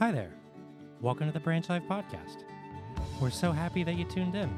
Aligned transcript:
Hi 0.00 0.10
there. 0.10 0.32
Welcome 1.02 1.26
to 1.26 1.32
the 1.34 1.40
Branch 1.40 1.68
Life 1.68 1.82
Podcast. 1.86 2.44
We're 3.20 3.28
so 3.28 3.52
happy 3.52 3.84
that 3.84 3.96
you 3.96 4.06
tuned 4.06 4.34
in. 4.34 4.48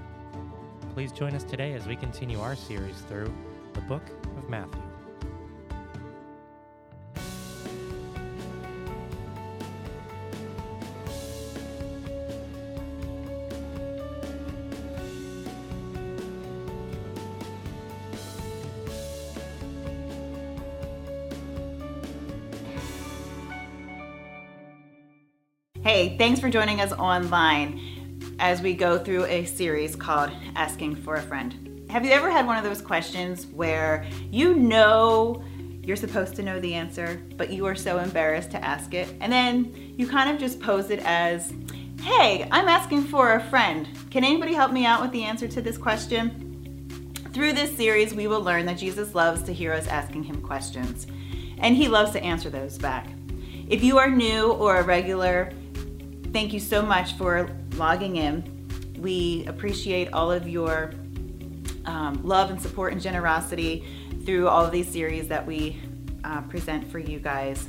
Please 0.94 1.10
join 1.10 1.34
us 1.34 1.42
today 1.42 1.72
as 1.72 1.84
we 1.84 1.96
continue 1.96 2.38
our 2.38 2.54
series 2.54 3.00
through 3.00 3.34
the 3.72 3.80
book 3.80 4.04
of 4.36 4.48
Matthew. 4.48 4.91
Thanks 26.22 26.38
for 26.38 26.48
joining 26.48 26.80
us 26.80 26.92
online 26.92 27.80
as 28.38 28.62
we 28.62 28.74
go 28.74 28.96
through 28.96 29.24
a 29.24 29.44
series 29.44 29.96
called 29.96 30.30
Asking 30.54 30.94
for 30.94 31.16
a 31.16 31.20
Friend. 31.20 31.84
Have 31.90 32.04
you 32.04 32.12
ever 32.12 32.30
had 32.30 32.46
one 32.46 32.56
of 32.56 32.62
those 32.62 32.80
questions 32.80 33.46
where 33.46 34.06
you 34.30 34.54
know 34.54 35.42
you're 35.82 35.96
supposed 35.96 36.36
to 36.36 36.44
know 36.44 36.60
the 36.60 36.74
answer, 36.74 37.20
but 37.36 37.50
you 37.50 37.66
are 37.66 37.74
so 37.74 37.98
embarrassed 37.98 38.52
to 38.52 38.64
ask 38.64 38.94
it? 38.94 39.12
And 39.20 39.32
then 39.32 39.94
you 39.98 40.06
kind 40.06 40.30
of 40.30 40.38
just 40.38 40.60
pose 40.60 40.90
it 40.90 41.00
as, 41.04 41.52
hey, 42.02 42.46
I'm 42.52 42.68
asking 42.68 43.02
for 43.02 43.32
a 43.32 43.42
friend. 43.50 43.88
Can 44.12 44.22
anybody 44.22 44.54
help 44.54 44.70
me 44.70 44.86
out 44.86 45.02
with 45.02 45.10
the 45.10 45.24
answer 45.24 45.48
to 45.48 45.60
this 45.60 45.76
question? 45.76 47.10
Through 47.32 47.54
this 47.54 47.76
series, 47.76 48.14
we 48.14 48.28
will 48.28 48.42
learn 48.42 48.64
that 48.66 48.78
Jesus 48.78 49.16
loves 49.16 49.42
to 49.42 49.52
hear 49.52 49.72
us 49.72 49.88
asking 49.88 50.22
him 50.22 50.40
questions, 50.40 51.04
and 51.58 51.74
he 51.74 51.88
loves 51.88 52.12
to 52.12 52.22
answer 52.22 52.48
those 52.48 52.78
back. 52.78 53.08
If 53.68 53.82
you 53.82 53.98
are 53.98 54.08
new 54.08 54.52
or 54.52 54.76
a 54.76 54.84
regular, 54.84 55.50
thank 56.32 56.52
you 56.52 56.60
so 56.60 56.82
much 56.82 57.16
for 57.16 57.50
logging 57.76 58.16
in. 58.16 58.44
We 58.98 59.46
appreciate 59.46 60.12
all 60.12 60.32
of 60.32 60.48
your 60.48 60.92
um, 61.84 62.20
love 62.24 62.50
and 62.50 62.60
support 62.60 62.92
and 62.92 63.00
generosity 63.02 63.84
through 64.24 64.48
all 64.48 64.64
of 64.64 64.72
these 64.72 64.88
series 64.88 65.28
that 65.28 65.46
we 65.46 65.80
uh, 66.24 66.40
present 66.42 66.90
for 66.90 66.98
you 66.98 67.18
guys. 67.18 67.68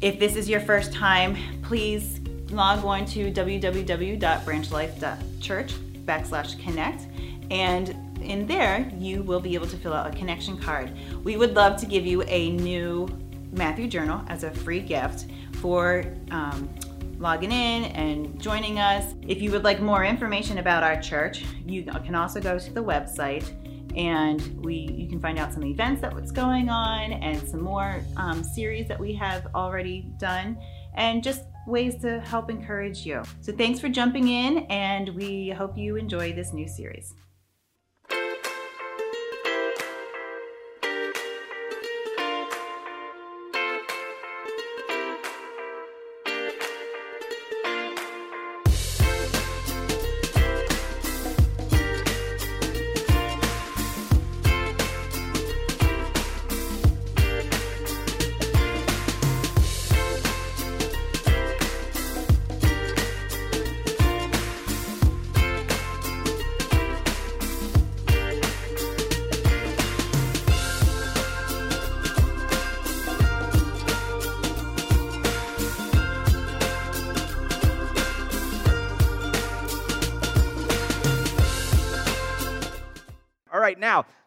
If 0.00 0.20
this 0.20 0.36
is 0.36 0.48
your 0.48 0.60
first 0.60 0.92
time, 0.92 1.36
please 1.62 2.20
log 2.50 2.84
on 2.84 3.04
to 3.06 3.32
www.branchlife.church 3.32 5.72
backslash 6.04 6.62
connect 6.62 7.08
and 7.50 7.96
in 8.22 8.46
there 8.46 8.88
you 8.96 9.22
will 9.22 9.40
be 9.40 9.54
able 9.54 9.66
to 9.66 9.76
fill 9.76 9.92
out 9.92 10.06
a 10.06 10.10
connection 10.16 10.56
card. 10.56 10.92
We 11.24 11.36
would 11.36 11.54
love 11.54 11.78
to 11.80 11.86
give 11.86 12.06
you 12.06 12.22
a 12.22 12.52
new 12.52 13.08
Matthew 13.52 13.88
journal 13.88 14.22
as 14.28 14.44
a 14.44 14.50
free 14.50 14.80
gift 14.80 15.26
for 15.60 16.04
um, 16.30 16.70
logging 17.18 17.52
in 17.52 17.84
and 17.84 18.40
joining 18.40 18.78
us. 18.78 19.14
If 19.26 19.42
you 19.42 19.50
would 19.50 19.64
like 19.64 19.80
more 19.80 20.04
information 20.04 20.58
about 20.58 20.82
our 20.82 21.00
church, 21.00 21.44
you 21.66 21.82
can 21.82 22.14
also 22.14 22.40
go 22.40 22.58
to 22.58 22.72
the 22.72 22.82
website 22.82 23.52
and 23.96 24.64
we 24.64 24.74
you 24.96 25.08
can 25.08 25.18
find 25.20 25.38
out 25.38 25.52
some 25.52 25.64
events 25.64 26.00
that 26.00 26.14
what's 26.14 26.30
going 26.30 26.68
on 26.68 27.12
and 27.12 27.46
some 27.48 27.60
more 27.60 28.00
um, 28.16 28.44
series 28.44 28.86
that 28.86 28.98
we 28.98 29.12
have 29.14 29.48
already 29.54 30.10
done 30.18 30.56
and 30.94 31.22
just 31.22 31.42
ways 31.66 31.96
to 31.96 32.20
help 32.20 32.50
encourage 32.50 33.04
you. 33.04 33.22
So 33.40 33.52
thanks 33.52 33.80
for 33.80 33.88
jumping 33.88 34.28
in 34.28 34.58
and 34.70 35.10
we 35.10 35.50
hope 35.50 35.76
you 35.76 35.96
enjoy 35.96 36.32
this 36.32 36.52
new 36.52 36.68
series. 36.68 37.14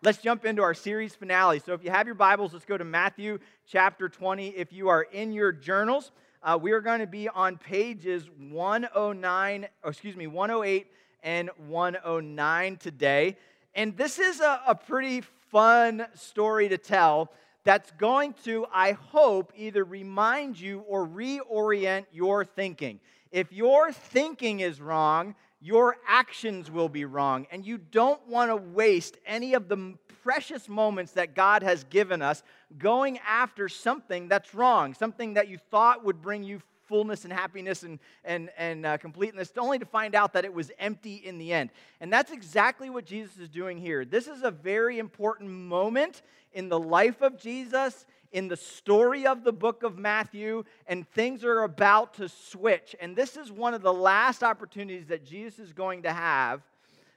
Let's 0.04 0.18
jump 0.18 0.46
into 0.46 0.64
our 0.64 0.74
series 0.74 1.14
finale. 1.14 1.60
So, 1.60 1.74
if 1.74 1.84
you 1.84 1.92
have 1.92 2.08
your 2.08 2.16
Bibles, 2.16 2.54
let's 2.54 2.66
go 2.66 2.78
to 2.78 2.84
Matthew 2.84 3.40
chapter 3.68 4.10
20. 4.10 4.50
If 4.50 4.74
you 4.74 4.90
are 4.90 5.04
in 5.04 5.32
your 5.32 5.52
journals, 5.52 6.12
uh, 6.42 6.58
we 6.60 6.72
are 6.72 6.82
going 6.82 7.02
to 7.02 7.08
be 7.08 7.30
on 7.30 7.58
pages 7.58 8.28
109, 8.50 9.68
oh, 9.84 9.90
excuse 9.90 10.16
me, 10.16 10.28
108 10.28 10.88
and 11.24 11.50
109 11.68 12.78
today. 12.78 13.38
And 13.76 13.96
this 13.96 14.18
is 14.18 14.40
a, 14.40 14.62
a 14.68 14.76
pretty 14.76 15.22
fun 15.52 16.08
story 16.16 16.70
to 16.70 16.78
tell 16.78 17.32
that's 17.64 17.92
going 17.92 18.34
to, 18.46 18.66
I 18.74 18.94
hope, 18.94 19.54
either 19.56 19.84
remind 19.84 20.60
you 20.60 20.80
or 20.88 21.08
reorient 21.08 22.06
your 22.12 22.44
thinking. 22.44 23.00
If 23.32 23.54
your 23.54 23.92
thinking 23.92 24.62
is 24.62 24.82
wrong, 24.82 25.36
your 25.62 25.98
actions 26.08 26.72
will 26.72 26.90
be 26.90 27.06
wrong. 27.06 27.46
And 27.52 27.66
you 27.66 27.78
don't 27.78 28.26
want 28.28 28.50
to 28.50 28.56
waste 28.56 29.18
any 29.26 29.54
of 29.54 29.70
the 29.70 29.96
precious 30.24 30.68
moments 30.68 31.14
that 31.14 31.36
God 31.36 31.62
has 31.64 31.84
given 31.86 32.22
us 32.22 32.44
going 32.78 33.20
after 33.20 33.70
something 33.70 34.28
that's 34.28 34.54
wrong, 34.56 34.94
something 34.94 35.36
that 35.36 35.48
you 35.48 35.60
thought 35.70 36.04
would 36.04 36.22
bring 36.22 36.44
you 36.44 36.62
fullness 36.88 37.24
and 37.24 37.32
happiness 37.32 37.84
and, 37.84 38.00
and, 38.26 38.50
and 38.58 38.86
uh, 38.86 38.98
completeness, 38.98 39.52
only 39.58 39.80
to 39.80 39.86
find 39.86 40.14
out 40.14 40.34
that 40.34 40.44
it 40.44 40.54
was 40.54 40.72
empty 40.78 41.16
in 41.16 41.38
the 41.38 41.54
end. 41.54 41.70
And 42.02 42.12
that's 42.12 42.32
exactly 42.32 42.90
what 42.90 43.06
Jesus 43.06 43.38
is 43.38 43.48
doing 43.48 43.78
here. 43.78 44.04
This 44.04 44.28
is 44.28 44.44
a 44.44 44.52
very 44.52 45.00
important 45.00 45.50
moment 45.52 46.22
in 46.54 46.68
the 46.68 46.80
life 46.80 47.22
of 47.22 47.40
Jesus 47.40 48.06
in 48.32 48.48
the 48.48 48.58
story 48.58 49.28
of 49.28 49.44
the 49.44 49.52
book 49.52 49.84
of 49.84 49.98
Matthew, 49.98 50.64
and 50.88 51.08
things 51.10 51.44
are 51.44 51.64
about 51.64 52.14
to 52.16 52.30
switch. 52.30 52.96
And 53.02 53.16
this 53.16 53.36
is 53.36 53.52
one 53.52 53.74
of 53.74 53.82
the 53.82 53.94
last 53.94 54.42
opportunities 54.44 55.08
that 55.08 55.26
Jesus 55.26 55.60
is 55.60 55.74
going 55.74 56.04
to 56.04 56.14
have 56.14 56.62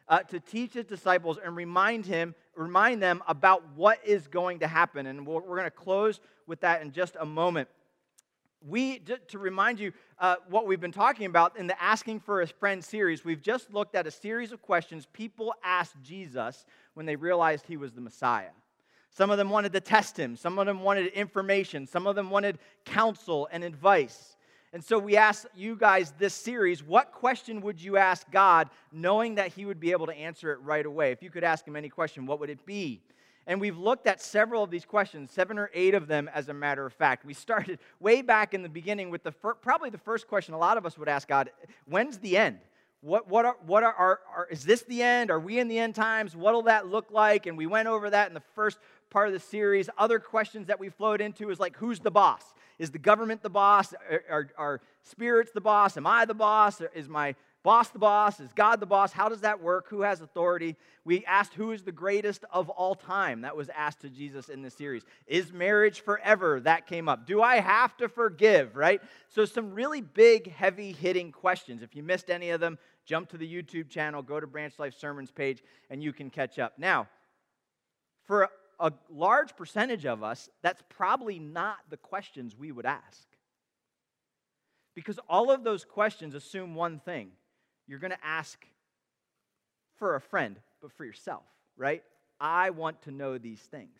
uh, 0.08 0.20
to 0.20 0.40
teach 0.40 0.74
his 0.74 0.84
disciples 0.84 1.38
and 1.42 1.56
remind 1.56 2.04
him, 2.04 2.34
remind 2.56 3.02
them 3.02 3.22
about 3.28 3.62
what 3.74 3.98
is 4.04 4.26
going 4.26 4.58
to 4.60 4.66
happen. 4.66 5.06
And 5.06 5.26
we're, 5.26 5.40
we're 5.40 5.56
going 5.56 5.64
to 5.64 5.70
close 5.70 6.20
with 6.46 6.60
that 6.60 6.82
in 6.82 6.92
just 6.92 7.16
a 7.18 7.26
moment. 7.26 7.68
We, 8.66 9.00
to 9.28 9.38
remind 9.38 9.78
you 9.78 9.92
uh, 10.18 10.36
what 10.48 10.66
we've 10.66 10.80
been 10.80 10.90
talking 10.90 11.26
about 11.26 11.58
in 11.58 11.66
the 11.66 11.80
Asking 11.82 12.20
for 12.20 12.40
a 12.40 12.46
Friend 12.46 12.82
series, 12.82 13.24
we've 13.24 13.42
just 13.42 13.72
looked 13.72 13.94
at 13.94 14.06
a 14.06 14.10
series 14.10 14.52
of 14.52 14.62
questions 14.62 15.06
people 15.12 15.54
asked 15.62 15.96
Jesus 16.02 16.64
when 16.94 17.04
they 17.04 17.16
realized 17.16 17.66
he 17.66 17.76
was 17.76 17.92
the 17.92 18.00
Messiah. 18.00 18.50
Some 19.14 19.30
of 19.30 19.38
them 19.38 19.48
wanted 19.48 19.72
to 19.74 19.80
test 19.80 20.18
him. 20.18 20.36
Some 20.36 20.58
of 20.58 20.66
them 20.66 20.80
wanted 20.80 21.06
information. 21.12 21.86
Some 21.86 22.06
of 22.08 22.16
them 22.16 22.30
wanted 22.30 22.58
counsel 22.84 23.48
and 23.52 23.62
advice. 23.62 24.36
And 24.72 24.84
so 24.84 24.98
we 24.98 25.16
asked 25.16 25.46
you 25.54 25.76
guys 25.76 26.12
this 26.18 26.34
series 26.34 26.82
what 26.82 27.12
question 27.12 27.60
would 27.60 27.80
you 27.80 27.96
ask 27.96 28.28
God 28.32 28.70
knowing 28.90 29.36
that 29.36 29.52
He 29.52 29.66
would 29.66 29.78
be 29.78 29.92
able 29.92 30.06
to 30.06 30.14
answer 30.14 30.52
it 30.52 30.60
right 30.62 30.84
away? 30.84 31.12
If 31.12 31.22
you 31.22 31.30
could 31.30 31.44
ask 31.44 31.64
Him 31.64 31.76
any 31.76 31.88
question, 31.88 32.26
what 32.26 32.40
would 32.40 32.50
it 32.50 32.66
be? 32.66 33.00
And 33.46 33.60
we've 33.60 33.78
looked 33.78 34.08
at 34.08 34.20
several 34.20 34.64
of 34.64 34.70
these 34.70 34.84
questions, 34.84 35.30
seven 35.30 35.58
or 35.58 35.70
eight 35.74 35.94
of 35.94 36.08
them, 36.08 36.28
as 36.34 36.48
a 36.48 36.54
matter 36.54 36.84
of 36.84 36.92
fact. 36.92 37.24
We 37.24 37.34
started 37.34 37.78
way 38.00 38.20
back 38.20 38.52
in 38.52 38.64
the 38.64 38.68
beginning 38.68 39.10
with 39.10 39.22
the 39.22 39.30
fir- 39.30 39.54
probably 39.54 39.90
the 39.90 39.98
first 39.98 40.26
question 40.26 40.54
a 40.54 40.58
lot 40.58 40.76
of 40.76 40.86
us 40.86 40.98
would 40.98 41.08
ask 41.08 41.28
God 41.28 41.50
when's 41.86 42.18
the 42.18 42.36
end? 42.36 42.58
What, 43.04 43.28
what, 43.28 43.44
are, 43.44 43.56
what 43.66 43.82
are, 43.82 43.92
are, 43.92 44.20
are, 44.34 44.48
is 44.50 44.64
this 44.64 44.80
the 44.84 45.02
end? 45.02 45.30
Are 45.30 45.38
we 45.38 45.58
in 45.58 45.68
the 45.68 45.78
end 45.78 45.94
times? 45.94 46.34
What'll 46.34 46.62
that 46.62 46.86
look 46.86 47.10
like? 47.10 47.44
And 47.44 47.58
we 47.58 47.66
went 47.66 47.86
over 47.86 48.08
that 48.08 48.28
in 48.28 48.34
the 48.34 48.42
first 48.54 48.78
part 49.14 49.28
of 49.28 49.32
the 49.32 49.38
series. 49.38 49.88
Other 49.96 50.18
questions 50.18 50.66
that 50.66 50.80
we 50.80 50.88
flowed 50.88 51.20
into 51.20 51.48
is 51.50 51.60
like, 51.60 51.76
who's 51.76 52.00
the 52.00 52.10
boss? 52.10 52.42
Is 52.80 52.90
the 52.90 52.98
government 52.98 53.42
the 53.42 53.48
boss? 53.48 53.94
Are, 54.10 54.24
are, 54.28 54.48
are 54.58 54.80
spirits 55.04 55.52
the 55.54 55.60
boss? 55.60 55.96
Am 55.96 56.04
I 56.04 56.24
the 56.24 56.34
boss? 56.34 56.82
Is 56.96 57.08
my 57.08 57.36
boss 57.62 57.90
the 57.90 58.00
boss? 58.00 58.40
Is 58.40 58.52
God 58.52 58.80
the 58.80 58.86
boss? 58.86 59.12
How 59.12 59.28
does 59.28 59.42
that 59.42 59.62
work? 59.62 59.86
Who 59.88 60.00
has 60.02 60.20
authority? 60.20 60.74
We 61.04 61.24
asked 61.26 61.54
who 61.54 61.70
is 61.70 61.84
the 61.84 61.92
greatest 61.92 62.44
of 62.50 62.68
all 62.70 62.96
time. 62.96 63.42
That 63.42 63.56
was 63.56 63.68
asked 63.68 64.00
to 64.00 64.10
Jesus 64.10 64.48
in 64.48 64.62
this 64.62 64.74
series. 64.74 65.04
Is 65.28 65.52
marriage 65.52 66.00
forever? 66.00 66.58
That 66.58 66.88
came 66.88 67.08
up. 67.08 67.24
Do 67.24 67.40
I 67.40 67.60
have 67.60 67.96
to 67.98 68.08
forgive, 68.08 68.74
right? 68.74 69.00
So, 69.28 69.44
some 69.44 69.74
really 69.74 70.00
big, 70.00 70.50
heavy 70.50 70.90
hitting 70.90 71.30
questions. 71.30 71.82
If 71.82 71.94
you 71.94 72.02
missed 72.02 72.30
any 72.30 72.50
of 72.50 72.58
them, 72.58 72.78
jump 73.06 73.28
to 73.28 73.38
the 73.38 73.46
YouTube 73.46 73.88
channel, 73.88 74.22
go 74.22 74.40
to 74.40 74.46
Branch 74.48 74.76
Life 74.76 74.94
Sermons 74.98 75.30
page, 75.30 75.62
and 75.88 76.02
you 76.02 76.12
can 76.12 76.30
catch 76.30 76.58
up. 76.58 76.72
Now, 76.78 77.06
for 78.26 78.50
a 78.84 78.92
large 79.08 79.56
percentage 79.56 80.04
of 80.04 80.22
us, 80.22 80.50
that's 80.60 80.82
probably 80.90 81.38
not 81.38 81.78
the 81.88 81.96
questions 81.96 82.54
we 82.54 82.70
would 82.70 82.84
ask. 82.84 83.26
Because 84.94 85.18
all 85.26 85.50
of 85.50 85.64
those 85.64 85.86
questions 85.86 86.34
assume 86.34 86.74
one 86.74 87.00
thing 87.00 87.30
you're 87.86 87.98
going 87.98 88.10
to 88.10 88.26
ask 88.26 88.62
for 89.96 90.16
a 90.16 90.20
friend, 90.20 90.60
but 90.82 90.92
for 90.92 91.06
yourself, 91.06 91.44
right? 91.78 92.02
I 92.38 92.70
want 92.70 93.00
to 93.02 93.10
know 93.10 93.38
these 93.38 93.60
things. 93.60 93.98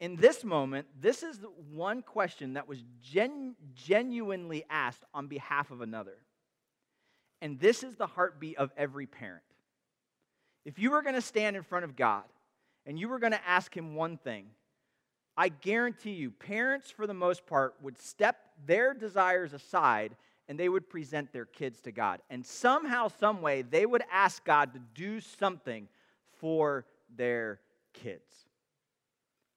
In 0.00 0.16
this 0.16 0.42
moment, 0.42 0.86
this 0.98 1.22
is 1.22 1.40
the 1.40 1.50
one 1.70 2.00
question 2.00 2.54
that 2.54 2.68
was 2.68 2.82
gen- 3.02 3.56
genuinely 3.74 4.64
asked 4.70 5.04
on 5.12 5.26
behalf 5.26 5.70
of 5.70 5.82
another. 5.82 6.16
And 7.42 7.60
this 7.60 7.82
is 7.82 7.96
the 7.96 8.06
heartbeat 8.06 8.56
of 8.56 8.70
every 8.78 9.06
parent. 9.06 9.42
If 10.64 10.78
you 10.78 10.92
were 10.92 11.02
going 11.02 11.16
to 11.16 11.20
stand 11.20 11.54
in 11.54 11.62
front 11.62 11.84
of 11.84 11.94
God 11.94 12.24
and 12.88 12.98
you 12.98 13.08
were 13.08 13.18
going 13.18 13.32
to 13.32 13.48
ask 13.48 13.76
Him 13.76 13.94
one 13.94 14.16
thing, 14.16 14.46
I 15.36 15.50
guarantee 15.50 16.12
you, 16.12 16.30
parents, 16.32 16.90
for 16.90 17.06
the 17.06 17.14
most 17.14 17.46
part, 17.46 17.74
would 17.82 17.98
step 17.98 18.36
their 18.66 18.94
desires 18.94 19.52
aside 19.52 20.16
and 20.48 20.58
they 20.58 20.70
would 20.70 20.88
present 20.88 21.30
their 21.30 21.44
kids 21.44 21.80
to 21.82 21.92
God. 21.92 22.20
And 22.30 22.44
somehow, 22.44 23.08
some 23.20 23.42
way, 23.42 23.60
they 23.60 23.84
would 23.84 24.02
ask 24.10 24.42
God 24.44 24.72
to 24.72 24.80
do 24.94 25.20
something 25.20 25.86
for 26.38 26.86
their 27.14 27.60
kids. 27.92 28.32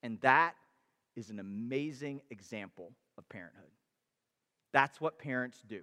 And 0.03 0.19
that 0.21 0.55
is 1.15 1.29
an 1.29 1.39
amazing 1.39 2.21
example 2.29 2.91
of 3.17 3.27
parenthood. 3.29 3.71
That's 4.73 4.99
what 4.99 5.17
parents 5.17 5.63
do. 5.67 5.81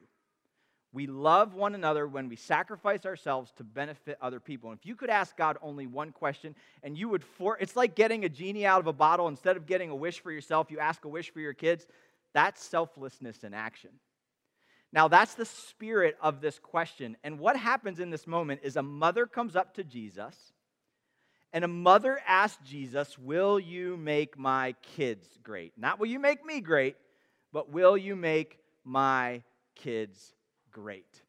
We 0.92 1.06
love 1.06 1.54
one 1.54 1.74
another 1.74 2.06
when 2.06 2.28
we 2.28 2.36
sacrifice 2.36 3.04
ourselves 3.04 3.52
to 3.56 3.64
benefit 3.64 4.16
other 4.22 4.40
people. 4.40 4.70
And 4.70 4.78
if 4.78 4.86
you 4.86 4.96
could 4.96 5.10
ask 5.10 5.36
God 5.36 5.58
only 5.60 5.86
one 5.86 6.12
question 6.12 6.54
and 6.82 6.96
you 6.96 7.10
would 7.10 7.22
for 7.22 7.58
it's 7.58 7.76
like 7.76 7.94
getting 7.94 8.24
a 8.24 8.28
genie 8.28 8.64
out 8.64 8.80
of 8.80 8.86
a 8.86 8.92
bottle 8.92 9.28
instead 9.28 9.56
of 9.58 9.66
getting 9.66 9.90
a 9.90 9.96
wish 9.96 10.20
for 10.20 10.32
yourself, 10.32 10.70
you 10.70 10.78
ask 10.78 11.04
a 11.04 11.08
wish 11.08 11.30
for 11.30 11.40
your 11.40 11.52
kids. 11.52 11.86
That's 12.32 12.62
selflessness 12.62 13.44
in 13.44 13.52
action. 13.52 13.90
Now, 14.92 15.08
that's 15.08 15.34
the 15.34 15.44
spirit 15.44 16.16
of 16.22 16.40
this 16.40 16.58
question. 16.58 17.16
And 17.22 17.38
what 17.38 17.56
happens 17.56 18.00
in 18.00 18.10
this 18.10 18.26
moment 18.26 18.60
is 18.62 18.76
a 18.76 18.82
mother 18.82 19.26
comes 19.26 19.54
up 19.54 19.74
to 19.74 19.84
Jesus, 19.84 20.34
and 21.52 21.64
a 21.64 21.68
mother 21.68 22.18
asks 22.26 22.66
Jesus, 22.66 23.18
Will 23.18 23.60
you 23.60 23.96
make 23.98 24.38
my 24.38 24.74
kids 24.94 25.26
great? 25.42 25.72
Not 25.76 25.98
will 25.98 26.06
you 26.06 26.18
make 26.18 26.44
me 26.44 26.60
great, 26.60 26.96
but 27.52 27.70
will 27.70 27.96
you 27.96 28.16
make 28.16 28.58
my 28.84 29.42
kids 29.74 30.34
great? 30.80 31.22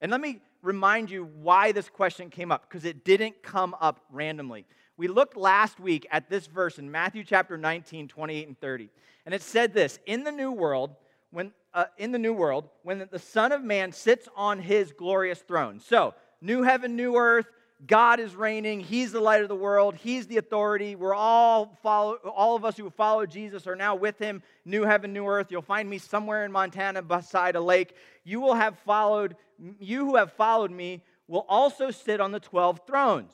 And 0.00 0.10
let 0.10 0.20
me 0.20 0.40
remind 0.62 1.10
you 1.10 1.24
why 1.24 1.72
this 1.72 1.90
question 1.90 2.30
came 2.30 2.50
up, 2.50 2.66
because 2.66 2.86
it 2.86 3.04
didn't 3.04 3.42
come 3.42 3.76
up 3.80 4.00
randomly. 4.10 4.64
We 4.96 5.08
looked 5.08 5.36
last 5.36 5.78
week 5.78 6.06
at 6.10 6.30
this 6.30 6.46
verse 6.46 6.78
in 6.78 6.90
Matthew 6.90 7.22
chapter 7.22 7.58
19, 7.58 8.08
28 8.08 8.48
and 8.48 8.58
30. 8.58 8.88
And 9.26 9.34
it 9.34 9.42
said 9.42 9.74
this 9.74 9.98
In 10.06 10.24
the 10.24 10.32
new 10.32 10.52
world, 10.52 10.96
when 11.30 11.52
uh, 11.74 11.84
in 11.98 12.12
the 12.12 12.18
new 12.18 12.32
world, 12.32 12.70
when 12.82 13.06
the 13.10 13.18
Son 13.18 13.52
of 13.52 13.62
Man 13.62 13.92
sits 13.92 14.26
on 14.36 14.58
his 14.58 14.92
glorious 14.92 15.40
throne. 15.40 15.80
So, 15.80 16.14
new 16.40 16.62
heaven, 16.62 16.96
new 16.96 17.16
earth, 17.16 17.46
God 17.86 18.20
is 18.20 18.34
reigning. 18.34 18.80
He's 18.80 19.12
the 19.12 19.20
light 19.20 19.42
of 19.42 19.48
the 19.48 19.54
world. 19.54 19.94
He's 19.94 20.26
the 20.26 20.38
authority. 20.38 20.94
We're 20.94 21.14
all 21.14 21.78
follow, 21.82 22.14
all 22.14 22.56
of 22.56 22.64
us 22.64 22.76
who 22.76 22.88
follow 22.90 23.26
Jesus 23.26 23.66
are 23.66 23.76
now 23.76 23.94
with 23.94 24.18
him. 24.18 24.42
New 24.64 24.84
heaven, 24.84 25.12
new 25.12 25.26
earth. 25.26 25.48
You'll 25.50 25.62
find 25.62 25.88
me 25.88 25.98
somewhere 25.98 26.44
in 26.44 26.52
Montana 26.52 27.02
beside 27.02 27.56
a 27.56 27.60
lake. 27.60 27.94
You 28.24 28.40
will 28.40 28.54
have 28.54 28.78
followed, 28.80 29.36
you 29.78 30.06
who 30.06 30.16
have 30.16 30.32
followed 30.32 30.70
me 30.70 31.02
will 31.26 31.44
also 31.48 31.90
sit 31.90 32.20
on 32.20 32.32
the 32.32 32.40
12 32.40 32.80
thrones. 32.86 33.32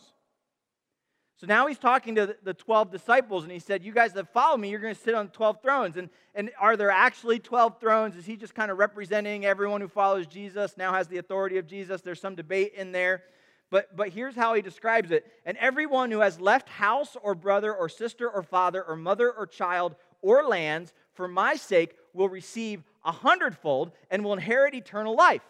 So 1.36 1.46
now 1.46 1.66
he's 1.68 1.78
talking 1.78 2.16
to 2.16 2.36
the 2.42 2.52
12 2.52 2.90
disciples, 2.90 3.44
and 3.44 3.52
he 3.52 3.60
said, 3.60 3.82
You 3.82 3.92
guys 3.92 4.12
that 4.12 4.30
follow 4.30 4.58
me, 4.58 4.68
you're 4.68 4.80
going 4.80 4.94
to 4.94 5.00
sit 5.00 5.14
on 5.14 5.28
12 5.28 5.62
thrones. 5.62 5.96
And, 5.96 6.10
and 6.34 6.50
are 6.60 6.76
there 6.76 6.90
actually 6.90 7.38
12 7.38 7.80
thrones? 7.80 8.14
Is 8.14 8.26
he 8.26 8.36
just 8.36 8.54
kind 8.54 8.70
of 8.70 8.76
representing 8.78 9.46
everyone 9.46 9.80
who 9.80 9.88
follows 9.88 10.26
Jesus, 10.26 10.76
now 10.76 10.92
has 10.92 11.08
the 11.08 11.16
authority 11.16 11.56
of 11.56 11.66
Jesus? 11.66 12.02
There's 12.02 12.20
some 12.20 12.34
debate 12.34 12.74
in 12.76 12.92
there. 12.92 13.22
But, 13.70 13.96
but 13.96 14.08
here's 14.08 14.34
how 14.34 14.54
he 14.54 14.62
describes 14.62 15.12
it. 15.12 15.24
And 15.46 15.56
everyone 15.58 16.10
who 16.10 16.20
has 16.20 16.40
left 16.40 16.68
house 16.68 17.16
or 17.22 17.34
brother 17.34 17.74
or 17.74 17.88
sister 17.88 18.28
or 18.28 18.42
father 18.42 18.82
or 18.82 18.96
mother 18.96 19.30
or 19.30 19.46
child 19.46 19.94
or 20.22 20.44
lands 20.44 20.92
for 21.14 21.28
my 21.28 21.54
sake 21.54 21.96
will 22.12 22.28
receive 22.28 22.82
a 23.04 23.12
hundredfold 23.12 23.92
and 24.10 24.24
will 24.24 24.32
inherit 24.32 24.74
eternal 24.74 25.14
life. 25.14 25.42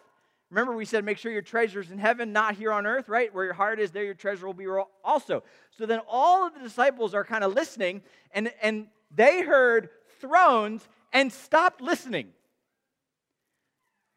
Remember, 0.50 0.74
we 0.74 0.84
said 0.84 1.04
make 1.04 1.16
sure 1.16 1.30
your 1.30 1.42
treasure's 1.42 1.90
in 1.90 1.98
heaven, 1.98 2.32
not 2.32 2.56
here 2.56 2.72
on 2.72 2.86
earth, 2.86 3.08
right? 3.08 3.32
Where 3.32 3.44
your 3.44 3.54
heart 3.54 3.78
is, 3.78 3.92
there 3.92 4.04
your 4.04 4.14
treasure 4.14 4.46
will 4.46 4.54
be 4.54 4.66
also. 5.04 5.44
So 5.78 5.86
then 5.86 6.00
all 6.08 6.46
of 6.46 6.54
the 6.54 6.60
disciples 6.60 7.14
are 7.14 7.24
kind 7.24 7.44
of 7.44 7.54
listening, 7.54 8.02
and, 8.32 8.52
and 8.60 8.88
they 9.14 9.42
heard 9.42 9.90
thrones 10.20 10.86
and 11.12 11.32
stopped 11.32 11.80
listening. 11.80 12.28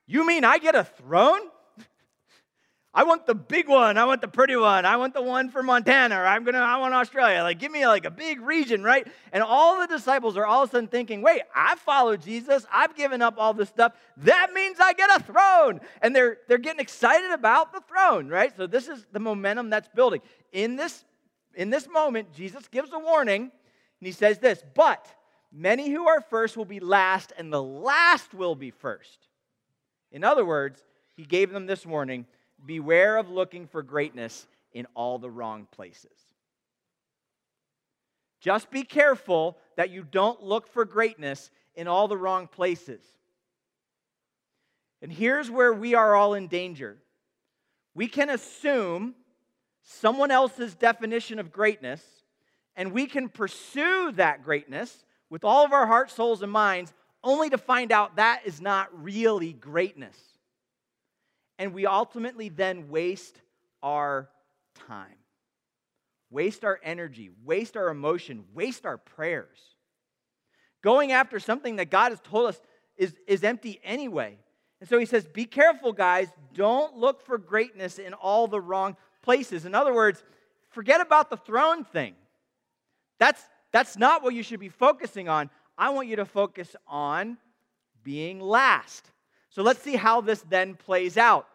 You 0.07 0.25
mean 0.25 0.43
I 0.43 0.57
get 0.57 0.75
a 0.75 0.83
throne? 0.83 1.39
I 2.95 3.05
want 3.05 3.25
the 3.25 3.33
big 3.33 3.67
one. 3.67 3.97
I 3.97 4.05
want 4.05 4.21
the 4.21 4.27
pretty 4.27 4.55
one. 4.55 4.85
I 4.85 4.97
want 4.97 5.15
the 5.15 5.21
one 5.21 5.49
for 5.49 5.63
Montana, 5.63 6.15
or 6.15 6.25
I'm 6.27 6.43
gonna. 6.43 6.59
I 6.59 6.77
want 6.77 6.93
Australia. 6.93 7.41
Like, 7.41 7.57
give 7.57 7.71
me 7.71 7.87
like 7.87 8.05
a 8.05 8.11
big 8.11 8.39
region, 8.39 8.83
right? 8.83 9.07
And 9.31 9.41
all 9.41 9.79
the 9.79 9.87
disciples 9.87 10.37
are 10.37 10.45
all 10.45 10.63
of 10.63 10.69
a 10.69 10.71
sudden 10.73 10.87
thinking, 10.87 11.23
"Wait, 11.23 11.41
I 11.55 11.75
followed 11.75 12.21
Jesus. 12.21 12.67
I've 12.71 12.95
given 12.95 13.23
up 13.23 13.35
all 13.39 13.55
this 13.55 13.69
stuff. 13.69 13.93
That 14.17 14.53
means 14.53 14.77
I 14.79 14.93
get 14.93 15.09
a 15.09 15.23
throne." 15.23 15.81
And 16.03 16.15
they're 16.15 16.37
they're 16.47 16.59
getting 16.59 16.79
excited 16.79 17.31
about 17.31 17.73
the 17.73 17.81
throne, 17.81 18.27
right? 18.27 18.55
So 18.55 18.67
this 18.67 18.87
is 18.87 19.07
the 19.11 19.19
momentum 19.19 19.71
that's 19.71 19.89
building. 19.95 20.21
In 20.51 20.75
this 20.75 21.03
in 21.55 21.71
this 21.71 21.87
moment, 21.87 22.31
Jesus 22.31 22.67
gives 22.67 22.93
a 22.93 22.99
warning, 22.99 23.41
and 23.41 23.51
he 24.01 24.11
says 24.11 24.37
this: 24.37 24.63
"But 24.75 25.07
many 25.51 25.89
who 25.89 26.07
are 26.07 26.21
first 26.21 26.55
will 26.55 26.65
be 26.65 26.79
last, 26.79 27.33
and 27.39 27.51
the 27.51 27.63
last 27.63 28.35
will 28.35 28.53
be 28.55 28.69
first. 28.69 29.27
In 30.11 30.23
other 30.23 30.45
words, 30.45 30.85
he 31.15 31.25
gave 31.25 31.51
them 31.51 31.65
this 31.65 31.87
warning 31.87 32.27
beware 32.65 33.17
of 33.17 33.29
looking 33.29 33.67
for 33.67 33.83
greatness 33.83 34.47
in 34.73 34.87
all 34.95 35.19
the 35.19 35.29
wrong 35.29 35.67
places. 35.71 36.11
Just 38.39 38.71
be 38.71 38.83
careful 38.83 39.57
that 39.77 39.89
you 39.89 40.03
don't 40.03 40.43
look 40.43 40.67
for 40.67 40.85
greatness 40.85 41.49
in 41.75 41.87
all 41.87 42.07
the 42.07 42.17
wrong 42.17 42.47
places. 42.47 43.01
And 45.01 45.11
here's 45.11 45.49
where 45.49 45.73
we 45.73 45.95
are 45.95 46.15
all 46.15 46.33
in 46.33 46.47
danger. 46.47 46.97
We 47.95 48.07
can 48.07 48.29
assume 48.29 49.15
someone 49.83 50.31
else's 50.31 50.75
definition 50.75 51.39
of 51.39 51.51
greatness, 51.51 52.01
and 52.75 52.91
we 52.91 53.05
can 53.05 53.29
pursue 53.29 54.11
that 54.15 54.43
greatness 54.43 55.05
with 55.29 55.43
all 55.43 55.65
of 55.65 55.73
our 55.73 55.87
hearts, 55.87 56.13
souls, 56.13 56.41
and 56.41 56.51
minds, 56.51 56.93
only 57.23 57.49
to 57.49 57.57
find 57.57 57.91
out 57.91 58.17
that 58.17 58.41
is 58.45 58.59
not 58.59 58.89
really 59.01 59.53
greatness 59.53 60.32
and 61.57 61.73
we 61.73 61.85
ultimately 61.85 62.49
then 62.49 62.89
waste 62.89 63.41
our 63.81 64.29
time, 64.87 65.17
waste 66.29 66.63
our 66.63 66.79
energy, 66.83 67.29
waste 67.43 67.77
our 67.77 67.89
emotion, 67.89 68.45
waste 68.53 68.85
our 68.85 68.97
prayers. 68.97 69.59
Going 70.81 71.11
after 71.11 71.39
something 71.39 71.77
that 71.77 71.89
God 71.89 72.11
has 72.11 72.19
told 72.21 72.49
us 72.49 72.61
is, 72.97 73.13
is 73.27 73.43
empty 73.43 73.79
anyway. 73.83 74.37
And 74.79 74.89
so 74.89 74.97
he 74.97 75.05
says, 75.05 75.25
Be 75.25 75.45
careful, 75.45 75.93
guys. 75.93 76.27
Don't 76.53 76.97
look 76.97 77.25
for 77.25 77.37
greatness 77.37 77.99
in 77.99 78.13
all 78.13 78.47
the 78.47 78.59
wrong 78.59 78.97
places. 79.21 79.65
In 79.65 79.73
other 79.73 79.93
words, 79.93 80.23
forget 80.71 80.99
about 80.99 81.29
the 81.29 81.37
throne 81.37 81.85
thing. 81.85 82.15
That's, 83.17 83.41
that's 83.71 83.97
not 83.97 84.23
what 84.23 84.33
you 84.33 84.43
should 84.43 84.59
be 84.59 84.69
focusing 84.69 85.29
on. 85.29 85.49
I 85.77 85.89
want 85.91 86.09
you 86.09 86.17
to 86.17 86.25
focus 86.25 86.75
on 86.85 87.37
being 88.03 88.41
last. 88.41 89.09
So 89.53 89.61
let's 89.61 89.83
see 89.83 89.95
how 89.95 90.19
this 90.19 90.41
then 90.49 90.73
plays 90.73 91.15
out. 91.15 91.47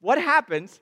What 0.00 0.18
happens 0.18 0.80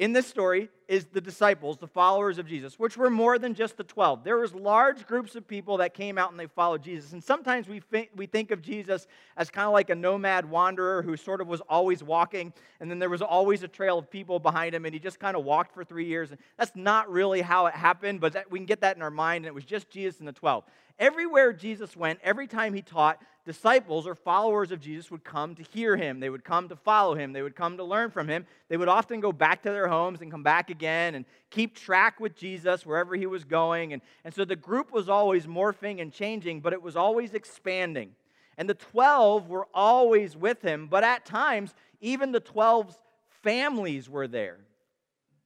in 0.00 0.12
this 0.12 0.26
story 0.26 0.68
is 0.88 1.04
the 1.04 1.20
disciples, 1.20 1.78
the 1.78 1.86
followers 1.86 2.38
of 2.38 2.46
Jesus, 2.48 2.76
which 2.76 2.96
were 2.96 3.08
more 3.08 3.38
than 3.38 3.54
just 3.54 3.76
the 3.76 3.84
12. 3.84 4.24
There 4.24 4.36
was 4.36 4.52
large 4.52 5.06
groups 5.06 5.36
of 5.36 5.46
people 5.46 5.76
that 5.76 5.94
came 5.94 6.18
out 6.18 6.32
and 6.32 6.40
they 6.40 6.48
followed 6.48 6.82
Jesus. 6.82 7.12
And 7.12 7.22
sometimes 7.22 7.68
we 7.68 7.78
think, 7.78 8.10
we 8.16 8.26
think 8.26 8.50
of 8.50 8.60
Jesus 8.60 9.06
as 9.36 9.48
kind 9.48 9.68
of 9.68 9.72
like 9.72 9.90
a 9.90 9.94
nomad 9.94 10.44
wanderer 10.44 11.02
who 11.02 11.16
sort 11.16 11.40
of 11.40 11.46
was 11.46 11.60
always 11.68 12.02
walking, 12.02 12.52
and 12.80 12.90
then 12.90 12.98
there 12.98 13.08
was 13.08 13.22
always 13.22 13.62
a 13.62 13.68
trail 13.68 13.96
of 13.96 14.10
people 14.10 14.40
behind 14.40 14.74
him, 14.74 14.84
and 14.84 14.92
he 14.92 14.98
just 14.98 15.20
kind 15.20 15.36
of 15.36 15.44
walked 15.44 15.72
for 15.72 15.84
three 15.84 16.06
years. 16.06 16.32
And 16.32 16.40
that's 16.58 16.72
not 16.74 17.08
really 17.08 17.42
how 17.42 17.66
it 17.66 17.74
happened, 17.74 18.20
but 18.20 18.32
that, 18.32 18.50
we 18.50 18.58
can 18.58 18.66
get 18.66 18.80
that 18.80 18.96
in 18.96 19.02
our 19.02 19.10
mind, 19.10 19.44
and 19.44 19.46
it 19.46 19.54
was 19.54 19.64
just 19.64 19.88
Jesus 19.88 20.18
and 20.18 20.26
the 20.26 20.32
12. 20.32 20.64
Everywhere 20.98 21.52
Jesus 21.52 21.96
went, 21.96 22.18
every 22.24 22.48
time 22.48 22.74
he 22.74 22.82
taught, 22.82 23.22
disciples 23.44 24.06
or 24.06 24.14
followers 24.14 24.70
of 24.70 24.80
Jesus 24.80 25.10
would 25.10 25.24
come 25.24 25.54
to 25.56 25.62
hear 25.62 25.96
him. 25.96 26.20
They 26.20 26.30
would 26.30 26.44
come 26.44 26.68
to 26.68 26.76
follow 26.76 27.14
him. 27.14 27.32
They 27.32 27.42
would 27.42 27.56
come 27.56 27.76
to 27.76 27.84
learn 27.84 28.10
from 28.10 28.28
him. 28.28 28.46
They 28.68 28.76
would 28.76 28.88
often 28.88 29.20
go 29.20 29.32
back 29.32 29.62
to 29.62 29.70
their 29.70 29.88
homes 29.88 30.20
and 30.20 30.30
come 30.30 30.42
back 30.42 30.70
again 30.70 31.14
and 31.14 31.24
keep 31.50 31.74
track 31.74 32.20
with 32.20 32.36
Jesus 32.36 32.86
wherever 32.86 33.16
he 33.16 33.26
was 33.26 33.44
going. 33.44 33.92
And, 33.92 34.02
and 34.24 34.32
so 34.32 34.44
the 34.44 34.56
group 34.56 34.92
was 34.92 35.08
always 35.08 35.46
morphing 35.46 36.00
and 36.00 36.12
changing, 36.12 36.60
but 36.60 36.72
it 36.72 36.82
was 36.82 36.96
always 36.96 37.34
expanding. 37.34 38.12
And 38.56 38.68
the 38.68 38.74
12 38.74 39.48
were 39.48 39.66
always 39.74 40.36
with 40.36 40.62
him, 40.62 40.86
but 40.86 41.02
at 41.02 41.24
times, 41.24 41.74
even 42.00 42.32
the 42.32 42.40
12's 42.40 42.98
families 43.42 44.08
were 44.08 44.28
there. 44.28 44.58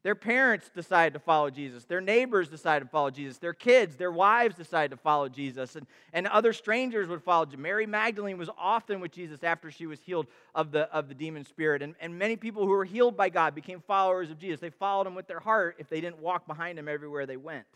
Their 0.06 0.14
parents 0.14 0.70
decided 0.72 1.14
to 1.14 1.18
follow 1.18 1.50
Jesus. 1.50 1.82
Their 1.84 2.00
neighbors 2.00 2.48
decided 2.48 2.84
to 2.84 2.90
follow 2.92 3.10
Jesus. 3.10 3.38
Their 3.38 3.52
kids, 3.52 3.96
their 3.96 4.12
wives 4.12 4.54
decided 4.54 4.92
to 4.92 4.96
follow 4.96 5.28
Jesus. 5.28 5.74
And, 5.74 5.84
and 6.12 6.28
other 6.28 6.52
strangers 6.52 7.08
would 7.08 7.24
follow. 7.24 7.44
Mary 7.58 7.86
Magdalene 7.86 8.38
was 8.38 8.48
often 8.56 9.00
with 9.00 9.10
Jesus 9.10 9.42
after 9.42 9.68
she 9.68 9.88
was 9.88 9.98
healed 9.98 10.28
of 10.54 10.70
the, 10.70 10.82
of 10.94 11.08
the 11.08 11.14
demon 11.14 11.44
spirit. 11.44 11.82
And, 11.82 11.96
and 12.00 12.16
many 12.16 12.36
people 12.36 12.62
who 12.62 12.68
were 12.68 12.84
healed 12.84 13.16
by 13.16 13.30
God 13.30 13.56
became 13.56 13.80
followers 13.80 14.30
of 14.30 14.38
Jesus. 14.38 14.60
They 14.60 14.70
followed 14.70 15.08
him 15.08 15.16
with 15.16 15.26
their 15.26 15.40
heart 15.40 15.74
if 15.80 15.88
they 15.88 16.00
didn't 16.00 16.20
walk 16.20 16.46
behind 16.46 16.78
him 16.78 16.86
everywhere 16.86 17.26
they 17.26 17.36
went. 17.36 17.66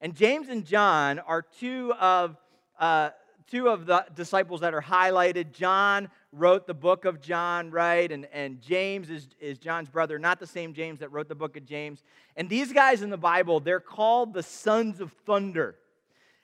And 0.00 0.14
James 0.14 0.48
and 0.48 0.64
John 0.64 1.18
are 1.18 1.42
two 1.42 1.94
of, 1.94 2.36
uh, 2.78 3.10
two 3.50 3.68
of 3.68 3.86
the 3.86 4.04
disciples 4.14 4.60
that 4.60 4.74
are 4.74 4.82
highlighted. 4.82 5.52
John 5.52 6.08
wrote 6.32 6.66
the 6.66 6.74
book 6.74 7.04
of 7.04 7.20
John, 7.20 7.70
right? 7.70 8.10
And, 8.10 8.26
and 8.32 8.60
James 8.60 9.10
is, 9.10 9.28
is 9.40 9.58
John's 9.58 9.88
brother, 9.88 10.18
not 10.18 10.38
the 10.38 10.46
same 10.46 10.74
James 10.74 11.00
that 11.00 11.10
wrote 11.10 11.28
the 11.28 11.34
book 11.34 11.56
of 11.56 11.64
James. 11.64 12.02
And 12.36 12.48
these 12.48 12.72
guys 12.72 13.02
in 13.02 13.10
the 13.10 13.16
Bible, 13.16 13.60
they're 13.60 13.80
called 13.80 14.34
the 14.34 14.42
sons 14.42 15.00
of 15.00 15.12
thunder. 15.26 15.76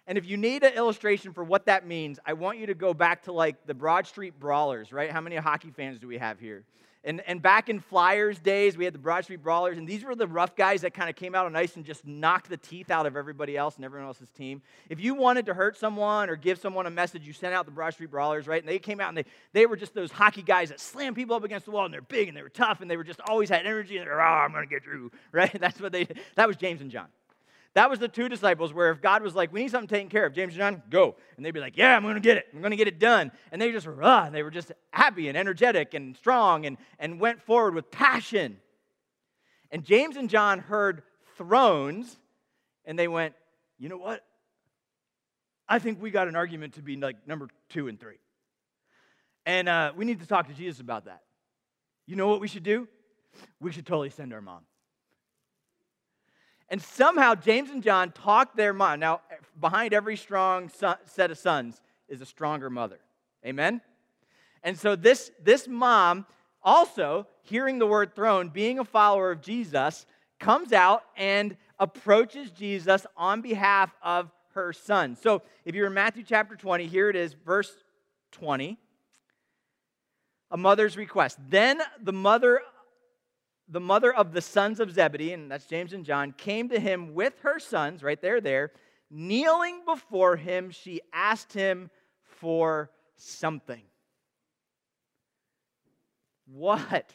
And 0.07 0.19
if 0.19 0.27
you 0.27 0.37
need 0.37 0.63
an 0.65 0.75
illustration 0.75 1.33
for 1.33 1.45
what 1.45 1.67
that 1.67 1.87
means, 1.87 2.19
I 2.27 2.35
want 2.35 2.59
you 2.59 2.67
to 2.67 2.75
go 2.75 2.93
back 2.93 3.23
to 3.25 3.33
like 3.33 3.67
the 3.67 3.75
Broad 3.75 4.07
Street 4.07 4.39
Brawlers, 4.39 4.93
right? 4.93 5.11
How 5.11 5.21
many 5.21 5.37
hockey 5.37 5.71
fans 5.71 5.99
do 5.99 6.07
we 6.07 6.19
have 6.19 6.39
here? 6.39 6.65
And, 7.07 7.21
and 7.27 7.43
back 7.43 7.69
in 7.69 7.81
Flyers 7.81 8.39
days, 8.39 8.79
we 8.79 8.87
had 8.87 8.95
the 8.95 8.99
Broad 8.99 9.25
Street 9.25 9.43
Brawlers, 9.43 9.77
and 9.77 9.87
these 9.87 10.03
were 10.03 10.15
the 10.15 10.27
rough 10.27 10.57
guys 10.57 10.81
that 10.81 10.95
kind 10.95 11.11
of 11.11 11.17
came 11.17 11.35
out 11.35 11.45
on 11.45 11.55
ice 11.55 11.77
and 11.77 11.85
just 11.85 12.07
knocked 12.07 12.49
the 12.49 12.57
teeth 12.57 12.91
out 12.91 13.05
of 13.05 13.15
everybody 13.15 13.59
else 13.59 13.77
and 13.77 13.85
everyone 13.85 14.09
else's 14.09 14.31
team. 14.31 14.63
If 14.89 15.01
you 15.01 15.15
wanted 15.15 15.45
to 15.47 15.55
hurt 15.55 15.77
someone 15.77 16.31
or 16.31 16.37
give 16.37 16.59
someone 16.59 16.87
a 16.87 16.91
message, 16.91 17.27
you 17.27 17.35
sent 17.35 17.53
out 17.53 17.67
the 17.67 17.73
Broad 17.73 17.93
Street 17.93 18.11
Brawlers, 18.11 18.47
right? 18.47 18.63
And 18.63 18.69
they 18.69 18.79
came 18.79 19.01
out 19.01 19.09
and 19.09 19.19
they, 19.19 19.27
they 19.53 19.67
were 19.67 19.77
just 19.77 19.95
those 19.95 20.11
hockey 20.11 20.43
guys 20.43 20.71
that 20.71 20.81
slammed 20.81 21.15
people 21.15 21.37
up 21.37 21.45
against 21.45 21.67
the 21.67 21.73
wall, 21.73 21.85
and 21.85 21.93
they're 21.93 22.01
big 22.01 22.29
and 22.29 22.37
they 22.37 22.43
were 22.43 22.49
tough, 22.49 22.81
and 22.81 22.91
they 22.91 22.97
were 22.97 23.05
just 23.05 23.21
always 23.21 23.51
had 23.51 23.67
energy, 23.67 23.99
and 23.99 24.07
they're, 24.07 24.21
oh, 24.21 24.25
I'm 24.25 24.53
going 24.53 24.67
to 24.67 24.75
get 24.75 24.87
you, 24.87 25.11
right? 25.33 25.53
That's 25.61 25.81
what 25.81 25.93
they, 25.93 26.09
that 26.37 26.49
was 26.49 26.57
James 26.57 26.81
and 26.81 26.91
John. 26.91 27.09
That 27.75 27.91
was 27.91 27.99
the 27.99 28.09
two 28.09 28.29
disciples 28.29 28.73
where 28.73 28.91
if 28.91 29.03
God 29.03 29.23
was 29.23 29.35
like, 29.35 29.53
we 29.53 29.63
need 29.63 29.71
something 29.71 29.89
taken 29.89 30.09
care 30.09 30.25
of, 30.25 30.33
James 30.33 30.53
and 30.55 30.59
John, 30.59 30.83
go. 30.91 31.17
And 31.37 31.45
they'd 31.45 31.51
be 31.51 31.59
like, 31.61 31.77
yeah, 31.77 31.97
I'm 31.97 32.03
going 32.03 32.15
to 32.15 32.21
get 32.21 32.37
it. 32.37 32.47
I'm 32.55 32.61
going 32.61 32.71
to 32.71 32.77
get 32.77 32.87
it 32.87 33.01
done. 33.01 33.33
And 33.51 33.61
they 33.61 33.73
just, 33.73 33.89
ah, 34.01 34.31
they 34.31 34.45
were 34.45 34.51
just 34.51 34.71
happy 34.93 35.29
and 35.29 35.37
energetic 35.37 35.93
and 35.93 36.17
strong 36.17 36.67
and, 36.67 36.79
and 37.01 37.21
went 37.21 37.43
forward 37.43 37.75
with 37.75 37.91
passion. 37.91 38.59
And 39.73 39.85
James 39.85 40.17
and 40.17 40.31
John 40.31 40.61
heard 40.61 41.03
thrones 41.37 42.17
and 42.85 42.97
they 42.97 43.09
went, 43.09 43.35
you 43.79 43.89
know 43.89 43.97
what? 43.97 44.25
I 45.69 45.81
think 45.81 46.01
we 46.01 46.13
got 46.13 46.29
an 46.29 46.37
argument 46.37 46.75
to 46.75 46.83
be 46.83 46.97
like 46.97 47.27
number 47.27 47.49
two 47.71 47.89
and 47.89 47.99
three. 47.99 48.19
And 49.47 49.69
uh, 49.69 49.93
we 49.97 50.05
need 50.05 50.21
to 50.21 50.27
talk 50.27 50.47
to 50.47 50.55
Jesus 50.55 50.81
about 50.81 51.07
that. 51.07 51.23
You 52.07 52.15
know 52.15 52.29
what 52.29 52.41
we 52.41 52.47
should 52.49 52.63
do? 52.63 52.87
We 53.61 53.73
should 53.73 53.87
totally 53.87 54.11
send 54.11 54.33
our 54.33 54.41
mom. 54.41 54.61
And 56.69 56.81
somehow 56.81 57.35
James 57.35 57.71
and 57.71 57.83
John 57.83 58.11
talked 58.13 58.57
their 58.57 58.73
mom. 58.73 59.01
Now, 59.01 59.21
behind 59.61 59.93
every 59.93 60.17
strong 60.17 60.69
son, 60.69 60.97
set 61.05 61.31
of 61.31 61.39
sons 61.39 61.81
is 62.09 62.21
a 62.21 62.27
stronger 62.27 62.71
mother. 62.71 62.99
Amen? 63.45 63.81
And 64.63 64.79
so 64.79 64.97
this, 64.97 65.31
this 65.43 65.69
mom, 65.69 66.27
also 66.63 67.27
hearing 67.43 67.79
the 67.79 67.87
word 67.87 68.15
throne, 68.15 68.49
being 68.49 68.79
a 68.79 68.85
follower 68.85 69.31
of 69.31 69.43
Jesus, 69.43 70.07
comes 70.41 70.73
out 70.73 71.05
and 71.17 71.57
approaches 71.79 72.51
Jesus 72.51 73.07
on 73.17 73.43
behalf 73.43 73.95
of 74.03 74.31
her 74.55 74.73
son. 74.73 75.17
So 75.17 75.43
if 75.65 75.75
you're 75.75 75.89
in 75.89 75.95
Matthew 75.95 76.25
chapter 76.27 76.57
20, 76.57 76.87
here 76.87 77.11
it 77.11 77.17
is, 77.17 77.35
verse 77.35 77.73
20. 78.33 78.79
A 80.51 80.57
mother's 80.57 80.97
request. 80.97 81.39
Then 81.49 81.81
the 82.01 82.13
mother 82.13 82.61
the 83.69 83.81
mother 83.81 84.13
of 84.13 84.33
the 84.33 84.43
sons 84.43 84.81
of 84.81 84.93
Zebedee, 84.93 85.33
and 85.33 85.51
that's 85.51 85.67
James 85.67 85.93
and 85.93 86.05
John, 86.05 86.33
came 86.33 86.69
to 86.69 86.79
him 86.79 87.15
with 87.15 87.35
her 87.43 87.59
sons, 87.59 88.03
right 88.03 88.21
there, 88.21 88.41
there. 88.41 88.73
Kneeling 89.11 89.83
before 89.87 90.37
him, 90.37 90.71
she 90.71 91.01
asked 91.13 91.53
him 91.53 91.91
for 92.23 92.91
something. 93.17 93.83
What 96.47 97.13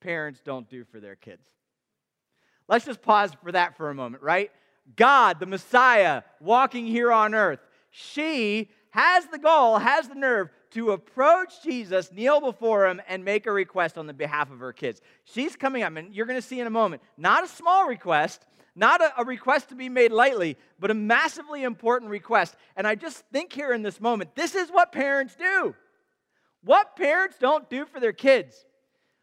parents 0.00 0.40
don't 0.44 0.68
do 0.68 0.84
for 0.84 1.00
their 1.00 1.16
kids. 1.16 1.42
Let's 2.68 2.84
just 2.84 3.02
pause 3.02 3.32
for 3.42 3.52
that 3.52 3.76
for 3.76 3.90
a 3.90 3.94
moment, 3.94 4.22
right? 4.22 4.50
God, 4.94 5.40
the 5.40 5.46
Messiah, 5.46 6.22
walking 6.40 6.86
here 6.86 7.12
on 7.12 7.34
earth, 7.34 7.60
she 7.90 8.70
has 8.90 9.26
the 9.26 9.38
goal, 9.38 9.78
has 9.78 10.08
the 10.08 10.14
nerve 10.14 10.48
to 10.76 10.90
approach 10.90 11.62
Jesus, 11.62 12.12
kneel 12.12 12.38
before 12.38 12.86
him, 12.86 13.00
and 13.08 13.24
make 13.24 13.46
a 13.46 13.50
request 13.50 13.96
on 13.96 14.06
the 14.06 14.12
behalf 14.12 14.50
of 14.50 14.58
her 14.58 14.74
kids. 14.74 15.00
She's 15.24 15.56
coming 15.56 15.82
up, 15.82 15.96
and 15.96 16.14
you're 16.14 16.26
going 16.26 16.38
to 16.38 16.46
see 16.46 16.60
in 16.60 16.66
a 16.66 16.70
moment, 16.70 17.00
not 17.16 17.42
a 17.42 17.48
small 17.48 17.88
request, 17.88 18.46
not 18.74 19.00
a, 19.00 19.22
a, 19.22 19.24
request 19.24 19.70
to 19.70 19.74
be 19.74 19.88
made 19.88 20.12
lightly, 20.12 20.58
but 20.78 20.90
a 20.90 20.94
massively 20.94 21.62
important 21.62 22.10
request. 22.10 22.56
And 22.76 22.86
I 22.86 22.94
just 22.94 23.24
think 23.32 23.54
here 23.54 23.72
in 23.72 23.80
this 23.80 24.02
moment, 24.02 24.34
this 24.34 24.54
is 24.54 24.68
what 24.68 24.92
parents 24.92 25.34
do. 25.34 25.74
What 26.62 26.94
parents 26.94 27.36
don't 27.40 27.70
do 27.70 27.86
for 27.86 27.98
their 27.98 28.12
kids. 28.12 28.66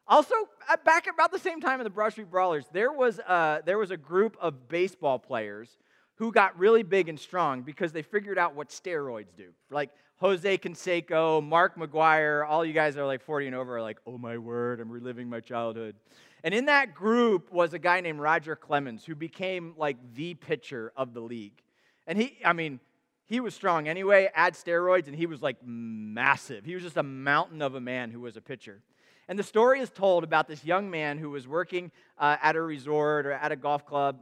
Also, 0.07 0.33
uh, 0.67 0.77
back 0.83 1.05
about 1.05 1.31
the 1.31 1.37
same 1.37 1.61
time 1.61 1.79
in 1.79 1.83
the 1.83 1.91
Broad 1.91 2.13
Street 2.13 2.31
Brawlers, 2.31 2.65
there 2.73 2.91
was, 2.91 3.19
a, 3.19 3.61
there 3.63 3.77
was 3.77 3.91
a 3.91 3.97
group 3.97 4.35
of 4.41 4.67
baseball 4.69 5.19
players 5.19 5.77
who 6.15 6.31
got 6.31 6.57
really 6.57 6.81
big 6.81 7.09
and 7.09 7.19
strong 7.19 7.61
because 7.61 7.91
they 7.91 8.01
figured 8.01 8.39
out 8.39 8.55
what 8.55 8.69
steroids 8.69 9.35
do. 9.37 9.49
Like 9.69 9.91
Jose 10.23 10.57
Canseco, 10.57 11.43
Mark 11.43 11.75
McGwire, 11.75 12.47
all 12.47 12.63
you 12.63 12.71
guys 12.71 12.95
are 12.95 13.05
like 13.05 13.21
40 13.21 13.47
and 13.47 13.55
over 13.57 13.75
are 13.75 13.81
like, 13.81 13.97
oh 14.07 14.17
my 14.17 14.37
word, 14.37 14.79
I'm 14.79 14.89
reliving 14.89 15.29
my 15.29 15.41
childhood. 15.41 15.97
And 16.45 16.53
in 16.53 16.67
that 16.67 16.95
group 16.95 17.51
was 17.51 17.73
a 17.73 17.79
guy 17.79 17.99
named 17.99 18.21
Roger 18.21 18.55
Clemens 18.55 19.03
who 19.03 19.15
became 19.15 19.73
like 19.75 19.97
the 20.15 20.35
pitcher 20.35 20.93
of 20.95 21.13
the 21.13 21.19
league. 21.19 21.61
And 22.07 22.17
he, 22.17 22.37
I 22.45 22.53
mean, 22.53 22.79
he 23.25 23.41
was 23.41 23.53
strong 23.53 23.89
anyway, 23.89 24.29
add 24.33 24.53
steroids, 24.53 25.07
and 25.07 25.15
he 25.17 25.25
was 25.25 25.41
like 25.41 25.57
massive. 25.61 26.63
He 26.63 26.73
was 26.73 26.83
just 26.83 26.95
a 26.95 27.03
mountain 27.03 27.61
of 27.61 27.75
a 27.75 27.81
man 27.81 28.09
who 28.09 28.21
was 28.21 28.37
a 28.37 28.41
pitcher. 28.41 28.79
And 29.27 29.37
the 29.37 29.43
story 29.43 29.81
is 29.81 29.89
told 29.89 30.23
about 30.23 30.47
this 30.47 30.63
young 30.63 30.89
man 30.89 31.17
who 31.17 31.31
was 31.31 31.49
working 31.49 31.91
uh, 32.17 32.37
at 32.41 32.55
a 32.55 32.61
resort 32.61 33.25
or 33.25 33.33
at 33.33 33.51
a 33.51 33.57
golf 33.57 33.85
club 33.85 34.21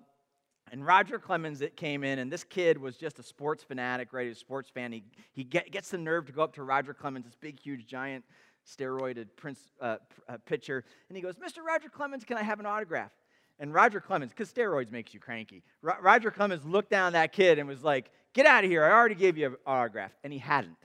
and 0.72 0.86
Roger 0.86 1.20
Clemens 1.20 1.60
that 1.60 1.75
came 1.75 2.04
in, 2.04 2.20
and 2.20 2.32
this 2.32 2.44
kid 2.44 2.78
was 2.78 2.96
just 2.96 3.20
a 3.20 3.24
sports 3.24 3.62
fanatic, 3.62 4.13
right? 4.13 4.28
He's 4.28 4.38
a 4.38 4.40
sports 4.40 4.70
fan. 4.70 4.94
He, 4.94 5.04
he 5.34 5.44
get, 5.44 5.70
gets 5.70 5.90
the 5.90 5.98
nerve 5.98 6.25
to 6.28 6.32
go 6.32 6.42
up 6.42 6.54
to 6.56 6.63
Roger 6.63 6.94
Clemens, 6.94 7.25
this 7.25 7.36
big, 7.36 7.60
huge, 7.60 7.86
giant, 7.86 8.24
steroided 8.66 9.28
prince, 9.36 9.60
uh, 9.82 9.98
uh, 10.30 10.38
pitcher, 10.46 10.86
and 11.10 11.16
he 11.16 11.22
goes, 11.22 11.36
Mr. 11.36 11.62
Roger 11.66 11.90
Clemens, 11.90 12.24
can 12.24 12.38
I 12.38 12.44
have 12.44 12.60
an 12.60 12.66
autograph? 12.66 13.12
And 13.60 13.74
Roger 13.74 14.00
Clemens, 14.00 14.32
because 14.32 14.51
steroids 14.51 14.92
makes 14.92 15.13
you 15.13 15.20
cranky, 15.20 15.62
Ro- 15.82 15.98
Roger 16.01 16.32
Clemens 16.32 16.66
looked 16.66 16.90
down 16.90 17.08
at 17.08 17.13
that 17.13 17.32
kid 17.34 17.60
and 17.60 17.68
was 17.68 17.84
like, 17.84 18.10
Get 18.34 18.46
out 18.46 18.63
of 18.63 18.70
here. 18.70 18.86
I 18.86 18.92
already 18.92 19.16
gave 19.16 19.38
you 19.38 19.48
an 19.48 19.56
autograph. 19.66 20.12
And 20.24 20.32
he 20.32 20.40
hadn't. 20.40 20.78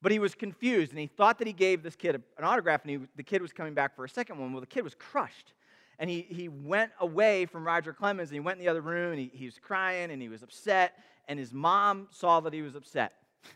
But 0.00 0.12
he 0.12 0.20
was 0.20 0.36
confused, 0.36 0.92
and 0.92 1.00
he 1.00 1.08
thought 1.08 1.38
that 1.38 1.48
he 1.48 1.52
gave 1.52 1.82
this 1.82 1.96
kid 1.96 2.14
an 2.14 2.44
autograph, 2.44 2.82
and 2.82 2.90
he, 2.90 2.98
the 3.16 3.24
kid 3.24 3.42
was 3.42 3.52
coming 3.52 3.74
back 3.74 3.96
for 3.96 4.04
a 4.04 4.08
second 4.08 4.38
one. 4.38 4.52
Well, 4.52 4.60
the 4.60 4.66
kid 4.66 4.84
was 4.84 4.94
crushed 4.94 5.54
and 5.98 6.08
he, 6.08 6.26
he 6.28 6.48
went 6.48 6.92
away 7.00 7.46
from 7.46 7.66
Roger 7.66 7.92
Clemens 7.92 8.30
and 8.30 8.34
he 8.34 8.40
went 8.40 8.58
in 8.58 8.64
the 8.64 8.70
other 8.70 8.80
room 8.80 9.12
and 9.12 9.20
he, 9.20 9.30
he 9.34 9.46
was 9.46 9.58
crying 9.58 10.10
and 10.10 10.22
he 10.22 10.28
was 10.28 10.42
upset. 10.42 10.94
And 11.26 11.38
his 11.38 11.52
mom 11.52 12.08
saw 12.10 12.40
that 12.40 12.52
he 12.52 12.62
was 12.62 12.74
upset. 12.76 13.12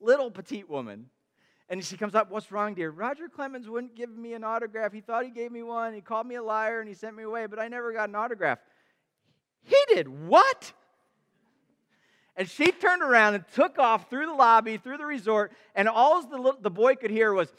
Little 0.00 0.30
petite 0.30 0.70
woman. 0.70 1.06
And 1.68 1.84
she 1.84 1.96
comes 1.96 2.14
up, 2.14 2.30
What's 2.30 2.50
wrong, 2.50 2.74
dear? 2.74 2.90
Roger 2.90 3.28
Clemens 3.28 3.68
wouldn't 3.68 3.94
give 3.94 4.16
me 4.16 4.32
an 4.34 4.44
autograph. 4.44 4.92
He 4.92 5.00
thought 5.00 5.24
he 5.24 5.30
gave 5.30 5.52
me 5.52 5.62
one. 5.62 5.92
He 5.92 6.00
called 6.00 6.26
me 6.26 6.36
a 6.36 6.42
liar 6.42 6.80
and 6.80 6.88
he 6.88 6.94
sent 6.94 7.16
me 7.16 7.24
away, 7.24 7.46
but 7.46 7.58
I 7.58 7.68
never 7.68 7.92
got 7.92 8.08
an 8.08 8.14
autograph. 8.14 8.58
He 9.64 9.76
did 9.88 10.08
what? 10.08 10.72
And 12.36 12.48
she 12.48 12.70
turned 12.70 13.02
around 13.02 13.34
and 13.34 13.44
took 13.52 13.80
off 13.80 14.08
through 14.08 14.26
the 14.26 14.32
lobby, 14.32 14.76
through 14.76 14.98
the 14.98 15.04
resort, 15.04 15.52
and 15.74 15.88
all 15.88 16.22
the, 16.22 16.54
the 16.60 16.70
boy 16.70 16.94
could 16.94 17.10
hear 17.10 17.34
was, 17.34 17.52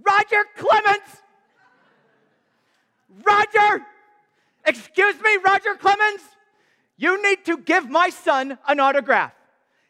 Roger 0.00 0.44
Clemens! 0.56 1.22
Roger, 3.24 3.84
excuse 4.64 5.20
me, 5.20 5.38
Roger 5.44 5.74
Clemens, 5.74 6.22
you 6.96 7.22
need 7.22 7.44
to 7.46 7.58
give 7.58 7.88
my 7.88 8.10
son 8.10 8.58
an 8.66 8.80
autograph. 8.80 9.32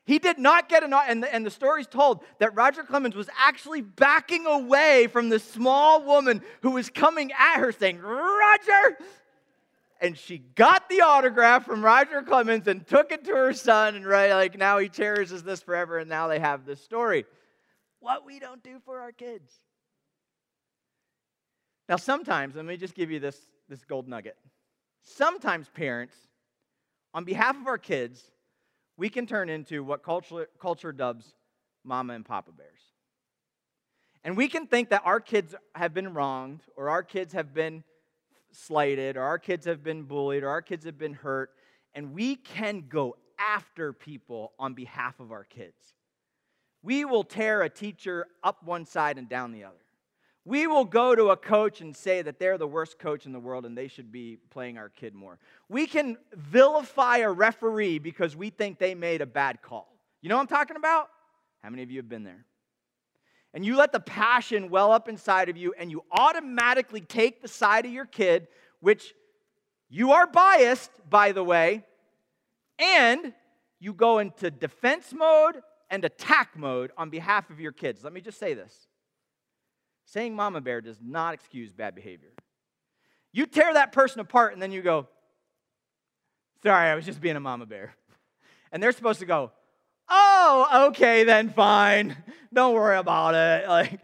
He 0.05 0.19
did 0.19 0.38
not 0.38 0.69
get 0.69 0.83
an 0.83 0.93
and 0.93 1.23
the, 1.23 1.33
and 1.33 1.47
the 1.47 1.50
story's 1.50 1.87
told 1.87 2.25
that 2.38 2.55
Roger 2.57 2.83
Clemens 2.83 3.14
was 3.14 3.29
actually 3.38 3.83
backing 3.83 4.47
away 4.47 5.07
from 5.07 5.29
the 5.29 5.38
small 5.38 6.02
woman 6.02 6.43
who 6.62 6.73
was 6.73 6.91
coming 6.91 7.31
at 7.33 7.59
her 7.59 7.71
saying, 7.71 8.00
Roger! 8.00 8.99
And 10.00 10.19
she 10.19 10.38
got 10.38 10.88
the 10.88 11.02
autograph 11.02 11.64
from 11.64 11.85
Roger 11.85 12.23
Clemens 12.23 12.67
and 12.67 12.85
took 12.85 13.12
it 13.12 13.25
to 13.26 13.33
her 13.33 13.52
son, 13.52 13.95
and 13.95 14.05
right, 14.05 14.33
like 14.33 14.59
now 14.59 14.79
he 14.79 14.88
cherishes 14.88 15.45
this 15.45 15.62
forever, 15.62 15.99
and 15.99 16.11
now 16.11 16.26
they 16.26 16.41
have 16.41 16.67
this 16.67 16.83
story. 16.83 17.25
What 18.00 18.26
we 18.26 18.41
don't 18.41 18.64
do 18.64 18.81
for 18.85 18.99
our 18.99 19.12
kids. 19.12 19.52
Now, 21.93 21.99
sometimes, 21.99 22.55
let 22.55 22.65
me 22.65 22.79
just 22.79 22.95
give 22.95 23.11
you 23.11 23.21
this, 23.21 23.37
this 23.69 23.85
gold 23.85 24.09
nugget. 24.09 24.39
Sometimes, 25.03 25.69
parents, 25.69 26.15
on 27.13 27.25
behalf 27.25 27.55
of 27.55 27.67
our 27.67 27.77
kids, 27.77 28.31
we 28.97 29.11
can 29.11 29.27
turn 29.27 29.51
into 29.51 29.85
what 29.85 30.03
culture, 30.03 30.49
culture 30.59 30.93
dubs 30.93 31.35
mama 31.85 32.15
and 32.15 32.25
papa 32.25 32.51
bears. 32.51 32.81
And 34.25 34.39
we 34.39 34.49
can 34.49 34.67
think 34.67 34.89
that 34.89 35.03
our 35.05 35.21
kids 35.21 35.55
have 35.75 35.93
been 35.93 36.15
wronged 36.15 36.63
or 36.77 36.89
our 36.89 37.03
kids 37.03 37.35
have 37.35 37.53
been 37.53 37.85
slighted, 38.53 39.19
or 39.19 39.25
our 39.25 39.39
kids 39.39 39.67
have 39.67 39.85
been 39.85 40.05
bullied, 40.05 40.45
or 40.45 40.49
our 40.49 40.63
kids 40.63 40.87
have 40.87 40.97
been 40.97 41.13
hurt, 41.13 41.51
and 41.93 42.15
we 42.15 42.37
can 42.37 42.87
go 42.89 43.17
after 43.39 43.93
people 43.93 44.53
on 44.59 44.73
behalf 44.73 45.21
of 45.21 45.31
our 45.31 45.45
kids. 45.45 45.93
We 46.83 47.05
will 47.05 47.25
tear 47.25 47.61
a 47.61 47.69
teacher 47.69 48.29
up 48.43 48.65
one 48.65 48.87
side 48.87 49.19
and 49.19 49.29
down 49.29 49.53
the 49.53 49.65
other. 49.65 49.77
We 50.45 50.67
will 50.67 50.85
go 50.85 51.15
to 51.15 51.31
a 51.31 51.37
coach 51.37 51.81
and 51.81 51.97
say 51.97 52.21
that 52.23 52.41
they're 52.41 52.59
the 52.59 52.67
worst 52.67 52.99
coach 52.99 53.27
in 53.27 53.33
the 53.33 53.39
world 53.39 53.65
and 53.65 53.79
they 53.79 53.87
should 53.87 54.11
be 54.11 54.39
playing 54.51 54.77
our 54.77 54.89
kid 54.89 55.15
more. 55.15 55.39
We 55.69 55.87
can 55.87 56.17
vilify 56.35 57.19
a 57.19 57.31
referee 57.31 58.01
because 58.01 58.35
we 58.35 58.51
think 58.51 58.79
they 58.79 58.95
made 58.97 59.21
a 59.21 59.27
bad 59.27 59.63
call. 59.63 59.97
You 60.21 60.29
know 60.29 60.37
what 60.37 60.43
I'm 60.43 60.49
talking 60.49 60.77
about? 60.77 61.09
How 61.63 61.71
many 61.71 61.85
of 61.85 61.91
you 61.91 61.99
have 61.99 62.09
been 62.09 62.25
there? 62.25 62.45
And 63.55 63.65
you 63.65 63.77
let 63.77 63.93
the 63.93 64.01
passion 64.01 64.69
well 64.69 64.91
up 64.91 65.09
inside 65.09 65.49
of 65.49 65.57
you 65.57 65.75
and 65.79 65.91
you 65.91 66.03
automatically 66.11 67.03
take 67.03 67.41
the 67.41 67.49
side 67.49 67.87
of 67.87 67.93
your 67.93 68.07
kid, 68.07 68.49
which 68.81 69.15
you 69.91 70.13
are 70.13 70.27
biased, 70.27 70.91
by 71.09 71.33
the 71.33 71.45
way, 71.45 71.85
and 72.79 73.33
you 73.79 73.93
go 73.93 74.19
into 74.19 74.51
defense 74.51 75.13
mode 75.13 75.61
and 75.91 76.05
attack 76.05 76.57
mode 76.57 76.91
on 76.97 77.11
behalf 77.11 77.51
of 77.51 77.61
your 77.61 77.73
kids. 77.73 78.03
Let 78.03 78.13
me 78.13 78.21
just 78.21 78.39
say 78.39 78.55
this 78.55 78.89
saying 80.05 80.35
mama 80.35 80.61
bear 80.61 80.81
does 80.81 80.99
not 81.03 81.35
excuse 81.35 81.73
bad 81.73 81.95
behavior. 81.95 82.33
You 83.33 83.47
tear 83.47 83.75
that 83.75 83.93
person 83.93 84.21
apart 84.21 84.53
and 84.53 84.61
then 84.61 84.73
you 84.73 84.83
go, 84.83 85.09
sorry, 86.63 86.91
I 86.91 86.95
was 86.95 87.07
just 87.07 87.21
being 87.21 87.37
a 87.37 87.41
mama 87.41 87.67
bear. 87.67 87.95
And 88.71 88.83
they're 88.83 88.93
supposed 88.93 89.21
to 89.21 89.27
go, 89.27 89.53
oh, 90.09 90.89
okay, 90.89 91.25
then 91.25 91.49
fine. 91.51 92.17
Don't 92.53 92.75
worry 92.75 92.99
about 92.99 93.35
it. 93.35 93.69
Like, 93.73 94.01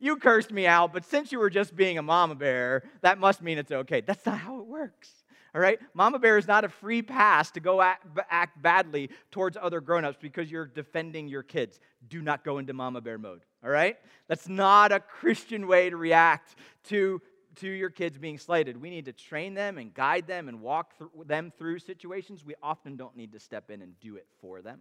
you 0.00 0.16
cursed 0.16 0.50
me 0.50 0.66
out, 0.66 0.92
but 0.92 1.04
since 1.04 1.30
you 1.30 1.38
were 1.38 1.50
just 1.50 1.76
being 1.76 1.98
a 1.98 2.02
mama 2.02 2.34
bear, 2.34 2.82
that 3.02 3.18
must 3.18 3.40
mean 3.40 3.58
it's 3.58 3.70
okay. 3.70 4.00
That's 4.00 4.26
not 4.26 4.38
how 4.38 4.58
it 4.58 4.66
works. 4.66 5.10
All 5.54 5.60
right? 5.60 5.78
Mama 5.94 6.18
bear 6.18 6.36
is 6.36 6.46
not 6.46 6.64
a 6.64 6.68
free 6.68 7.02
pass 7.02 7.50
to 7.52 7.60
go 7.60 7.80
act, 7.80 8.06
act 8.30 8.60
badly 8.60 9.10
towards 9.30 9.56
other 9.56 9.80
grown-ups 9.80 10.18
because 10.20 10.50
you're 10.50 10.66
defending 10.66 11.28
your 11.28 11.42
kids. 11.42 11.78
Do 12.08 12.20
not 12.20 12.44
go 12.44 12.58
into 12.58 12.72
mama 12.72 13.00
bear 13.00 13.16
mode. 13.16 13.42
All 13.66 13.72
right? 13.72 13.98
That's 14.28 14.48
not 14.48 14.92
a 14.92 15.00
Christian 15.00 15.66
way 15.66 15.90
to 15.90 15.96
react 15.96 16.54
to 16.84 17.20
to 17.56 17.68
your 17.68 17.90
kids 17.90 18.18
being 18.18 18.38
slighted. 18.38 18.80
We 18.80 18.90
need 18.90 19.06
to 19.06 19.12
train 19.12 19.54
them 19.54 19.78
and 19.78 19.92
guide 19.92 20.26
them 20.26 20.48
and 20.48 20.60
walk 20.60 20.92
them 21.24 21.52
through 21.58 21.78
situations. 21.80 22.44
We 22.44 22.54
often 22.62 22.96
don't 22.96 23.16
need 23.16 23.32
to 23.32 23.40
step 23.40 23.70
in 23.70 23.82
and 23.82 23.98
do 23.98 24.16
it 24.16 24.26
for 24.40 24.60
them. 24.60 24.80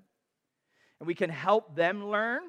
And 1.00 1.08
we 1.08 1.15
can 1.15 1.30
help 1.30 1.75
them 1.75 2.10
learn 2.10 2.42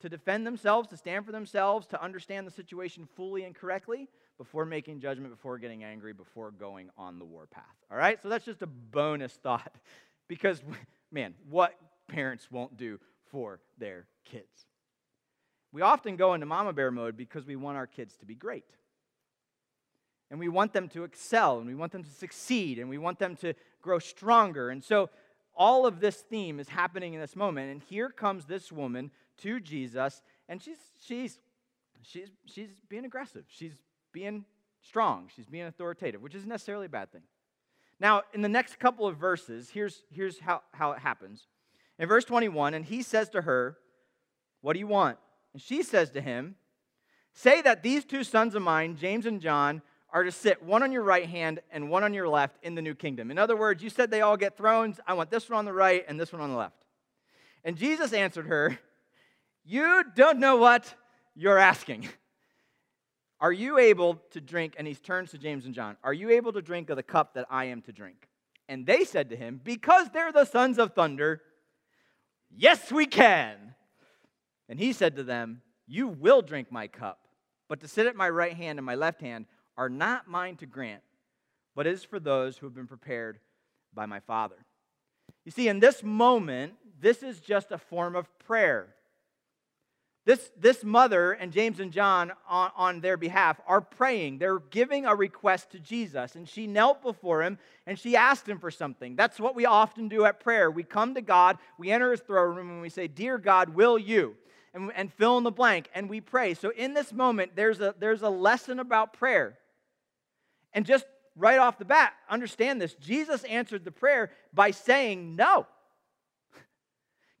to 0.00 0.08
defend 0.08 0.46
themselves, 0.46 0.88
to 0.88 0.96
stand 0.96 1.26
for 1.26 1.32
themselves, 1.32 1.86
to 1.88 2.02
understand 2.02 2.46
the 2.46 2.50
situation 2.50 3.06
fully 3.16 3.44
and 3.44 3.54
correctly 3.54 4.08
before 4.38 4.64
making 4.64 4.98
judgment, 4.98 5.30
before 5.30 5.58
getting 5.58 5.84
angry, 5.84 6.14
before 6.14 6.50
going 6.50 6.88
on 6.96 7.18
the 7.18 7.24
warpath. 7.26 7.64
All 7.90 7.98
right? 7.98 8.20
So 8.22 8.30
that's 8.30 8.46
just 8.46 8.62
a 8.62 8.66
bonus 8.66 9.34
thought 9.34 9.74
because, 10.28 10.62
man, 11.12 11.34
what 11.50 11.74
parents 12.08 12.50
won't 12.50 12.78
do 12.78 12.98
for 13.30 13.60
their 13.78 14.06
kids? 14.24 14.69
We 15.72 15.82
often 15.82 16.16
go 16.16 16.34
into 16.34 16.46
mama 16.46 16.72
bear 16.72 16.90
mode 16.90 17.16
because 17.16 17.46
we 17.46 17.56
want 17.56 17.76
our 17.76 17.86
kids 17.86 18.16
to 18.18 18.26
be 18.26 18.34
great. 18.34 18.64
And 20.30 20.38
we 20.38 20.48
want 20.48 20.72
them 20.72 20.88
to 20.90 21.04
excel, 21.04 21.58
and 21.58 21.66
we 21.66 21.74
want 21.74 21.92
them 21.92 22.04
to 22.04 22.10
succeed, 22.10 22.78
and 22.78 22.88
we 22.88 22.98
want 22.98 23.18
them 23.18 23.36
to 23.36 23.54
grow 23.82 23.98
stronger. 23.98 24.70
And 24.70 24.82
so 24.82 25.10
all 25.56 25.86
of 25.86 26.00
this 26.00 26.16
theme 26.16 26.60
is 26.60 26.68
happening 26.68 27.14
in 27.14 27.20
this 27.20 27.34
moment. 27.34 27.72
And 27.72 27.82
here 27.82 28.10
comes 28.10 28.44
this 28.44 28.70
woman 28.70 29.10
to 29.38 29.58
Jesus, 29.58 30.22
and 30.48 30.62
she's, 30.62 30.78
she's, 31.04 31.38
she's, 32.02 32.28
she's 32.46 32.70
being 32.88 33.04
aggressive. 33.04 33.44
She's 33.48 33.74
being 34.12 34.44
strong, 34.82 35.28
she's 35.34 35.46
being 35.46 35.66
authoritative, 35.66 36.22
which 36.22 36.34
isn't 36.34 36.48
necessarily 36.48 36.86
a 36.86 36.90
bad 36.90 37.12
thing. 37.12 37.22
Now, 37.98 38.22
in 38.32 38.40
the 38.40 38.48
next 38.48 38.78
couple 38.78 39.06
of 39.06 39.16
verses, 39.16 39.70
here's, 39.70 40.02
here's 40.10 40.40
how, 40.40 40.62
how 40.72 40.92
it 40.92 41.00
happens. 41.00 41.46
In 41.98 42.08
verse 42.08 42.24
21, 42.24 42.72
and 42.72 42.84
he 42.84 43.02
says 43.02 43.28
to 43.30 43.42
her, 43.42 43.76
What 44.62 44.72
do 44.72 44.78
you 44.78 44.86
want? 44.86 45.18
And 45.52 45.62
she 45.62 45.82
says 45.82 46.10
to 46.10 46.20
him, 46.20 46.56
Say 47.32 47.62
that 47.62 47.82
these 47.82 48.04
two 48.04 48.24
sons 48.24 48.54
of 48.54 48.62
mine, 48.62 48.96
James 48.96 49.26
and 49.26 49.40
John, 49.40 49.82
are 50.12 50.24
to 50.24 50.32
sit 50.32 50.62
one 50.62 50.82
on 50.82 50.92
your 50.92 51.02
right 51.02 51.28
hand 51.28 51.60
and 51.70 51.88
one 51.88 52.02
on 52.02 52.12
your 52.12 52.28
left 52.28 52.56
in 52.62 52.74
the 52.74 52.82
new 52.82 52.94
kingdom. 52.94 53.30
In 53.30 53.38
other 53.38 53.56
words, 53.56 53.82
you 53.82 53.90
said 53.90 54.10
they 54.10 54.20
all 54.20 54.36
get 54.36 54.56
thrones. 54.56 54.98
I 55.06 55.14
want 55.14 55.30
this 55.30 55.48
one 55.48 55.58
on 55.58 55.64
the 55.64 55.72
right 55.72 56.04
and 56.08 56.18
this 56.18 56.32
one 56.32 56.42
on 56.42 56.50
the 56.50 56.56
left. 56.56 56.84
And 57.64 57.76
Jesus 57.76 58.12
answered 58.12 58.46
her, 58.46 58.78
You 59.64 60.04
don't 60.16 60.38
know 60.38 60.56
what 60.56 60.92
you're 61.34 61.58
asking. 61.58 62.08
Are 63.40 63.52
you 63.52 63.78
able 63.78 64.16
to 64.32 64.40
drink? 64.40 64.74
And 64.76 64.86
he 64.86 64.94
turns 64.94 65.30
to 65.30 65.38
James 65.38 65.64
and 65.64 65.74
John. 65.74 65.96
Are 66.04 66.12
you 66.12 66.30
able 66.30 66.52
to 66.52 66.60
drink 66.60 66.90
of 66.90 66.96
the 66.96 67.02
cup 67.02 67.34
that 67.34 67.46
I 67.48 67.66
am 67.66 67.80
to 67.82 67.92
drink? 67.92 68.28
And 68.68 68.86
they 68.86 69.04
said 69.04 69.30
to 69.30 69.36
him, 69.36 69.60
Because 69.62 70.10
they're 70.10 70.32
the 70.32 70.44
sons 70.44 70.78
of 70.78 70.92
thunder, 70.94 71.40
yes, 72.54 72.92
we 72.92 73.06
can. 73.06 73.74
And 74.70 74.78
he 74.78 74.92
said 74.92 75.16
to 75.16 75.24
them, 75.24 75.60
You 75.86 76.06
will 76.08 76.40
drink 76.40 76.70
my 76.70 76.86
cup, 76.86 77.26
but 77.68 77.80
to 77.80 77.88
sit 77.88 78.06
at 78.06 78.14
my 78.14 78.30
right 78.30 78.56
hand 78.56 78.78
and 78.78 78.86
my 78.86 78.94
left 78.94 79.20
hand 79.20 79.46
are 79.76 79.88
not 79.88 80.28
mine 80.28 80.56
to 80.58 80.66
grant, 80.66 81.02
but 81.74 81.88
is 81.88 82.04
for 82.04 82.20
those 82.20 82.56
who 82.56 82.66
have 82.66 82.74
been 82.74 82.86
prepared 82.86 83.40
by 83.92 84.06
my 84.06 84.20
Father. 84.20 84.64
You 85.44 85.50
see, 85.50 85.68
in 85.68 85.80
this 85.80 86.04
moment, 86.04 86.74
this 87.00 87.24
is 87.24 87.40
just 87.40 87.72
a 87.72 87.78
form 87.78 88.14
of 88.14 88.26
prayer. 88.38 88.94
This, 90.24 90.52
this 90.56 90.84
mother 90.84 91.32
and 91.32 91.50
James 91.50 91.80
and 91.80 91.90
John, 91.90 92.30
on, 92.48 92.70
on 92.76 93.00
their 93.00 93.16
behalf, 93.16 93.58
are 93.66 93.80
praying. 93.80 94.38
They're 94.38 94.60
giving 94.60 95.06
a 95.06 95.14
request 95.14 95.70
to 95.70 95.80
Jesus. 95.80 96.36
And 96.36 96.48
she 96.48 96.68
knelt 96.68 97.02
before 97.02 97.42
him 97.42 97.58
and 97.86 97.98
she 97.98 98.14
asked 98.14 98.48
him 98.48 98.58
for 98.58 98.70
something. 98.70 99.16
That's 99.16 99.40
what 99.40 99.56
we 99.56 99.66
often 99.66 100.08
do 100.08 100.26
at 100.26 100.38
prayer. 100.38 100.70
We 100.70 100.84
come 100.84 101.14
to 101.14 101.22
God, 101.22 101.58
we 101.78 101.90
enter 101.90 102.12
his 102.12 102.20
throne 102.20 102.54
room, 102.54 102.70
and 102.70 102.82
we 102.82 102.90
say, 102.90 103.08
Dear 103.08 103.38
God, 103.38 103.70
will 103.70 103.98
you? 103.98 104.36
And, 104.72 104.92
and 104.94 105.12
fill 105.12 105.36
in 105.36 105.42
the 105.42 105.50
blank, 105.50 105.88
and 105.96 106.08
we 106.08 106.20
pray. 106.20 106.54
So 106.54 106.70
in 106.70 106.94
this 106.94 107.12
moment, 107.12 107.56
there's 107.56 107.80
a, 107.80 107.92
there's 107.98 108.22
a 108.22 108.28
lesson 108.28 108.78
about 108.78 109.14
prayer. 109.14 109.58
And 110.72 110.86
just 110.86 111.06
right 111.34 111.58
off 111.58 111.78
the 111.78 111.84
bat, 111.84 112.12
understand 112.28 112.80
this 112.80 112.94
Jesus 112.94 113.42
answered 113.44 113.84
the 113.84 113.90
prayer 113.90 114.30
by 114.54 114.70
saying 114.70 115.34
no. 115.34 115.66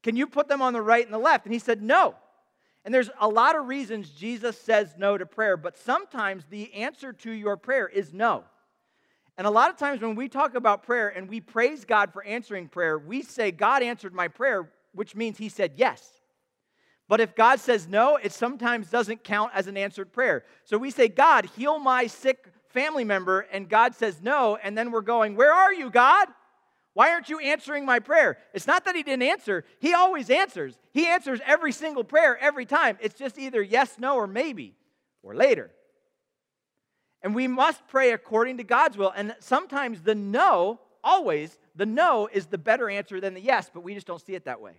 Can 0.02 0.16
you 0.16 0.26
put 0.26 0.48
them 0.48 0.62
on 0.62 0.72
the 0.72 0.82
right 0.82 1.04
and 1.04 1.14
the 1.14 1.18
left? 1.18 1.44
And 1.44 1.52
he 1.52 1.58
said, 1.58 1.82
No. 1.82 2.14
And 2.84 2.94
there's 2.94 3.10
a 3.20 3.28
lot 3.28 3.56
of 3.56 3.68
reasons 3.68 4.08
Jesus 4.10 4.58
says 4.58 4.94
no 4.96 5.18
to 5.18 5.26
prayer, 5.26 5.58
but 5.58 5.76
sometimes 5.76 6.46
the 6.48 6.72
answer 6.72 7.12
to 7.12 7.30
your 7.30 7.58
prayer 7.58 7.86
is 7.86 8.14
no. 8.14 8.44
And 9.36 9.46
a 9.46 9.50
lot 9.50 9.70
of 9.70 9.76
times 9.76 10.00
when 10.00 10.14
we 10.14 10.28
talk 10.28 10.54
about 10.54 10.82
prayer 10.82 11.08
and 11.08 11.28
we 11.28 11.40
praise 11.40 11.84
God 11.84 12.12
for 12.12 12.24
answering 12.24 12.68
prayer, 12.68 12.98
we 12.98 13.22
say, 13.22 13.50
God 13.50 13.82
answered 13.82 14.14
my 14.14 14.28
prayer, 14.28 14.72
which 14.92 15.14
means 15.14 15.36
he 15.36 15.50
said 15.50 15.72
yes. 15.76 16.19
But 17.10 17.20
if 17.20 17.34
God 17.34 17.58
says 17.58 17.88
no, 17.88 18.14
it 18.22 18.30
sometimes 18.30 18.88
doesn't 18.88 19.24
count 19.24 19.50
as 19.52 19.66
an 19.66 19.76
answered 19.76 20.12
prayer. 20.12 20.44
So 20.62 20.78
we 20.78 20.92
say, 20.92 21.08
God, 21.08 21.44
heal 21.56 21.80
my 21.80 22.06
sick 22.06 22.46
family 22.68 23.02
member, 23.02 23.40
and 23.52 23.68
God 23.68 23.96
says 23.96 24.22
no, 24.22 24.56
and 24.62 24.78
then 24.78 24.92
we're 24.92 25.00
going, 25.00 25.34
Where 25.34 25.52
are 25.52 25.74
you, 25.74 25.90
God? 25.90 26.28
Why 26.94 27.10
aren't 27.10 27.28
you 27.28 27.40
answering 27.40 27.84
my 27.84 27.98
prayer? 27.98 28.38
It's 28.54 28.68
not 28.68 28.84
that 28.84 28.94
he 28.94 29.02
didn't 29.02 29.24
answer, 29.24 29.64
he 29.80 29.92
always 29.92 30.30
answers. 30.30 30.78
He 30.92 31.08
answers 31.08 31.40
every 31.44 31.72
single 31.72 32.04
prayer 32.04 32.38
every 32.38 32.64
time. 32.64 32.96
It's 33.00 33.18
just 33.18 33.40
either 33.40 33.60
yes, 33.60 33.96
no, 33.98 34.14
or 34.14 34.28
maybe, 34.28 34.76
or 35.24 35.34
later. 35.34 35.72
And 37.22 37.34
we 37.34 37.48
must 37.48 37.88
pray 37.88 38.12
according 38.12 38.58
to 38.58 38.64
God's 38.64 38.96
will. 38.96 39.12
And 39.16 39.34
sometimes 39.40 40.02
the 40.02 40.14
no, 40.14 40.78
always, 41.02 41.58
the 41.74 41.86
no 41.86 42.28
is 42.32 42.46
the 42.46 42.56
better 42.56 42.88
answer 42.88 43.20
than 43.20 43.34
the 43.34 43.40
yes, 43.40 43.68
but 43.74 43.82
we 43.82 43.94
just 43.94 44.06
don't 44.06 44.24
see 44.24 44.36
it 44.36 44.44
that 44.44 44.60
way. 44.60 44.74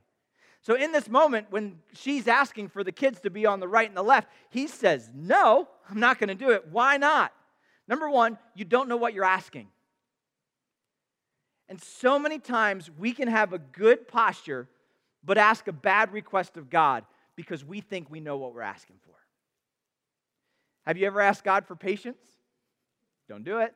So 0.61 0.75
in 0.75 0.91
this 0.91 1.09
moment, 1.09 1.47
when 1.49 1.79
she's 1.93 2.27
asking 2.27 2.69
for 2.69 2.83
the 2.83 2.91
kids 2.91 3.19
to 3.21 3.31
be 3.31 3.45
on 3.45 3.59
the 3.59 3.67
right 3.67 3.87
and 3.87 3.97
the 3.97 4.03
left, 4.03 4.29
he 4.49 4.67
says, 4.67 5.09
No, 5.13 5.67
I'm 5.89 5.99
not 5.99 6.19
going 6.19 6.27
to 6.29 6.35
do 6.35 6.51
it. 6.51 6.67
Why 6.69 6.97
not? 6.97 7.33
Number 7.87 8.09
one, 8.09 8.37
you 8.53 8.63
don't 8.63 8.87
know 8.87 8.97
what 8.97 9.13
you're 9.13 9.25
asking. 9.25 9.67
And 11.67 11.81
so 11.81 12.19
many 12.19 12.37
times 12.37 12.91
we 12.91 13.11
can 13.11 13.27
have 13.27 13.53
a 13.53 13.57
good 13.57 14.07
posture, 14.07 14.67
but 15.23 15.37
ask 15.37 15.67
a 15.67 15.73
bad 15.73 16.11
request 16.11 16.57
of 16.57 16.69
God 16.69 17.05
because 17.35 17.65
we 17.65 17.81
think 17.81 18.11
we 18.11 18.19
know 18.19 18.37
what 18.37 18.53
we're 18.53 18.61
asking 18.61 18.97
for. 19.05 19.15
Have 20.85 20.97
you 20.97 21.07
ever 21.07 21.21
asked 21.21 21.43
God 21.43 21.65
for 21.65 21.75
patience? 21.75 22.21
Don't 23.27 23.43
do 23.43 23.59
it. 23.59 23.73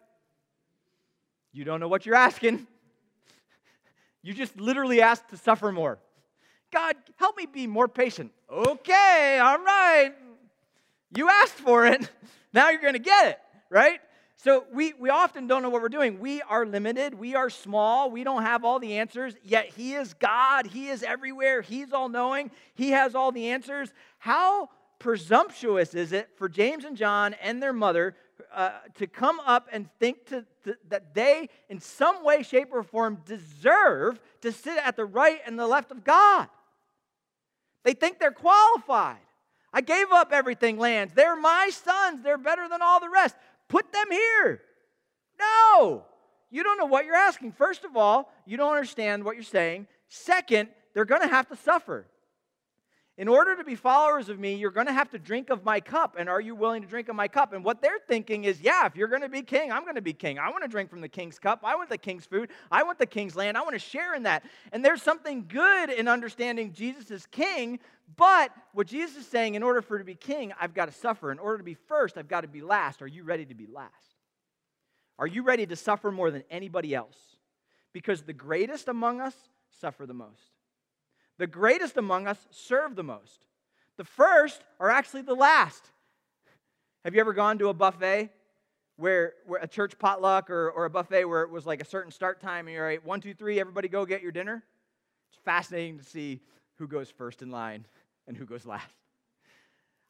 You 1.51 1.63
don't 1.63 1.79
know 1.79 1.87
what 1.87 2.05
you're 2.05 2.15
asking. 2.15 2.67
You 4.21 4.33
just 4.33 4.59
literally 4.59 5.03
ask 5.03 5.27
to 5.27 5.37
suffer 5.37 5.71
more. 5.71 5.99
God, 6.75 6.97
help 7.15 7.37
me 7.37 7.45
be 7.45 7.67
more 7.67 7.87
patient. 7.87 8.33
Okay, 8.51 9.39
all 9.41 9.59
right. 9.59 10.11
You 11.15 11.29
asked 11.29 11.53
for 11.53 11.85
it. 11.85 12.09
Now 12.53 12.69
you're 12.69 12.79
going 12.79 12.93
to 12.93 12.99
get 12.99 13.27
it, 13.27 13.39
right? 13.69 13.99
So 14.37 14.63
we, 14.71 14.93
we 14.93 15.09
often 15.09 15.45
don't 15.45 15.61
know 15.61 15.67
what 15.67 15.81
we're 15.81 15.89
doing. 15.89 16.21
We 16.21 16.41
are 16.43 16.65
limited. 16.65 17.13
We 17.13 17.35
are 17.35 17.49
small. 17.49 18.09
We 18.09 18.23
don't 18.23 18.43
have 18.43 18.63
all 18.63 18.79
the 18.79 18.97
answers. 18.97 19.35
Yet 19.43 19.73
He 19.75 19.93
is 19.93 20.13
God. 20.13 20.67
He 20.67 20.87
is 20.87 21.03
everywhere. 21.03 21.61
He's 21.61 21.91
all 21.91 22.07
knowing. 22.07 22.51
He 22.73 22.91
has 22.91 23.13
all 23.13 23.33
the 23.33 23.47
answers. 23.47 23.91
How 24.19 24.69
presumptuous 24.99 25.95
is 25.95 26.13
it 26.13 26.29
for 26.37 26.47
James 26.47 26.85
and 26.85 26.95
John 26.95 27.33
and 27.41 27.61
their 27.61 27.73
mother 27.73 28.15
uh, 28.53 28.71
to 28.99 29.05
come 29.05 29.41
up 29.41 29.67
and 29.73 29.89
think 29.99 30.27
to, 30.27 30.45
to, 30.63 30.77
that 30.87 31.13
they, 31.13 31.49
in 31.67 31.81
some 31.81 32.23
way, 32.23 32.41
shape, 32.41 32.69
or 32.71 32.83
form, 32.83 33.17
deserve 33.25 34.17
to 34.39 34.53
sit 34.53 34.77
at 34.81 34.95
the 34.95 35.03
right 35.03 35.41
and 35.45 35.59
the 35.59 35.67
left 35.67 35.91
of 35.91 36.05
God. 36.05 36.47
They 37.85 37.93
think 37.93 38.19
they're 38.19 38.31
qualified. 38.31 39.19
I 39.71 39.81
gave 39.81 40.11
up 40.11 40.33
everything, 40.33 40.77
lands. 40.77 41.13
They're 41.13 41.35
my 41.35 41.69
sons. 41.71 42.23
They're 42.23 42.37
better 42.37 42.67
than 42.67 42.81
all 42.81 42.99
the 42.99 43.09
rest. 43.09 43.35
Put 43.69 43.93
them 43.93 44.11
here. 44.11 44.61
No, 45.39 46.03
you 46.49 46.63
don't 46.63 46.77
know 46.77 46.85
what 46.85 47.05
you're 47.05 47.15
asking. 47.15 47.51
First 47.53 47.85
of 47.85 47.95
all, 47.95 48.31
you 48.45 48.57
don't 48.57 48.71
understand 48.71 49.23
what 49.23 49.35
you're 49.35 49.43
saying. 49.43 49.87
Second, 50.09 50.69
they're 50.93 51.05
going 51.05 51.21
to 51.21 51.27
have 51.27 51.47
to 51.49 51.55
suffer. 51.55 52.07
In 53.17 53.29
order 53.29 53.55
to 53.55 53.63
be 53.63 53.75
followers 53.75 54.27
of 54.27 54.39
me, 54.39 54.55
you're 54.55 54.71
going 54.71 54.87
to 54.87 54.93
have 54.93 55.09
to 55.11 55.19
drink 55.19 55.49
of 55.49 55.63
my 55.63 55.79
cup. 55.79 56.15
And 56.19 56.27
are 56.27 56.41
you 56.41 56.53
willing 56.53 56.81
to 56.81 56.87
drink 56.87 57.07
of 57.07 57.15
my 57.15 57.29
cup? 57.29 57.53
And 57.53 57.63
what 57.63 57.81
they're 57.81 57.99
thinking 58.09 58.43
is, 58.43 58.59
yeah, 58.59 58.85
if 58.85 58.97
you're 58.97 59.07
going 59.07 59.21
to 59.21 59.29
be 59.29 59.41
king, 59.41 59.71
I'm 59.71 59.83
going 59.83 59.95
to 59.95 60.01
be 60.01 60.11
king. 60.11 60.37
I 60.37 60.49
want 60.49 60.63
to 60.63 60.67
drink 60.67 60.89
from 60.89 60.99
the 60.99 61.07
king's 61.07 61.39
cup. 61.39 61.61
I 61.63 61.75
want 61.75 61.89
the 61.89 61.97
king's 61.97 62.25
food. 62.25 62.49
I 62.69 62.83
want 62.83 62.99
the 62.99 63.05
king's 63.05 63.37
land. 63.37 63.57
I 63.57 63.61
want 63.61 63.73
to 63.73 63.79
share 63.79 64.15
in 64.15 64.23
that. 64.23 64.43
And 64.73 64.83
there's 64.83 65.01
something 65.01 65.45
good 65.47 65.91
in 65.91 66.09
understanding 66.09 66.73
Jesus 66.73 67.09
is 67.09 67.25
king. 67.27 67.79
But 68.17 68.51
what 68.73 68.87
Jesus 68.87 69.15
is 69.15 69.27
saying, 69.27 69.55
in 69.55 69.63
order 69.63 69.81
for 69.81 69.97
to 69.97 70.03
be 70.03 70.15
king, 70.15 70.51
I've 70.59 70.73
got 70.73 70.87
to 70.87 70.91
suffer. 70.91 71.31
In 71.31 71.39
order 71.39 71.59
to 71.59 71.63
be 71.63 71.73
first, 71.73 72.17
I've 72.17 72.27
got 72.27 72.41
to 72.41 72.49
be 72.49 72.61
last. 72.61 73.01
Are 73.01 73.07
you 73.07 73.23
ready 73.23 73.45
to 73.45 73.55
be 73.55 73.65
last? 73.65 73.93
Are 75.17 75.27
you 75.27 75.43
ready 75.43 75.65
to 75.67 75.77
suffer 75.77 76.11
more 76.11 76.31
than 76.31 76.43
anybody 76.51 76.93
else? 76.93 77.17
Because 77.93 78.23
the 78.23 78.33
greatest 78.33 78.89
among 78.89 79.21
us 79.21 79.35
suffer 79.79 80.05
the 80.05 80.13
most. 80.13 80.54
The 81.37 81.47
greatest 81.47 81.97
among 81.97 82.27
us 82.27 82.37
serve 82.51 82.95
the 82.95 83.03
most. 83.03 83.45
The 83.97 84.03
first 84.03 84.61
are 84.79 84.89
actually 84.89 85.21
the 85.21 85.33
last. 85.33 85.83
Have 87.03 87.13
you 87.13 87.21
ever 87.21 87.33
gone 87.33 87.57
to 87.59 87.69
a 87.69 87.73
buffet 87.73 88.29
where, 88.97 89.33
where 89.45 89.61
a 89.61 89.67
church 89.67 89.97
potluck 89.99 90.49
or, 90.49 90.69
or 90.71 90.85
a 90.85 90.89
buffet 90.89 91.25
where 91.25 91.43
it 91.43 91.49
was 91.49 91.65
like 91.65 91.81
a 91.81 91.85
certain 91.85 92.11
start 92.11 92.41
time 92.41 92.67
and 92.67 92.73
you're 92.73 92.85
right, 92.85 93.05
one, 93.05 93.21
two, 93.21 93.33
three, 93.33 93.59
everybody 93.59 93.87
go 93.87 94.05
get 94.05 94.21
your 94.21 94.31
dinner? 94.31 94.63
It's 95.29 95.39
fascinating 95.43 95.99
to 95.99 96.03
see 96.03 96.41
who 96.77 96.87
goes 96.87 97.09
first 97.09 97.41
in 97.41 97.51
line 97.51 97.85
and 98.27 98.35
who 98.35 98.45
goes 98.45 98.65
last. 98.65 98.91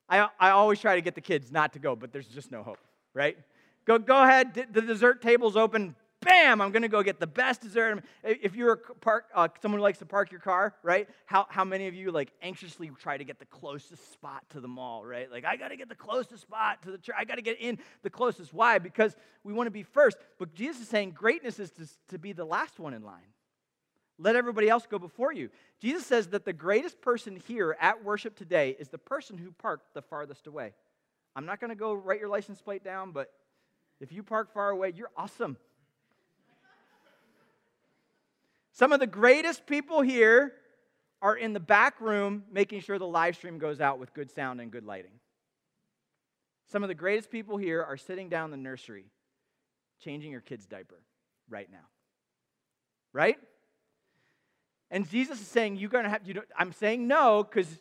I, 0.08 0.30
I 0.40 0.52
always 0.52 0.80
try 0.80 0.96
to 0.96 1.02
get 1.02 1.16
the 1.16 1.22
kids 1.22 1.52
not 1.52 1.74
to 1.74 1.80
go, 1.80 1.96
but 1.96 2.14
there's 2.14 2.28
just 2.28 2.52
no 2.52 2.64
hope, 2.64 2.80
right? 3.14 3.38
Go, 3.86 3.98
go 4.00 4.24
ahead, 4.24 4.68
the 4.72 4.82
dessert 4.82 5.22
table's 5.22 5.56
open, 5.56 5.96
bam, 6.26 6.60
I'm 6.60 6.72
going 6.72 6.82
to 6.82 6.90
go 6.90 7.02
get 7.04 7.20
the 7.20 7.28
best 7.28 7.62
dessert. 7.62 8.04
If 8.24 8.56
you're 8.56 8.74
a 8.74 8.78
park, 8.78 9.26
uh, 9.34 9.48
someone 9.62 9.80
who 9.80 9.84
likes 9.84 10.00
to 10.00 10.06
park 10.06 10.32
your 10.32 10.42
car, 10.42 10.76
right? 10.84 11.08
How, 11.26 11.46
how 11.50 11.64
many 11.64 11.88
of 11.88 11.94
you 11.94 12.12
like 12.12 12.32
anxiously 12.42 12.92
try 13.00 13.18
to 13.18 13.24
get 13.24 13.40
the 13.40 13.46
closest 13.46 14.12
spot 14.12 14.44
to 14.50 14.60
the 14.60 14.68
mall, 14.68 15.06
right? 15.06 15.32
Like, 15.32 15.46
I 15.46 15.56
got 15.56 15.70
to 15.70 15.78
get 15.78 15.88
the 15.88 15.96
closest 15.96 16.42
spot 16.42 16.82
to 16.84 16.92
the 16.92 16.98
church. 16.98 17.16
I 17.18 17.24
got 17.24 17.36
to 17.36 17.42
get 17.42 17.62
in 17.62 17.78
the 18.02 18.10
closest. 18.10 18.54
Why? 18.54 18.80
Because 18.80 19.16
we 19.44 19.54
want 19.54 19.68
to 19.68 19.72
be 19.72 19.84
first. 19.84 20.18
But 20.38 20.54
Jesus 20.54 20.82
is 20.82 20.90
saying 20.90 21.12
greatness 21.12 21.60
is 21.60 21.72
to, 21.72 21.88
to 22.10 22.18
be 22.18 22.34
the 22.34 22.46
last 22.46 22.80
one 22.80 22.94
in 22.94 23.04
line. 23.04 23.32
Let 24.18 24.36
everybody 24.36 24.70
else 24.70 24.88
go 24.90 24.98
before 24.98 25.34
you. 25.34 25.50
Jesus 25.82 26.06
says 26.06 26.28
that 26.28 26.46
the 26.46 26.54
greatest 26.54 27.02
person 27.02 27.42
here 27.48 27.78
at 27.80 28.04
worship 28.04 28.36
today 28.36 28.76
is 28.80 28.88
the 28.88 28.98
person 28.98 29.38
who 29.38 29.52
parked 29.52 29.94
the 29.94 30.02
farthest 30.02 30.48
away. 30.48 30.74
I'm 31.36 31.46
not 31.46 31.60
going 31.60 31.70
to 31.70 31.76
go 31.76 31.94
write 31.94 32.20
your 32.20 32.30
license 32.30 32.62
plate 32.62 32.84
down, 32.84 33.12
but 33.12 33.32
if 34.00 34.12
you 34.12 34.24
park 34.24 34.54
far 34.54 34.70
away, 34.70 34.94
you're 34.96 35.12
awesome. 35.18 35.58
Some 38.76 38.92
of 38.92 39.00
the 39.00 39.08
greatest 39.08 39.66
people 39.66 40.02
here 40.02 40.52
are 41.22 41.38
in 41.38 41.54
the 41.54 41.62
back 41.62 42.02
room 42.02 42.44
making 42.52 42.82
sure 42.82 43.00
the 43.00 43.08
live 43.08 43.38
stream 43.38 43.58
goes 43.58 43.80
out 43.80 44.00
with 44.00 44.14
good 44.14 44.30
sound 44.30 44.60
and 44.60 44.70
good 44.70 44.84
lighting. 44.84 45.14
Some 46.70 46.84
of 46.84 46.90
the 46.90 46.96
greatest 46.96 47.32
people 47.32 47.56
here 47.56 47.82
are 47.82 47.96
sitting 47.96 48.28
down 48.28 48.46
in 48.46 48.52
the 48.52 48.58
nursery 48.58 49.06
changing 50.04 50.30
your 50.30 50.42
kid's 50.42 50.66
diaper 50.66 51.00
right 51.50 51.72
now. 51.72 51.88
Right? 53.14 53.38
And 54.92 55.10
Jesus 55.10 55.40
is 55.40 55.48
saying, 55.48 55.78
You're 55.78 55.90
gonna 55.90 56.10
have, 56.10 56.28
you 56.28 56.42
I'm 56.58 56.74
saying 56.74 57.08
no, 57.08 57.46
because 57.50 57.80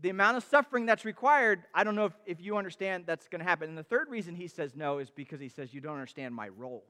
the 0.00 0.10
amount 0.10 0.36
of 0.36 0.44
suffering 0.44 0.86
that's 0.86 1.04
required, 1.04 1.64
I 1.74 1.82
don't 1.82 1.96
know 1.96 2.06
if, 2.06 2.12
if 2.24 2.40
you 2.40 2.56
understand 2.56 3.02
that's 3.04 3.26
gonna 3.26 3.42
happen. 3.42 3.68
And 3.68 3.76
the 3.76 3.82
third 3.82 4.08
reason 4.10 4.36
he 4.36 4.46
says 4.46 4.76
no 4.76 4.98
is 4.98 5.10
because 5.10 5.40
he 5.40 5.48
says, 5.48 5.74
You 5.74 5.80
don't 5.80 5.94
understand 5.94 6.36
my 6.36 6.50
role. 6.50 6.84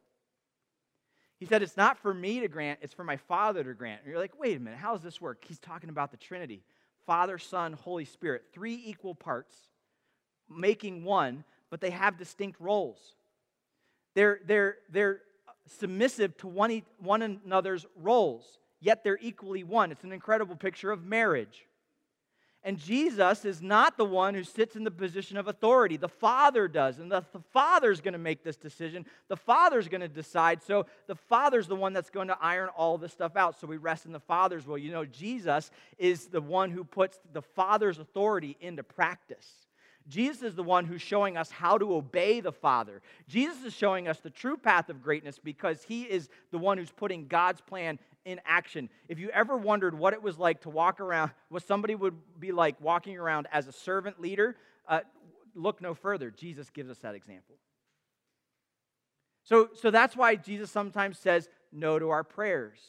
He 1.38 1.46
said, 1.46 1.62
It's 1.62 1.77
not 1.77 1.99
for 1.99 2.14
me 2.14 2.40
to 2.40 2.49
grant, 2.49 2.81
it's 2.83 2.94
for 2.94 3.05
my 3.05 3.16
Father 3.16 3.62
to 3.62 3.75
grant. 3.75 4.03
And 4.03 4.11
you're 4.11 4.20
like, 4.20 4.38
Wait 4.38 4.57
a 4.57 4.61
minute, 4.61 4.79
how 4.79 4.94
does 4.94 5.03
this 5.03 5.20
work? 5.20 5.44
He's 5.46 5.59
talking 5.59 5.90
about 5.90 6.11
the 6.11 6.16
Trinity 6.16 6.62
Father, 7.07 7.38
Son, 7.38 7.72
Holy 7.72 8.05
Spirit, 8.05 8.44
three 8.53 8.83
equal 8.85 9.14
parts, 9.14 9.57
making 10.51 11.05
one, 11.05 11.44
but 11.70 11.81
they 11.81 11.90
have 11.90 12.18
distinct 12.18 12.61
roles. 12.61 12.99
They're, 14.14 14.40
they're, 14.46 14.77
they're 14.90 15.20
submissive 15.66 16.37
to 16.38 16.49
one, 16.49 16.83
one 16.99 17.22
another's 17.22 17.87
roles, 17.96 18.59
yet 18.81 19.05
they're 19.05 19.18
equally 19.20 19.62
one. 19.62 19.92
It's 19.92 20.05
an 20.05 20.12
incredible 20.12 20.57
picture 20.57 20.90
of 20.90 21.05
marriage. 21.05 21.66
And 22.66 22.81
Jesus 22.81 23.44
is 23.44 23.62
not 23.62 23.96
the 23.96 24.05
one 24.05 24.35
who 24.35 24.42
sits 24.42 24.74
in 24.74 24.83
the 24.83 24.90
position 24.90 25.37
of 25.37 25.46
authority. 25.46 25.96
The 25.96 26.09
Father 26.09 26.66
does. 26.66 26.98
And 26.98 27.12
the, 27.12 27.24
the 27.33 27.38
Father's 27.52 28.00
going 28.00 28.14
to 28.14 28.18
make 28.18 28.42
this 28.42 28.57
decision. 28.57 29.07
The 29.29 29.37
Father's 29.37 29.87
going 29.87 30.00
to 30.00 30.09
decide. 30.09 30.64
So 30.64 30.87
the 31.07 31.14
Father's 31.14 31.68
the 31.68 31.76
one 31.76 31.92
that's 31.92 32.11
going 32.11 32.26
to 32.26 32.37
iron 32.40 32.68
all 32.76 32.98
this 32.98 33.12
stuff 33.12 33.37
out. 33.37 33.57
So 33.61 33.68
we 33.68 33.76
rest 33.76 34.05
in 34.05 34.11
the 34.11 34.18
Father's 34.18 34.66
will. 34.66 34.79
You 34.79 34.90
know, 34.90 35.05
Jesus 35.05 35.70
is 35.96 36.26
the 36.26 36.40
one 36.40 36.72
who 36.72 36.83
puts 36.83 37.20
the 37.33 37.40
Father's 37.40 38.00
authority 38.00 38.57
into 38.61 38.83
practice. 38.83 39.46
Jesus 40.09 40.42
is 40.42 40.55
the 40.57 40.64
one 40.64 40.87
who's 40.87 41.02
showing 41.02 41.37
us 41.37 41.52
how 41.52 41.79
to 41.79 41.94
obey 41.94 42.40
the 42.40 42.50
Father. 42.50 43.00
Jesus 43.29 43.64
is 43.64 43.74
showing 43.74 44.09
us 44.09 44.18
the 44.18 44.31
true 44.31 44.57
path 44.57 44.88
of 44.88 45.02
greatness 45.02 45.38
because 45.38 45.85
he 45.85 46.02
is 46.02 46.29
the 46.50 46.59
one 46.59 46.79
who's 46.79 46.90
putting 46.90 47.29
God's 47.29 47.61
plan 47.61 48.00
in 48.26 48.40
action. 48.44 48.90
If 49.08 49.18
you 49.18 49.30
ever 49.30 49.56
wondered 49.56 49.96
what 49.96 50.12
it 50.12 50.20
was 50.20 50.36
like 50.36 50.62
to 50.62 50.68
walk 50.68 51.00
around, 51.00 51.30
what 51.48 51.66
somebody 51.66 51.94
would 51.94 52.14
be 52.38 52.52
like 52.52 52.78
walking 52.80 53.16
around 53.16 53.46
as 53.52 53.68
a 53.68 53.72
servant 53.72 54.20
leader, 54.20 54.56
uh, 54.88 55.00
look 55.54 55.80
no 55.80 55.94
further. 55.94 56.30
Jesus 56.30 56.68
gives 56.68 56.90
us 56.90 56.98
that 56.98 57.14
example. 57.14 57.54
So, 59.44 59.68
so 59.74 59.92
that's 59.92 60.16
why 60.16 60.34
Jesus 60.34 60.72
sometimes 60.72 61.18
says 61.18 61.48
no 61.72 62.00
to 62.00 62.10
our 62.10 62.24
prayers. 62.24 62.80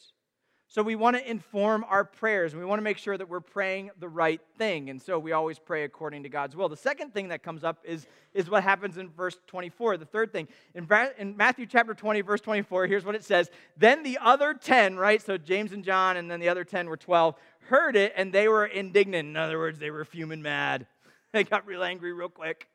So 0.70 0.82
we 0.82 0.96
want 0.96 1.16
to 1.16 1.28
inform 1.28 1.82
our 1.88 2.04
prayers. 2.04 2.52
and 2.52 2.60
We 2.60 2.66
want 2.66 2.78
to 2.78 2.84
make 2.84 2.98
sure 2.98 3.16
that 3.16 3.26
we're 3.26 3.40
praying 3.40 3.90
the 3.98 4.08
right 4.08 4.40
thing. 4.58 4.90
And 4.90 5.00
so 5.00 5.18
we 5.18 5.32
always 5.32 5.58
pray 5.58 5.84
according 5.84 6.24
to 6.24 6.28
God's 6.28 6.54
will. 6.54 6.68
The 6.68 6.76
second 6.76 7.14
thing 7.14 7.28
that 7.28 7.42
comes 7.42 7.64
up 7.64 7.78
is, 7.84 8.06
is 8.34 8.50
what 8.50 8.62
happens 8.62 8.98
in 8.98 9.08
verse 9.08 9.38
24. 9.46 9.96
The 9.96 10.04
third 10.04 10.30
thing. 10.30 10.46
In, 10.74 10.86
in 11.16 11.38
Matthew 11.38 11.64
chapter 11.64 11.94
20, 11.94 12.20
verse 12.20 12.42
24, 12.42 12.86
here's 12.86 13.06
what 13.06 13.14
it 13.14 13.24
says. 13.24 13.50
Then 13.78 14.02
the 14.02 14.18
other 14.20 14.52
10, 14.52 14.98
right? 14.98 15.22
So 15.22 15.38
James 15.38 15.72
and 15.72 15.82
John, 15.82 16.18
and 16.18 16.30
then 16.30 16.38
the 16.38 16.50
other 16.50 16.64
10 16.64 16.86
were 16.86 16.98
12, 16.98 17.34
heard 17.68 17.96
it 17.96 18.12
and 18.14 18.30
they 18.30 18.46
were 18.46 18.66
indignant. 18.66 19.26
In 19.26 19.36
other 19.36 19.58
words, 19.58 19.78
they 19.78 19.90
were 19.90 20.04
fuming 20.04 20.42
mad. 20.42 20.86
They 21.30 21.44
got 21.44 21.66
real 21.66 21.84
angry 21.84 22.14
real 22.14 22.30
quick 22.30 22.68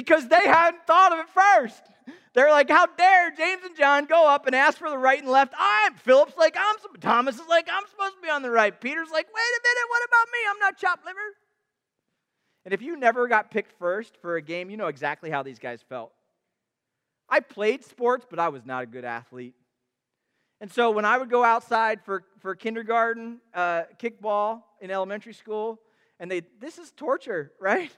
because 0.00 0.28
they 0.28 0.46
hadn't 0.46 0.86
thought 0.86 1.12
of 1.12 1.18
it 1.20 1.28
first. 1.30 1.82
They're 2.34 2.50
like, 2.50 2.70
how 2.70 2.86
dare 2.86 3.30
James 3.32 3.62
and 3.64 3.76
John 3.76 4.04
go 4.04 4.28
up 4.28 4.46
and 4.46 4.54
ask 4.54 4.78
for 4.78 4.90
the 4.90 4.98
right 4.98 5.18
and 5.18 5.28
left? 5.28 5.54
I'm 5.58 5.94
Philip's 5.94 6.36
like, 6.36 6.56
I'm 6.58 6.76
Thomas 7.00 7.36
is 7.36 7.48
like, 7.48 7.68
I'm 7.70 7.82
supposed 7.90 8.14
to 8.14 8.22
be 8.22 8.30
on 8.30 8.42
the 8.42 8.50
right. 8.50 8.78
Peter's 8.80 9.10
like, 9.10 9.26
wait 9.26 9.42
a 9.42 9.60
minute, 9.64 9.88
what 9.88 10.08
about 10.08 10.26
me? 10.32 10.38
I'm 10.50 10.58
not 10.58 10.78
chopped 10.78 11.04
liver. 11.04 11.18
And 12.64 12.74
if 12.74 12.82
you 12.82 12.96
never 12.96 13.26
got 13.28 13.50
picked 13.50 13.72
first 13.78 14.16
for 14.20 14.36
a 14.36 14.42
game, 14.42 14.70
you 14.70 14.76
know 14.76 14.88
exactly 14.88 15.30
how 15.30 15.42
these 15.42 15.58
guys 15.58 15.82
felt. 15.88 16.12
I 17.28 17.40
played 17.40 17.84
sports, 17.84 18.26
but 18.28 18.38
I 18.38 18.48
was 18.48 18.64
not 18.64 18.84
a 18.84 18.86
good 18.86 19.04
athlete. 19.04 19.54
And 20.60 20.70
so 20.70 20.90
when 20.90 21.04
I 21.04 21.18
would 21.18 21.30
go 21.30 21.44
outside 21.44 22.00
for, 22.04 22.24
for 22.40 22.54
kindergarten, 22.54 23.40
uh, 23.54 23.82
kickball 23.98 24.62
in 24.80 24.90
elementary 24.90 25.32
school, 25.32 25.80
and 26.20 26.30
they, 26.30 26.42
this 26.60 26.78
is 26.78 26.92
torture, 26.92 27.52
right? 27.60 27.90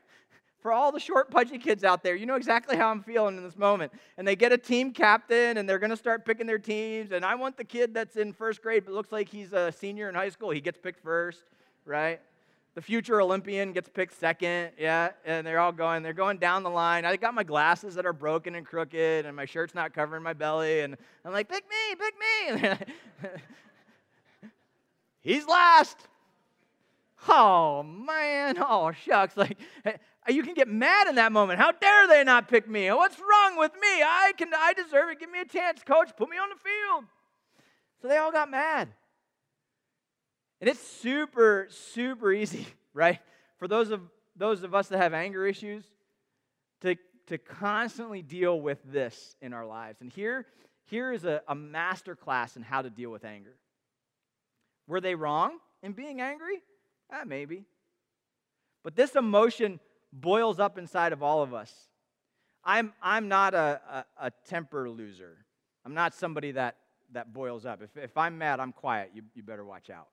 For 0.60 0.72
all 0.72 0.92
the 0.92 1.00
short, 1.00 1.30
pudgy 1.30 1.58
kids 1.58 1.84
out 1.84 2.02
there, 2.02 2.14
you 2.14 2.26
know 2.26 2.34
exactly 2.34 2.76
how 2.76 2.88
I'm 2.88 3.02
feeling 3.02 3.36
in 3.36 3.42
this 3.42 3.56
moment. 3.56 3.92
And 4.18 4.28
they 4.28 4.36
get 4.36 4.52
a 4.52 4.58
team 4.58 4.92
captain 4.92 5.56
and 5.56 5.68
they're 5.68 5.78
going 5.78 5.90
to 5.90 5.96
start 5.96 6.24
picking 6.24 6.46
their 6.46 6.58
teams. 6.58 7.12
And 7.12 7.24
I 7.24 7.34
want 7.34 7.56
the 7.56 7.64
kid 7.64 7.94
that's 7.94 8.16
in 8.16 8.32
first 8.32 8.62
grade 8.62 8.84
but 8.84 8.92
looks 8.94 9.12
like 9.12 9.28
he's 9.28 9.52
a 9.52 9.72
senior 9.72 10.08
in 10.08 10.14
high 10.14 10.28
school. 10.28 10.50
He 10.50 10.60
gets 10.60 10.78
picked 10.78 11.02
first, 11.02 11.44
right? 11.84 12.20
The 12.74 12.82
future 12.82 13.20
Olympian 13.20 13.72
gets 13.72 13.88
picked 13.88 14.14
second, 14.14 14.72
yeah. 14.78 15.10
And 15.24 15.46
they're 15.46 15.58
all 15.58 15.72
going, 15.72 16.02
they're 16.02 16.12
going 16.12 16.38
down 16.38 16.62
the 16.62 16.70
line. 16.70 17.04
I 17.04 17.16
got 17.16 17.34
my 17.34 17.42
glasses 17.42 17.94
that 17.94 18.04
are 18.04 18.12
broken 18.12 18.54
and 18.54 18.66
crooked 18.66 19.26
and 19.26 19.34
my 19.34 19.46
shirt's 19.46 19.74
not 19.74 19.94
covering 19.94 20.22
my 20.22 20.34
belly. 20.34 20.80
And 20.80 20.96
I'm 21.24 21.32
like, 21.32 21.48
pick 21.48 21.64
me, 21.68 21.96
pick 21.96 23.30
me. 23.30 23.30
he's 25.20 25.46
last. 25.46 25.96
Oh 27.28 27.82
man, 27.82 28.56
oh 28.58 28.92
shucks. 28.92 29.36
Like 29.36 29.58
you 30.28 30.42
can 30.42 30.54
get 30.54 30.68
mad 30.68 31.08
in 31.08 31.16
that 31.16 31.32
moment. 31.32 31.60
How 31.60 31.72
dare 31.72 32.08
they 32.08 32.24
not 32.24 32.48
pick 32.48 32.68
me? 32.68 32.90
What's 32.90 33.18
wrong 33.18 33.58
with 33.58 33.72
me? 33.74 34.02
I 34.02 34.32
can 34.36 34.48
I 34.56 34.72
deserve 34.72 35.10
it. 35.10 35.20
Give 35.20 35.30
me 35.30 35.40
a 35.40 35.44
chance, 35.44 35.82
coach. 35.84 36.10
Put 36.16 36.28
me 36.28 36.36
on 36.36 36.48
the 36.48 36.56
field. 36.56 37.04
So 38.02 38.08
they 38.08 38.16
all 38.16 38.32
got 38.32 38.50
mad. 38.50 38.88
And 40.60 40.68
it's 40.68 40.80
super, 40.80 41.68
super 41.70 42.32
easy, 42.32 42.66
right? 42.94 43.18
For 43.58 43.68
those 43.68 43.90
of 43.90 44.00
those 44.36 44.62
of 44.62 44.74
us 44.74 44.88
that 44.88 44.98
have 44.98 45.12
anger 45.12 45.46
issues, 45.46 45.84
to, 46.80 46.96
to 47.26 47.38
constantly 47.38 48.22
deal 48.22 48.60
with 48.60 48.78
this 48.84 49.36
in 49.40 49.52
our 49.52 49.66
lives. 49.66 50.00
And 50.00 50.10
here, 50.10 50.46
here 50.86 51.12
is 51.12 51.24
a, 51.24 51.42
a 51.46 51.54
master 51.54 52.16
class 52.16 52.56
in 52.56 52.62
how 52.62 52.82
to 52.82 52.90
deal 52.90 53.10
with 53.10 53.24
anger. 53.24 53.54
Were 54.86 55.00
they 55.00 55.14
wrong 55.14 55.58
in 55.82 55.92
being 55.92 56.20
angry? 56.20 56.62
Ah, 57.12 57.22
maybe. 57.26 57.64
But 58.82 58.96
this 58.96 59.16
emotion 59.16 59.80
boils 60.12 60.58
up 60.58 60.78
inside 60.78 61.12
of 61.12 61.22
all 61.22 61.42
of 61.42 61.52
us. 61.52 61.72
I'm, 62.64 62.92
I'm 63.02 63.28
not 63.28 63.54
a, 63.54 63.80
a, 64.18 64.26
a 64.26 64.30
temper 64.48 64.88
loser. 64.88 65.38
I'm 65.84 65.94
not 65.94 66.14
somebody 66.14 66.52
that, 66.52 66.76
that 67.12 67.32
boils 67.32 67.64
up. 67.64 67.82
If, 67.82 67.96
if 67.96 68.16
I'm 68.16 68.38
mad, 68.38 68.60
I'm 68.60 68.72
quiet. 68.72 69.10
You, 69.14 69.22
you 69.34 69.42
better 69.42 69.64
watch 69.64 69.90
out. 69.90 70.08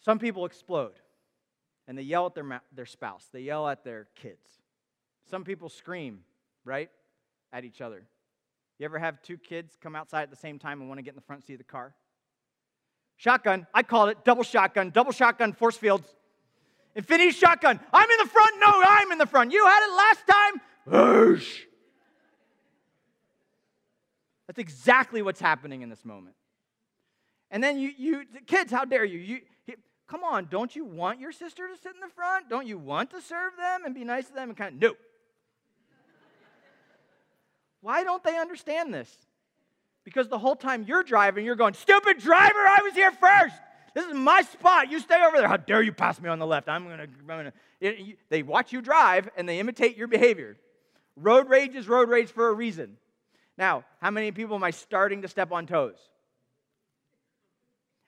Some 0.00 0.18
people 0.18 0.44
explode 0.44 0.94
and 1.88 1.96
they 1.96 2.02
yell 2.02 2.26
at 2.26 2.34
their, 2.34 2.62
their 2.72 2.86
spouse, 2.86 3.28
they 3.32 3.40
yell 3.40 3.68
at 3.68 3.84
their 3.84 4.08
kids. 4.14 4.48
Some 5.28 5.44
people 5.44 5.68
scream, 5.68 6.20
right, 6.64 6.90
at 7.52 7.64
each 7.64 7.80
other. 7.80 8.04
You 8.78 8.84
ever 8.84 8.98
have 8.98 9.22
two 9.22 9.38
kids 9.38 9.76
come 9.80 9.96
outside 9.96 10.22
at 10.22 10.30
the 10.30 10.36
same 10.36 10.58
time 10.58 10.80
and 10.80 10.88
want 10.88 10.98
to 10.98 11.02
get 11.02 11.10
in 11.10 11.16
the 11.16 11.22
front 11.22 11.44
seat 11.44 11.54
of 11.54 11.58
the 11.58 11.64
car? 11.64 11.94
Shotgun, 13.16 13.66
I 13.72 13.82
call 13.82 14.08
it 14.08 14.24
double 14.24 14.42
shotgun, 14.42 14.90
double 14.90 15.12
shotgun 15.12 15.52
force 15.52 15.76
fields. 15.76 16.06
Infinity 16.94 17.30
shotgun, 17.32 17.80
I'm 17.92 18.10
in 18.10 18.18
the 18.18 18.28
front, 18.28 18.52
no, 18.58 18.82
I'm 18.84 19.12
in 19.12 19.18
the 19.18 19.26
front. 19.26 19.52
You 19.52 19.66
had 19.66 19.86
it 19.86 19.96
last 19.96 20.20
time. 20.26 20.60
That's 24.46 24.58
exactly 24.58 25.22
what's 25.22 25.40
happening 25.40 25.82
in 25.82 25.88
this 25.88 26.04
moment. 26.04 26.36
And 27.50 27.62
then 27.62 27.78
you, 27.78 27.92
you 27.96 28.22
kids, 28.46 28.72
how 28.72 28.84
dare 28.84 29.04
you? 29.04 29.18
You, 29.18 29.40
Come 30.06 30.22
on, 30.22 30.46
don't 30.48 30.74
you 30.76 30.84
want 30.84 31.18
your 31.18 31.32
sister 31.32 31.66
to 31.66 31.76
sit 31.76 31.94
in 31.94 32.00
the 32.00 32.08
front? 32.08 32.48
Don't 32.48 32.66
you 32.66 32.78
want 32.78 33.10
to 33.10 33.20
serve 33.20 33.56
them 33.56 33.84
and 33.84 33.94
be 33.94 34.04
nice 34.04 34.28
to 34.28 34.34
them 34.34 34.50
and 34.50 34.56
kind 34.56 34.74
of, 34.76 34.80
no. 34.80 34.94
Why 37.80 38.04
don't 38.04 38.22
they 38.22 38.38
understand 38.38 38.94
this? 38.94 39.16
Because 40.06 40.28
the 40.28 40.38
whole 40.38 40.56
time 40.56 40.86
you're 40.88 41.02
driving, 41.02 41.44
you're 41.44 41.54
going, 41.54 41.74
stupid 41.74 42.18
driver, 42.18 42.58
I 42.58 42.80
was 42.82 42.94
here 42.94 43.10
first. 43.10 43.56
This 43.92 44.06
is 44.06 44.14
my 44.14 44.40
spot. 44.40 44.90
You 44.90 45.00
stay 45.00 45.22
over 45.22 45.36
there. 45.36 45.48
How 45.48 45.58
dare 45.58 45.82
you 45.82 45.92
pass 45.92 46.18
me 46.18 46.30
on 46.30 46.38
the 46.38 46.46
left? 46.46 46.68
I'm 46.68 46.84
going 46.84 46.98
to. 46.98 47.06
Gonna. 47.26 47.52
They 48.30 48.42
watch 48.42 48.72
you 48.72 48.80
drive 48.80 49.28
and 49.36 49.46
they 49.46 49.58
imitate 49.58 49.98
your 49.98 50.08
behavior. 50.08 50.56
Road 51.16 51.50
rage 51.50 51.74
is 51.74 51.88
road 51.88 52.08
rage 52.08 52.30
for 52.30 52.48
a 52.48 52.52
reason. 52.54 52.96
Now, 53.58 53.84
how 54.00 54.10
many 54.10 54.32
people 54.32 54.56
am 54.56 54.64
I 54.64 54.70
starting 54.70 55.22
to 55.22 55.28
step 55.28 55.52
on 55.52 55.66
toes? 55.66 55.98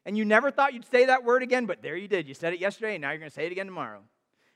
and 0.08 0.16
you 0.16 0.24
never 0.24 0.50
thought 0.50 0.72
you'd 0.72 0.90
say 0.90 1.04
that 1.04 1.22
word 1.22 1.42
again, 1.42 1.66
but 1.66 1.82
there 1.82 1.94
you 1.94 2.08
did. 2.08 2.26
You 2.26 2.32
said 2.32 2.54
it 2.54 2.61
yesterday, 2.61 2.94
and 2.94 3.02
now 3.02 3.11
you're 3.11 3.18
going 3.18 3.28
to 3.28 3.34
say 3.34 3.44
it 3.44 3.52
again 3.52 3.66
tomorrow. 3.66 4.00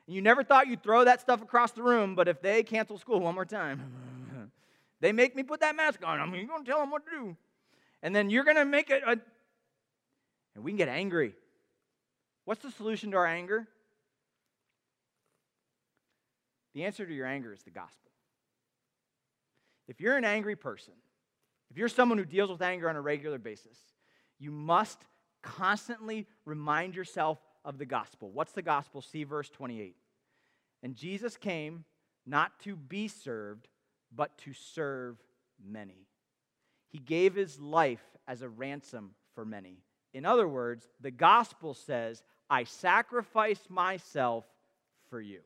And 0.06 0.16
you 0.16 0.22
never 0.22 0.42
thought 0.42 0.66
you'd 0.66 0.82
throw 0.82 1.04
that 1.04 1.20
stuff 1.20 1.42
across 1.42 1.72
the 1.72 1.82
room, 1.82 2.14
but 2.14 2.26
if 2.26 2.40
they 2.40 2.62
cancel 2.62 2.96
school 2.96 3.20
one 3.20 3.34
more 3.34 3.44
time, 3.44 3.82
they 5.02 5.12
make 5.12 5.34
me 5.34 5.42
put 5.42 5.60
that 5.60 5.74
mask 5.74 6.00
on. 6.06 6.20
I'm 6.20 6.30
going 6.30 6.46
to 6.46 6.64
tell 6.64 6.78
them 6.78 6.90
what 6.90 7.04
to 7.06 7.10
do. 7.10 7.36
And 8.02 8.14
then 8.14 8.30
you're 8.30 8.44
going 8.44 8.56
to 8.56 8.64
make 8.64 8.88
it 8.88 9.02
a. 9.04 9.18
And 10.54 10.64
we 10.64 10.70
can 10.70 10.78
get 10.78 10.88
angry. 10.88 11.34
What's 12.44 12.62
the 12.62 12.70
solution 12.70 13.10
to 13.10 13.16
our 13.16 13.26
anger? 13.26 13.66
The 16.74 16.84
answer 16.84 17.04
to 17.04 17.12
your 17.12 17.26
anger 17.26 17.52
is 17.52 17.62
the 17.62 17.70
gospel. 17.70 18.10
If 19.88 20.00
you're 20.00 20.16
an 20.16 20.24
angry 20.24 20.56
person, 20.56 20.94
if 21.70 21.76
you're 21.76 21.88
someone 21.88 22.18
who 22.18 22.24
deals 22.24 22.50
with 22.50 22.62
anger 22.62 22.88
on 22.88 22.96
a 22.96 23.00
regular 23.00 23.38
basis, 23.38 23.78
you 24.38 24.52
must 24.52 25.00
constantly 25.42 26.26
remind 26.44 26.94
yourself 26.94 27.38
of 27.64 27.78
the 27.78 27.86
gospel. 27.86 28.30
What's 28.30 28.52
the 28.52 28.62
gospel? 28.62 29.02
See 29.02 29.24
verse 29.24 29.50
28. 29.50 29.96
And 30.82 30.94
Jesus 30.94 31.36
came 31.36 31.84
not 32.24 32.58
to 32.60 32.76
be 32.76 33.08
served, 33.08 33.68
but 34.14 34.36
to 34.38 34.52
serve 34.52 35.16
many. 35.64 36.06
He 36.88 36.98
gave 36.98 37.34
his 37.34 37.58
life 37.58 38.04
as 38.28 38.42
a 38.42 38.48
ransom 38.48 39.12
for 39.34 39.44
many. 39.44 39.78
In 40.12 40.26
other 40.26 40.46
words, 40.46 40.86
the 41.00 41.10
gospel 41.10 41.74
says, 41.74 42.22
I 42.50 42.64
sacrifice 42.64 43.60
myself 43.68 44.44
for 45.08 45.20
you. 45.20 45.40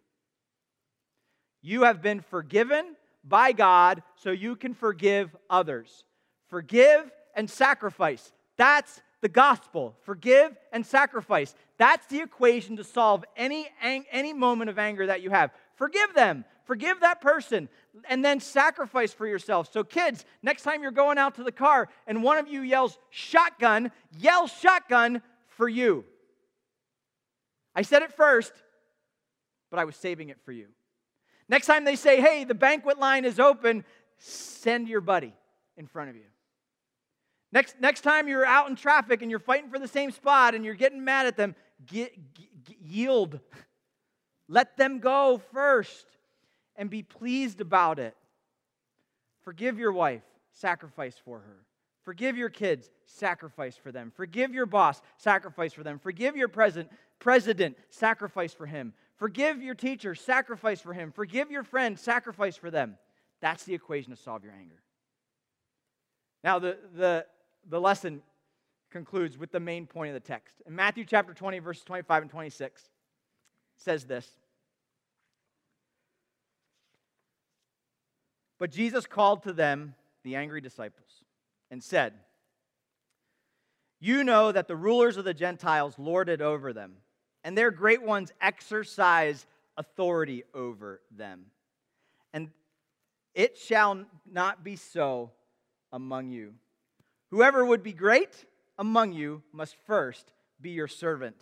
You 1.62 1.84
have 1.84 2.02
been 2.02 2.20
forgiven 2.20 2.96
by 3.22 3.52
God 3.52 4.02
so 4.16 4.30
you 4.30 4.56
can 4.56 4.74
forgive 4.74 5.34
others. 5.48 6.04
Forgive 6.48 7.10
and 7.34 7.48
sacrifice. 7.48 8.32
That's 8.56 9.00
the 9.20 9.28
gospel 9.28 9.96
forgive 10.02 10.56
and 10.72 10.84
sacrifice. 10.84 11.54
That's 11.78 12.06
the 12.06 12.20
equation 12.20 12.76
to 12.76 12.84
solve 12.84 13.24
any, 13.36 13.68
any 13.82 14.32
moment 14.32 14.70
of 14.70 14.78
anger 14.78 15.06
that 15.06 15.22
you 15.22 15.30
have. 15.30 15.50
Forgive 15.74 16.14
them, 16.14 16.44
forgive 16.66 17.00
that 17.00 17.20
person, 17.20 17.68
and 18.08 18.24
then 18.24 18.40
sacrifice 18.40 19.12
for 19.12 19.26
yourself. 19.26 19.72
So, 19.72 19.84
kids, 19.84 20.24
next 20.42 20.62
time 20.62 20.82
you're 20.82 20.90
going 20.90 21.16
out 21.16 21.36
to 21.36 21.44
the 21.44 21.52
car 21.52 21.88
and 22.06 22.22
one 22.22 22.38
of 22.38 22.48
you 22.48 22.62
yells 22.62 22.98
shotgun, 23.10 23.92
yell 24.18 24.46
shotgun 24.46 25.22
for 25.46 25.68
you. 25.68 26.04
I 27.74 27.82
said 27.82 28.02
it 28.02 28.12
first, 28.12 28.52
but 29.70 29.78
I 29.78 29.84
was 29.84 29.96
saving 29.96 30.28
it 30.28 30.38
for 30.44 30.52
you. 30.52 30.66
Next 31.48 31.66
time 31.66 31.84
they 31.84 31.96
say, 31.96 32.20
hey, 32.20 32.44
the 32.44 32.54
banquet 32.54 32.98
line 32.98 33.24
is 33.24 33.38
open, 33.38 33.84
send 34.18 34.88
your 34.88 35.00
buddy 35.00 35.32
in 35.76 35.86
front 35.86 36.10
of 36.10 36.16
you. 36.16 36.22
Next, 37.52 37.76
next 37.80 38.00
time 38.00 38.28
you're 38.28 38.44
out 38.44 38.68
in 38.68 38.76
traffic 38.76 39.22
and 39.22 39.30
you're 39.30 39.40
fighting 39.40 39.70
for 39.70 39.78
the 39.78 39.88
same 39.88 40.10
spot 40.10 40.54
and 40.54 40.64
you're 40.64 40.74
getting 40.74 41.04
mad 41.04 41.26
at 41.26 41.36
them, 41.36 41.54
get, 41.86 42.12
get, 42.34 42.76
yield. 42.82 43.40
Let 44.48 44.76
them 44.76 44.98
go 44.98 45.40
first 45.52 46.06
and 46.76 46.90
be 46.90 47.02
pleased 47.02 47.60
about 47.60 47.98
it. 47.98 48.16
Forgive 49.42 49.78
your 49.78 49.92
wife, 49.92 50.22
sacrifice 50.52 51.16
for 51.24 51.38
her. 51.38 51.64
Forgive 52.04 52.36
your 52.36 52.48
kids, 52.48 52.90
sacrifice 53.04 53.76
for 53.76 53.90
them. 53.90 54.12
Forgive 54.14 54.54
your 54.54 54.66
boss, 54.66 55.00
sacrifice 55.16 55.72
for 55.72 55.82
them. 55.82 55.98
Forgive 55.98 56.36
your 56.36 56.48
president, 56.48 56.90
president, 57.18 57.76
sacrifice 57.90 58.52
for 58.52 58.66
him. 58.66 58.92
Forgive 59.16 59.62
your 59.62 59.74
teacher, 59.74 60.14
sacrifice 60.14 60.80
for 60.80 60.92
him. 60.92 61.10
Forgive 61.10 61.50
your 61.50 61.64
friend, 61.64 61.98
sacrifice 61.98 62.56
for 62.56 62.70
them. 62.70 62.96
That's 63.40 63.64
the 63.64 63.74
equation 63.74 64.14
to 64.14 64.16
solve 64.16 64.44
your 64.44 64.52
anger. 64.52 64.82
Now, 66.44 66.58
the, 66.58 66.78
the 66.94 67.26
the 67.68 67.80
lesson 67.80 68.22
concludes 68.90 69.36
with 69.36 69.50
the 69.50 69.60
main 69.60 69.86
point 69.86 70.14
of 70.14 70.14
the 70.14 70.26
text. 70.26 70.62
In 70.66 70.74
Matthew 70.74 71.04
chapter 71.04 71.34
20, 71.34 71.58
verses 71.58 71.84
25 71.84 72.22
and 72.22 72.30
26, 72.30 72.82
says 73.76 74.04
this. 74.04 74.28
But 78.58 78.70
Jesus 78.70 79.06
called 79.06 79.42
to 79.42 79.52
them 79.52 79.94
the 80.24 80.36
angry 80.36 80.60
disciples 80.60 81.24
and 81.70 81.82
said, 81.82 82.14
You 84.00 84.24
know 84.24 84.52
that 84.52 84.68
the 84.68 84.76
rulers 84.76 85.16
of 85.16 85.24
the 85.24 85.34
Gentiles 85.34 85.98
lord 85.98 86.28
it 86.28 86.40
over 86.40 86.72
them, 86.72 86.96
and 87.44 87.56
their 87.56 87.70
great 87.70 88.02
ones 88.02 88.32
exercise 88.40 89.46
authority 89.76 90.44
over 90.54 91.00
them. 91.10 91.46
And 92.32 92.50
it 93.34 93.58
shall 93.58 94.04
not 94.30 94.64
be 94.64 94.76
so 94.76 95.32
among 95.92 96.30
you. 96.30 96.54
Whoever 97.30 97.64
would 97.64 97.82
be 97.82 97.92
great 97.92 98.46
among 98.78 99.12
you 99.12 99.42
must 99.52 99.76
first 99.86 100.32
be 100.60 100.70
your 100.70 100.88
servant, 100.88 101.36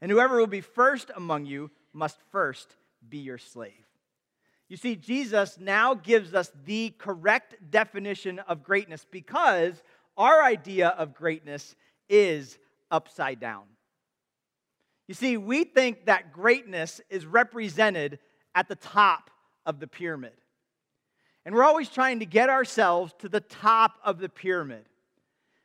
and 0.00 0.10
whoever 0.10 0.38
will 0.38 0.46
be 0.46 0.60
first 0.60 1.10
among 1.16 1.46
you 1.46 1.70
must 1.92 2.18
first 2.30 2.76
be 3.08 3.18
your 3.18 3.38
slave. 3.38 3.86
You 4.72 4.78
see, 4.78 4.96
Jesus 4.96 5.58
now 5.60 5.92
gives 5.92 6.32
us 6.32 6.50
the 6.64 6.94
correct 6.96 7.56
definition 7.70 8.38
of 8.38 8.62
greatness 8.62 9.04
because 9.10 9.82
our 10.16 10.42
idea 10.42 10.88
of 10.88 11.12
greatness 11.12 11.76
is 12.08 12.58
upside 12.90 13.38
down. 13.38 13.64
You 15.08 15.14
see, 15.14 15.36
we 15.36 15.64
think 15.64 16.06
that 16.06 16.32
greatness 16.32 17.02
is 17.10 17.26
represented 17.26 18.18
at 18.54 18.66
the 18.66 18.74
top 18.76 19.28
of 19.66 19.78
the 19.78 19.86
pyramid. 19.86 20.32
And 21.44 21.54
we're 21.54 21.64
always 21.64 21.90
trying 21.90 22.20
to 22.20 22.26
get 22.26 22.48
ourselves 22.48 23.12
to 23.18 23.28
the 23.28 23.40
top 23.40 23.98
of 24.02 24.20
the 24.20 24.30
pyramid. 24.30 24.86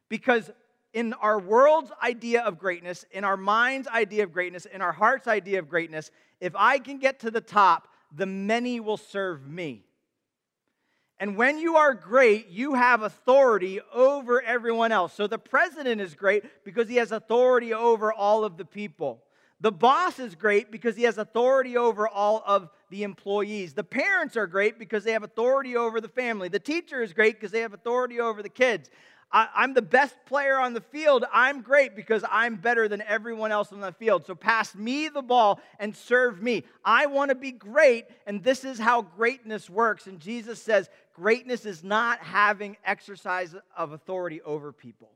Because 0.10 0.52
in 0.92 1.14
our 1.14 1.40
world's 1.40 1.94
idea 2.04 2.42
of 2.42 2.60
greatness, 2.60 3.06
in 3.12 3.24
our 3.24 3.38
mind's 3.38 3.88
idea 3.88 4.26
of 4.26 4.34
greatness, 4.34 4.66
in 4.66 4.82
our 4.82 4.92
heart's 4.92 5.30
idea 5.30 5.60
of 5.60 5.70
greatness, 5.70 6.12
if 6.42 6.54
I 6.58 6.78
can 6.78 6.98
get 6.98 7.22
to 7.22 7.32
the 7.32 7.40
top, 7.40 7.88
the 8.12 8.26
many 8.26 8.80
will 8.80 8.98
serve 8.98 9.48
me. 9.48 9.84
And 11.20 11.36
when 11.36 11.58
you 11.58 11.78
are 11.78 11.94
great, 11.94 12.50
you 12.50 12.76
have 12.76 13.02
authority 13.02 13.80
over 13.94 14.42
everyone 14.42 14.92
else. 14.92 15.14
So 15.14 15.26
the 15.26 15.40
president 15.40 16.00
is 16.00 16.14
great 16.14 16.64
because 16.64 16.88
he 16.88 16.98
has 16.98 17.12
authority 17.12 17.74
over 17.74 18.14
all 18.14 18.44
of 18.44 18.58
the 18.58 18.66
people. 18.66 19.24
The 19.60 19.72
boss 19.72 20.20
is 20.20 20.36
great 20.36 20.72
because 20.72 20.96
he 20.96 21.04
has 21.04 21.18
authority 21.18 21.76
over 21.76 22.08
all 22.08 22.44
of 22.46 22.70
the 22.92 23.02
employees. 23.02 23.74
The 23.74 23.84
parents 23.84 24.38
are 24.38 24.46
great 24.46 24.78
because 24.78 25.04
they 25.04 25.14
have 25.14 25.24
authority 25.24 25.76
over 25.76 26.00
the 26.00 26.08
family. 26.08 26.48
The 26.48 26.60
teacher 26.60 27.02
is 27.02 27.14
great 27.14 27.34
because 27.36 27.52
they 27.52 27.62
have 27.62 27.74
authority 27.74 28.20
over 28.20 28.44
the 28.44 28.50
kids. 28.50 28.92
I, 29.32 29.64
am 29.64 29.74
the 29.74 29.82
best 29.82 30.16
player 30.26 30.58
on 30.58 30.74
the 30.74 30.82
field. 30.82 31.26
I'm 31.34 31.62
great 31.62 31.96
because 31.96 32.24
I'm 32.30 32.56
better 32.56 32.88
than 32.88 33.02
everyone 33.02 33.52
else 33.52 33.74
on 33.74 33.82
the 33.82 33.92
field. 33.92 34.26
So 34.26 34.36
pass 34.36 34.74
me 34.74 35.10
the 35.10 35.22
ball 35.22 35.60
and 35.80 35.96
serve 35.96 36.42
me. 36.42 36.64
I 36.84 37.08
want 37.08 37.30
to 37.30 37.36
be 37.36 37.52
great, 37.52 38.06
and 38.26 38.42
this 38.42 38.64
is 38.64 38.80
how 38.80 39.02
greatness 39.02 39.70
works. 39.70 40.08
And 40.08 40.20
Jesus 40.20 40.62
says 40.62 40.90
greatness 41.14 41.66
is 41.66 41.84
not 41.84 42.20
having 42.20 42.78
exercise 42.86 43.54
of 43.76 43.92
authority 43.92 44.42
over 44.42 44.72
people. 44.72 45.12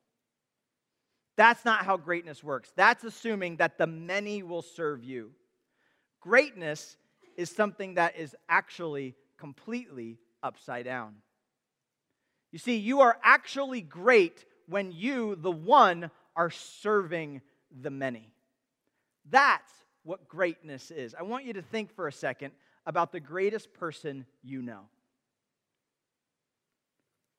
That's 1.37 1.63
not 1.63 1.85
how 1.85 1.95
greatness 1.95 2.43
works. 2.43 2.71
That's 2.75 3.05
assuming 3.05 3.57
that 3.57 3.77
the 3.77 3.87
many 3.87 4.43
will 4.43 4.61
serve 4.61 5.03
you. 5.03 5.31
Greatness 6.19 6.97
is 7.37 7.49
something 7.49 7.95
that 7.95 8.17
is 8.17 8.35
actually 8.49 9.15
completely 9.37 10.19
upside 10.43 10.85
down. 10.85 11.15
You 12.51 12.59
see, 12.59 12.75
you 12.77 13.01
are 13.01 13.17
actually 13.23 13.81
great 13.81 14.45
when 14.67 14.91
you, 14.91 15.35
the 15.35 15.51
one, 15.51 16.11
are 16.35 16.49
serving 16.49 17.41
the 17.81 17.89
many. 17.89 18.33
That's 19.29 19.71
what 20.03 20.27
greatness 20.27 20.91
is. 20.91 21.15
I 21.17 21.23
want 21.23 21.45
you 21.45 21.53
to 21.53 21.61
think 21.61 21.95
for 21.95 22.07
a 22.07 22.11
second 22.11 22.51
about 22.85 23.11
the 23.11 23.19
greatest 23.19 23.73
person 23.73 24.25
you 24.43 24.61
know. 24.61 24.81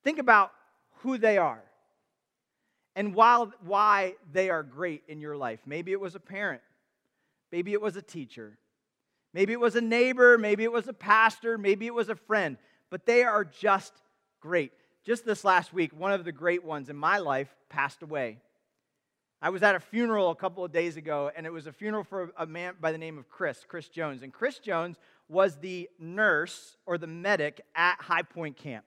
Think 0.05 0.18
about 0.18 0.53
who 1.01 1.18
they 1.18 1.38
are 1.38 1.62
and 2.94 3.14
while, 3.14 3.53
why 3.64 4.14
they 4.33 4.51
are 4.51 4.62
great 4.62 5.03
in 5.09 5.20
your 5.20 5.37
life. 5.37 5.61
Maybe 5.66 5.92
it 5.92 6.01
was 6.01 6.14
a 6.14 6.20
parent, 6.20 6.62
maybe 7.51 7.72
it 7.72 7.81
was 7.81 7.96
a 7.96 8.03
teacher, 8.03 8.59
maybe 9.35 9.53
it 9.53 9.61
was 9.61 9.77
a 9.77 9.81
neighbor, 9.81 10.38
maybe 10.38 10.64
it 10.64 10.72
was 10.72 10.88
a 10.88 10.92
pastor, 10.92 11.59
maybe 11.59 11.87
it 11.87 11.94
was 11.94 12.09
a 12.09 12.16
friend, 12.16 12.57
but 12.90 13.07
they 13.07 13.22
are 13.22 13.44
just 13.44 13.92
great 14.40 14.72
just 15.04 15.24
this 15.24 15.44
last 15.44 15.72
week, 15.72 15.92
one 15.98 16.12
of 16.12 16.24
the 16.24 16.32
great 16.32 16.64
ones 16.64 16.88
in 16.88 16.96
my 16.96 17.18
life 17.18 17.54
passed 17.68 18.02
away. 18.02 18.38
I 19.40 19.50
was 19.50 19.64
at 19.64 19.74
a 19.74 19.80
funeral 19.80 20.30
a 20.30 20.36
couple 20.36 20.64
of 20.64 20.70
days 20.70 20.96
ago, 20.96 21.30
and 21.36 21.44
it 21.44 21.52
was 21.52 21.66
a 21.66 21.72
funeral 21.72 22.04
for 22.04 22.32
a 22.36 22.46
man 22.46 22.74
by 22.80 22.92
the 22.92 22.98
name 22.98 23.18
of 23.18 23.28
Chris, 23.28 23.64
Chris 23.66 23.88
Jones. 23.88 24.22
And 24.22 24.32
Chris 24.32 24.60
Jones 24.60 24.98
was 25.28 25.56
the 25.56 25.90
nurse 25.98 26.76
or 26.86 26.96
the 26.96 27.08
medic 27.08 27.60
at 27.74 28.00
High 28.00 28.22
Point 28.22 28.56
Camp. 28.56 28.84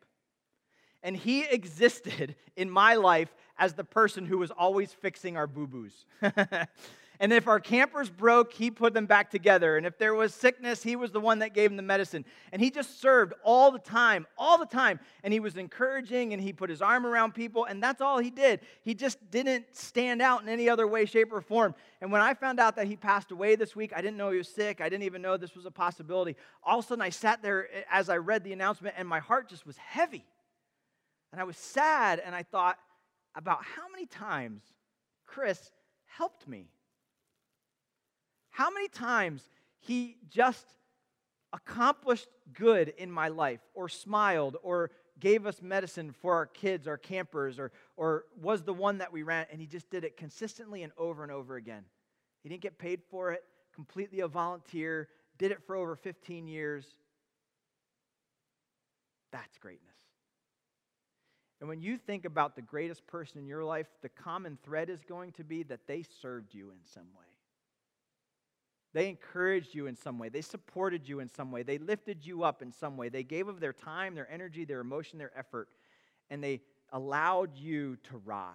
And 1.04 1.18
he 1.18 1.44
existed 1.52 2.36
in 2.56 2.70
my 2.70 2.96
life 2.96 3.36
as 3.58 3.74
the 3.74 3.84
person 3.84 4.26
who 4.26 4.38
was 4.38 4.52
always 4.52 4.94
fixing 4.94 5.36
our 5.36 5.48
boo 5.48 5.68
boos. 5.68 6.06
And 7.20 7.32
if 7.32 7.48
our 7.48 7.60
campers 7.60 8.10
broke, 8.10 8.54
he 8.54 8.70
put 8.70 8.94
them 8.94 9.06
back 9.06 9.32
together. 9.32 9.78
And 9.78 9.86
if 9.86 9.98
there 9.98 10.14
was 10.14 10.34
sickness, 10.34 10.84
he 10.84 10.96
was 10.96 11.12
the 11.12 11.20
one 11.20 11.40
that 11.40 11.54
gave 11.54 11.70
them 11.70 11.78
the 11.78 11.84
medicine. 11.84 12.26
And 12.52 12.62
he 12.62 12.70
just 12.70 13.00
served 13.02 13.34
all 13.44 13.72
the 13.72 13.80
time, 13.80 14.28
all 14.38 14.58
the 14.58 14.66
time. 14.66 15.00
And 15.24 15.34
he 15.34 15.40
was 15.40 15.56
encouraging 15.56 16.34
and 16.34 16.42
he 16.42 16.52
put 16.52 16.70
his 16.70 16.82
arm 16.82 17.06
around 17.06 17.34
people. 17.34 17.66
And 17.66 17.82
that's 17.82 18.02
all 18.02 18.20
he 18.20 18.30
did. 18.30 18.62
He 18.82 18.94
just 18.94 19.18
didn't 19.32 19.66
stand 19.72 20.22
out 20.22 20.42
in 20.42 20.50
any 20.50 20.70
other 20.70 20.88
way, 20.88 21.06
shape, 21.06 21.32
or 21.32 21.42
form. 21.42 21.76
And 22.02 22.12
when 22.12 22.22
I 22.22 22.34
found 22.34 22.60
out 22.60 22.76
that 22.76 22.88
he 22.88 22.96
passed 22.96 23.32
away 23.32 23.56
this 23.56 23.76
week, 23.76 23.94
I 23.96 24.02
didn't 24.02 24.18
know 24.18 24.32
he 24.32 24.38
was 24.38 24.50
sick. 24.50 24.82
I 24.82 24.90
didn't 24.90 25.04
even 25.04 25.22
know 25.22 25.38
this 25.38 25.56
was 25.56 25.66
a 25.66 25.72
possibility. 25.72 26.36
All 26.64 26.80
of 26.80 26.86
a 26.86 26.88
sudden, 26.88 27.02
I 27.02 27.10
sat 27.10 27.42
there 27.42 27.68
as 27.92 28.10
I 28.10 28.18
read 28.18 28.44
the 28.44 28.54
announcement 28.54 28.96
and 28.98 29.08
my 29.08 29.20
heart 29.20 29.50
just 29.50 29.66
was 29.66 29.78
heavy. 29.78 30.26
And 31.32 31.40
I 31.40 31.44
was 31.46 31.58
sad. 31.58 32.22
And 32.26 32.36
I 32.36 32.44
thought 32.44 32.78
about 33.36 33.64
how 33.64 33.90
many 33.92 34.06
times 34.06 34.62
Chris 35.26 35.72
helped 36.06 36.48
me 36.48 36.70
how 38.56 38.72
many 38.72 38.88
times 38.88 39.50
he 39.82 40.16
just 40.30 40.66
accomplished 41.52 42.30
good 42.54 42.94
in 42.98 43.12
my 43.12 43.28
life, 43.28 43.60
or 43.74 43.90
smiled, 43.90 44.56
or 44.64 44.92
gave 45.20 45.46
us 45.46 45.62
medicine 45.62 46.14
for 46.14 46.34
our 46.34 46.46
kids, 46.46 46.88
our 46.88 46.98
campers, 46.98 47.60
or, 47.60 47.74
or 47.98 48.24
was 48.42 48.64
the 48.64 48.74
one 48.74 49.00
that 49.00 49.12
we 49.12 49.24
ran, 49.24 49.46
and 49.52 49.60
he 49.60 49.68
just 49.68 49.90
did 49.90 50.06
it 50.06 50.16
consistently 50.16 50.84
and 50.84 50.94
over 50.98 51.22
and 51.22 51.34
over 51.34 51.58
again. 51.58 51.84
He 52.44 52.50
didn't 52.50 52.62
get 52.62 52.80
paid 52.80 53.02
for 53.10 53.34
it, 53.34 53.44
completely 53.74 54.22
a 54.22 54.28
volunteer, 54.28 55.10
did 55.38 55.52
it 55.52 55.62
for 55.68 55.76
over 55.76 55.98
15 55.98 56.48
years. 56.48 56.86
That's 59.34 59.58
greatness. 59.58 59.98
And 61.60 61.68
when 61.68 61.82
you 61.82 61.98
think 61.98 62.24
about 62.24 62.56
the 62.56 62.62
greatest 62.62 63.06
person 63.06 63.38
in 63.38 63.48
your 63.48 63.66
life, 63.66 63.88
the 64.02 64.08
common 64.08 64.58
thread 64.64 64.90
is 64.90 65.04
going 65.04 65.34
to 65.34 65.44
be 65.44 65.64
that 65.64 65.88
they 65.88 66.06
served 66.22 66.54
you 66.54 66.72
in 66.72 66.78
some 66.86 67.08
way. 67.20 67.35
They 68.96 69.10
encouraged 69.10 69.76
you 69.76 69.88
in 69.88 69.98
some 69.98 70.18
way. 70.18 70.30
They 70.30 70.42
supported 70.42 71.10
you 71.10 71.20
in 71.20 71.28
some 71.28 71.52
way. 71.52 71.64
They 71.64 71.78
lifted 71.78 72.26
you 72.26 72.44
up 72.44 72.62
in 72.62 72.72
some 72.72 72.96
way. 72.96 73.10
They 73.10 73.24
gave 73.24 73.50
of 73.50 73.60
their 73.60 73.74
time, 73.74 74.16
their 74.16 74.32
energy, 74.32 74.64
their 74.64 74.80
emotion, 74.80 75.20
their 75.20 75.38
effort, 75.38 75.68
and 76.30 76.42
they 76.42 76.62
allowed 76.94 77.58
you 77.58 77.98
to 78.04 78.22
rise. 78.24 78.54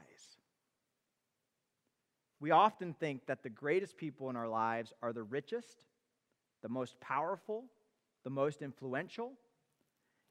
We 2.40 2.53
often 2.53 2.94
think 2.94 3.26
that 3.26 3.42
the 3.42 3.50
greatest 3.50 3.98
people 3.98 4.31
in 4.31 4.37
our 4.37 4.48
lives 4.48 4.94
are 5.03 5.12
the 5.12 5.22
richest, 5.22 5.85
the 6.62 6.70
most 6.70 6.98
powerful, 7.00 7.66
the 8.24 8.31
most 8.31 8.62
influential. 8.62 9.35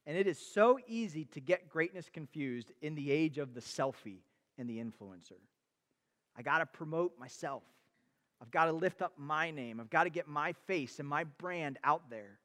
And 0.08 0.17
it 0.17 0.26
is 0.26 0.39
so 0.39 0.80
easy 0.88 1.26
to 1.26 1.39
get 1.39 1.69
greatness 1.69 2.10
confused 2.12 2.72
in 2.82 2.95
the 2.95 3.12
age 3.12 3.38
of 3.38 3.54
the 3.54 3.62
selfie 3.62 4.22
and 4.58 4.67
the 4.67 4.80
influencer. 4.80 5.38
I 6.36 6.41
got 6.41 6.58
to 6.58 6.65
promote 6.65 7.19
myself. 7.19 7.62
I've 8.41 8.52
got 8.52 8.65
to 8.65 8.71
lift 8.71 9.02
up 9.02 9.13
my 9.17 9.52
name. 9.52 9.80
I've 9.80 9.89
got 9.89 10.06
to 10.06 10.10
get 10.10 10.28
my 10.28 10.54
face 10.65 10.99
and 10.99 11.08
my 11.08 11.25
brand 11.25 11.78
out 11.84 12.10
there. 12.10 12.39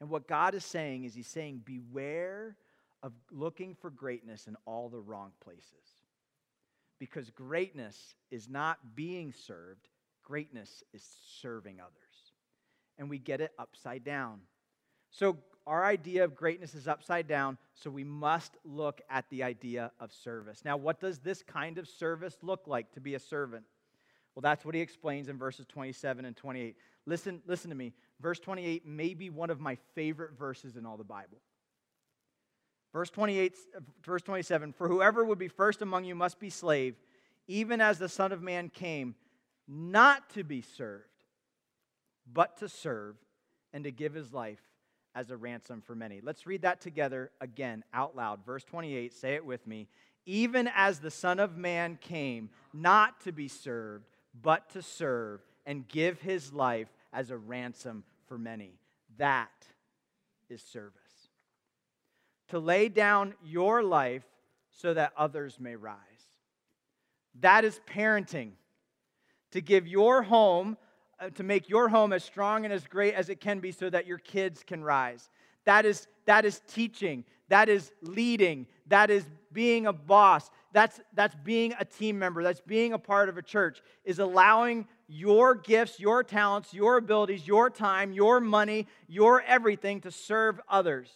And 0.00 0.08
what 0.08 0.28
God 0.28 0.54
is 0.54 0.64
saying 0.64 1.04
is, 1.04 1.14
He's 1.14 1.26
saying, 1.26 1.62
beware 1.64 2.56
of 3.02 3.12
looking 3.30 3.74
for 3.74 3.90
greatness 3.90 4.46
in 4.46 4.56
all 4.66 4.88
the 4.88 5.00
wrong 5.00 5.32
places. 5.42 5.64
Because 6.98 7.30
greatness 7.30 8.14
is 8.30 8.48
not 8.48 8.78
being 8.94 9.32
served, 9.32 9.88
greatness 10.22 10.84
is 10.92 11.04
serving 11.40 11.80
others. 11.80 12.32
And 12.98 13.10
we 13.10 13.18
get 13.18 13.40
it 13.40 13.52
upside 13.58 14.04
down. 14.04 14.40
So, 15.10 15.36
our 15.66 15.84
idea 15.84 16.24
of 16.24 16.34
greatness 16.34 16.74
is 16.74 16.88
upside 16.88 17.28
down, 17.28 17.56
so 17.74 17.88
we 17.88 18.02
must 18.02 18.56
look 18.64 19.00
at 19.08 19.24
the 19.30 19.44
idea 19.44 19.92
of 20.00 20.12
service. 20.12 20.64
Now, 20.64 20.76
what 20.76 21.00
does 21.00 21.20
this 21.20 21.42
kind 21.42 21.78
of 21.78 21.86
service 21.86 22.36
look 22.42 22.66
like 22.66 22.90
to 22.94 23.00
be 23.00 23.14
a 23.14 23.20
servant? 23.20 23.64
Well, 24.34 24.40
that's 24.40 24.64
what 24.64 24.74
he 24.74 24.80
explains 24.80 25.28
in 25.28 25.36
verses 25.36 25.66
27 25.66 26.24
and 26.24 26.36
28. 26.36 26.76
Listen, 27.06 27.42
listen 27.46 27.70
to 27.70 27.76
me. 27.76 27.92
Verse 28.20 28.38
28 28.38 28.86
may 28.86 29.14
be 29.14 29.30
one 29.30 29.50
of 29.50 29.60
my 29.60 29.76
favorite 29.94 30.38
verses 30.38 30.76
in 30.76 30.86
all 30.86 30.96
the 30.96 31.04
Bible. 31.04 31.38
Verse 32.92 33.10
28, 33.10 33.56
verse 34.04 34.22
27, 34.22 34.72
for 34.72 34.86
whoever 34.86 35.24
would 35.24 35.38
be 35.38 35.48
first 35.48 35.80
among 35.80 36.04
you 36.04 36.14
must 36.14 36.38
be 36.38 36.50
slave, 36.50 36.94
even 37.48 37.80
as 37.80 37.98
the 37.98 38.08
Son 38.08 38.32
of 38.32 38.42
Man 38.42 38.68
came, 38.68 39.14
not 39.66 40.28
to 40.30 40.44
be 40.44 40.60
served, 40.60 41.06
but 42.30 42.58
to 42.58 42.68
serve 42.68 43.16
and 43.72 43.84
to 43.84 43.90
give 43.90 44.12
his 44.12 44.32
life 44.32 44.60
as 45.14 45.30
a 45.30 45.36
ransom 45.36 45.80
for 45.80 45.94
many. 45.94 46.20
Let's 46.22 46.46
read 46.46 46.62
that 46.62 46.80
together 46.80 47.30
again 47.40 47.82
out 47.94 48.14
loud. 48.14 48.44
Verse 48.44 48.64
28, 48.64 49.12
say 49.12 49.34
it 49.34 49.44
with 49.44 49.66
me. 49.66 49.88
Even 50.26 50.70
as 50.74 51.00
the 51.00 51.10
Son 51.10 51.40
of 51.40 51.56
Man 51.56 51.98
came, 52.00 52.50
not 52.72 53.20
to 53.22 53.32
be 53.32 53.48
served, 53.48 54.11
but 54.40 54.70
to 54.70 54.82
serve 54.82 55.40
and 55.66 55.86
give 55.88 56.20
his 56.20 56.52
life 56.52 56.88
as 57.12 57.30
a 57.30 57.36
ransom 57.36 58.04
for 58.26 58.38
many. 58.38 58.78
That 59.18 59.50
is 60.48 60.62
service. 60.62 61.00
To 62.48 62.58
lay 62.58 62.88
down 62.88 63.34
your 63.44 63.82
life 63.82 64.24
so 64.70 64.94
that 64.94 65.12
others 65.16 65.58
may 65.60 65.76
rise. 65.76 65.98
That 67.40 67.64
is 67.64 67.80
parenting. 67.86 68.52
To 69.52 69.60
give 69.60 69.86
your 69.86 70.22
home, 70.22 70.76
uh, 71.20 71.30
to 71.30 71.42
make 71.42 71.68
your 71.68 71.88
home 71.88 72.12
as 72.12 72.24
strong 72.24 72.64
and 72.64 72.72
as 72.72 72.86
great 72.86 73.14
as 73.14 73.28
it 73.28 73.40
can 73.40 73.60
be 73.60 73.72
so 73.72 73.88
that 73.90 74.06
your 74.06 74.18
kids 74.18 74.62
can 74.66 74.82
rise. 74.82 75.30
That 75.64 75.86
is, 75.86 76.08
that 76.26 76.44
is 76.44 76.60
teaching. 76.68 77.24
That 77.48 77.68
is 77.68 77.92
leading. 78.00 78.66
That 78.86 79.10
is 79.10 79.24
being 79.52 79.86
a 79.86 79.92
boss. 79.92 80.50
That's, 80.72 81.00
that's 81.14 81.34
being 81.44 81.74
a 81.78 81.84
team 81.84 82.18
member. 82.18 82.42
That's 82.42 82.60
being 82.60 82.92
a 82.92 82.98
part 82.98 83.28
of 83.28 83.36
a 83.36 83.42
church, 83.42 83.82
is 84.04 84.18
allowing 84.18 84.86
your 85.06 85.54
gifts, 85.54 86.00
your 86.00 86.24
talents, 86.24 86.72
your 86.72 86.96
abilities, 86.96 87.46
your 87.46 87.68
time, 87.68 88.12
your 88.12 88.40
money, 88.40 88.86
your 89.06 89.42
everything 89.42 90.00
to 90.02 90.10
serve 90.10 90.60
others. 90.68 91.10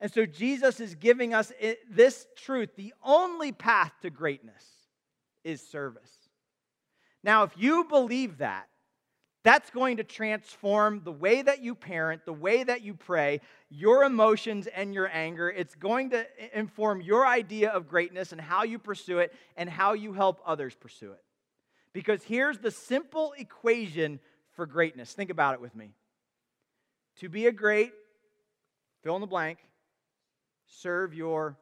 And 0.00 0.12
so 0.12 0.26
Jesus 0.26 0.80
is 0.80 0.96
giving 0.96 1.32
us 1.32 1.52
this 1.88 2.26
truth. 2.36 2.70
The 2.76 2.92
only 3.02 3.52
path 3.52 3.92
to 4.02 4.10
greatness 4.10 4.64
is 5.44 5.62
service. 5.62 6.10
Now, 7.22 7.44
if 7.44 7.52
you 7.56 7.84
believe 7.84 8.38
that, 8.38 8.68
that's 9.44 9.68
going 9.70 9.98
to 9.98 10.04
transform 10.04 11.02
the 11.04 11.12
way 11.12 11.42
that 11.42 11.62
you 11.62 11.74
parent, 11.74 12.24
the 12.24 12.32
way 12.32 12.64
that 12.64 12.80
you 12.80 12.94
pray, 12.94 13.42
your 13.68 14.02
emotions 14.02 14.66
and 14.66 14.94
your 14.94 15.08
anger. 15.12 15.50
It's 15.50 15.74
going 15.74 16.10
to 16.10 16.26
inform 16.58 17.02
your 17.02 17.26
idea 17.26 17.70
of 17.70 17.86
greatness 17.86 18.32
and 18.32 18.40
how 18.40 18.64
you 18.64 18.78
pursue 18.78 19.18
it 19.18 19.34
and 19.56 19.68
how 19.68 19.92
you 19.92 20.14
help 20.14 20.40
others 20.46 20.74
pursue 20.74 21.12
it. 21.12 21.22
Because 21.92 22.22
here's 22.24 22.58
the 22.58 22.70
simple 22.70 23.34
equation 23.36 24.18
for 24.54 24.64
greatness. 24.64 25.12
Think 25.12 25.28
about 25.28 25.54
it 25.54 25.60
with 25.60 25.76
me. 25.76 25.90
To 27.20 27.28
be 27.28 27.46
a 27.46 27.52
great, 27.52 27.92
fill 29.02 29.14
in 29.14 29.20
the 29.20 29.26
blank, 29.26 29.58
serve 30.66 31.12
your, 31.12 31.58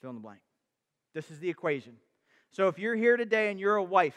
fill 0.00 0.10
in 0.10 0.16
the 0.16 0.22
blank. 0.22 0.40
This 1.12 1.30
is 1.32 1.40
the 1.40 1.50
equation. 1.50 1.94
So 2.52 2.68
if 2.68 2.78
you're 2.78 2.94
here 2.94 3.16
today 3.16 3.50
and 3.50 3.58
you're 3.58 3.76
a 3.76 3.82
wife, 3.82 4.16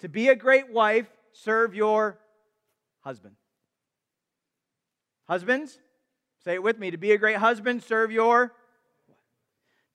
to 0.00 0.08
be 0.08 0.28
a 0.28 0.36
great 0.36 0.72
wife, 0.72 1.06
serve 1.44 1.74
your 1.74 2.18
husband. 3.00 3.36
Husbands, 5.26 5.78
say 6.44 6.54
it 6.54 6.62
with 6.62 6.78
me. 6.78 6.90
To 6.90 6.96
be 6.96 7.12
a 7.12 7.18
great 7.18 7.36
husband, 7.36 7.82
serve 7.82 8.10
your. 8.10 8.54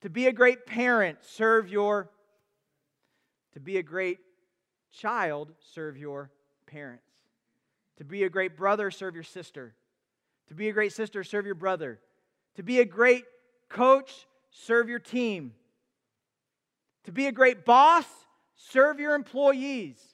To 0.01 0.09
be 0.09 0.27
a 0.27 0.31
great 0.31 0.65
parent, 0.65 1.19
serve 1.21 1.69
your. 1.69 2.09
To 3.53 3.59
be 3.59 3.77
a 3.77 3.83
great 3.83 4.19
child, 4.91 5.51
serve 5.73 5.97
your 5.97 6.31
parents. 6.67 7.05
To 7.97 8.03
be 8.03 8.23
a 8.23 8.29
great 8.29 8.57
brother, 8.57 8.91
serve 8.91 9.15
your 9.15 9.23
sister. 9.23 9.75
To 10.49 10.55
be 10.55 10.69
a 10.69 10.73
great 10.73 10.93
sister, 10.93 11.23
serve 11.23 11.45
your 11.45 11.55
brother. 11.55 11.99
To 12.55 12.63
be 12.63 12.79
a 12.79 12.85
great 12.85 13.25
coach, 13.69 14.27
serve 14.51 14.89
your 14.89 14.99
team. 14.99 15.53
To 17.05 17.11
be 17.11 17.27
a 17.27 17.31
great 17.31 17.65
boss, 17.65 18.05
serve 18.55 18.99
your 18.99 19.15
employees. 19.15 20.12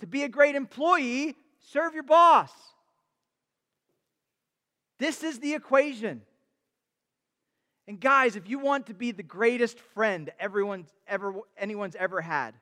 To 0.00 0.06
be 0.06 0.22
a 0.22 0.28
great 0.28 0.54
employee, 0.54 1.36
serve 1.58 1.94
your 1.94 2.02
boss. 2.02 2.52
This 4.98 5.22
is 5.22 5.38
the 5.38 5.54
equation. 5.54 6.22
And 7.86 8.00
guys, 8.00 8.36
if 8.36 8.48
you 8.48 8.58
want 8.58 8.86
to 8.88 8.94
be 8.94 9.12
the 9.12 9.22
greatest 9.22 9.78
friend 9.78 10.30
everyone's 10.38 10.92
ever 11.06 11.34
anyone's 11.56 11.96
ever 11.96 12.20
had, 12.20 12.54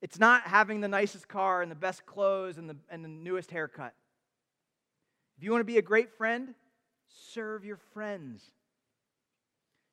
it's 0.00 0.18
not 0.18 0.42
having 0.42 0.80
the 0.80 0.88
nicest 0.88 1.28
car 1.28 1.62
and 1.62 1.70
the 1.70 1.76
best 1.76 2.06
clothes 2.06 2.58
and 2.58 2.68
the, 2.68 2.76
and 2.90 3.04
the 3.04 3.08
newest 3.08 3.50
haircut. 3.50 3.94
If 5.36 5.42
you 5.42 5.50
want 5.50 5.62
to 5.62 5.64
be 5.64 5.78
a 5.78 5.82
great 5.82 6.12
friend, 6.16 6.54
serve 7.32 7.64
your 7.64 7.78
friends. 7.92 8.42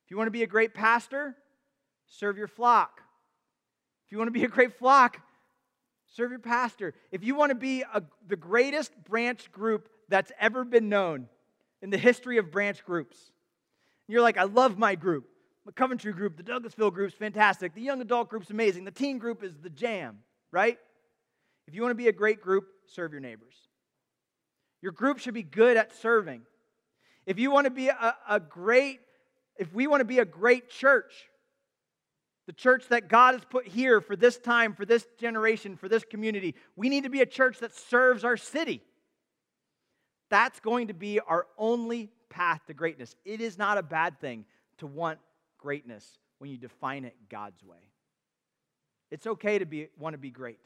If 0.06 0.12
you 0.12 0.18
want 0.18 0.28
to 0.28 0.32
be 0.32 0.44
a 0.44 0.48
great 0.48 0.74
pastor, 0.74 1.36
serve 2.06 2.38
your 2.38 2.48
flock. 2.48 3.02
If 4.06 4.12
you 4.12 4.18
want 4.18 4.28
to 4.28 4.34
be 4.34 4.44
a 4.44 4.50
great 4.50 4.78
flock, 4.78 5.18
serve 6.16 6.32
your 6.32 6.39
pastor. 6.39 6.93
If 7.12 7.24
you 7.24 7.36
want 7.36 7.51
to 7.51 7.55
be 7.55 7.82
a, 7.82 8.03
the 8.28 8.36
greatest 8.36 8.91
branch 9.03 9.51
group 9.51 9.89
that's 10.09 10.32
ever 10.39 10.64
been 10.64 10.89
known 10.89 11.28
in 11.82 11.89
the 11.89 11.97
history 11.97 12.38
of 12.38 12.51
branch 12.51 12.84
groups, 12.86 13.18
you're 14.07 14.22
like, 14.22 14.38
I 14.38 14.43
love 14.43 14.78
my 14.78 14.95
group. 14.95 15.26
The 15.66 15.72
Coventry 15.72 16.12
group, 16.12 16.38
the 16.38 16.43
Douglasville 16.43 16.93
group's 16.93 17.14
fantastic. 17.14 17.74
The 17.74 17.82
young 17.82 18.01
adult 18.01 18.30
group's 18.30 18.49
amazing. 18.49 18.84
The 18.84 18.91
teen 18.91 19.20
group 19.20 19.43
is 19.43 19.53
the 19.62 19.70
jam, 19.70 20.20
right? 20.51 20.78
If 21.68 21.76
you 21.76 21.82
want 21.82 21.91
to 21.91 21.95
be 21.95 22.07
a 22.07 22.14
great 22.14 22.41
group, 22.41 22.66
serve 22.88 23.12
your 23.12 23.22
neighbors. 23.22 23.53
Your 24.82 24.91
group 24.91 25.20
should 25.20 25.36
be 25.36 25.43
good 25.43 25.78
at 25.78 25.95
serving. 25.95 26.41
If 27.26 27.38
you 27.38 27.51
want 27.51 27.66
to 27.66 27.72
be 27.72 27.89
a, 27.89 28.16
a 28.28 28.39
great, 28.39 28.99
if 29.57 29.72
we 29.72 29.86
want 29.86 30.01
to 30.01 30.05
be 30.05 30.20
a 30.20 30.26
great 30.26 30.70
church, 30.70 31.14
the 32.52 32.56
church 32.56 32.89
that 32.89 33.08
God 33.08 33.34
has 33.34 33.45
put 33.45 33.66
here 33.66 34.02
for 34.02 34.18
this 34.18 34.38
time, 34.38 34.74
for 34.74 34.86
this 34.86 35.08
generation, 35.18 35.78
for 35.78 35.88
this 35.88 36.04
community, 36.04 36.54
we 36.76 36.89
need 36.89 37.06
to 37.06 37.10
be 37.10 37.22
a 37.22 37.26
church 37.26 37.60
that 37.60 37.74
serves 37.74 38.26
our 38.26 38.36
city. 38.36 38.82
That's 40.30 40.60
going 40.60 40.89
to 40.89 40.93
be 40.93 41.22
our 41.22 41.47
only 41.58 42.10
path 42.30 42.60
to 42.68 42.74
greatness. 42.74 43.16
It 43.24 43.39
is 43.39 43.58
not 43.58 43.78
a 43.78 43.82
bad 43.82 44.20
thing 44.20 44.43
to 44.80 44.86
want 44.86 45.20
greatness 45.60 46.06
when 46.39 46.49
you 46.49 46.58
define 46.58 47.06
it 47.06 47.16
God's 47.30 47.64
way. 47.64 47.89
It's 49.12 49.28
okay 49.28 49.58
to 49.58 49.66
be, 49.66 49.88
want 49.97 50.14
to 50.16 50.18
be 50.18 50.30
great. 50.30 50.60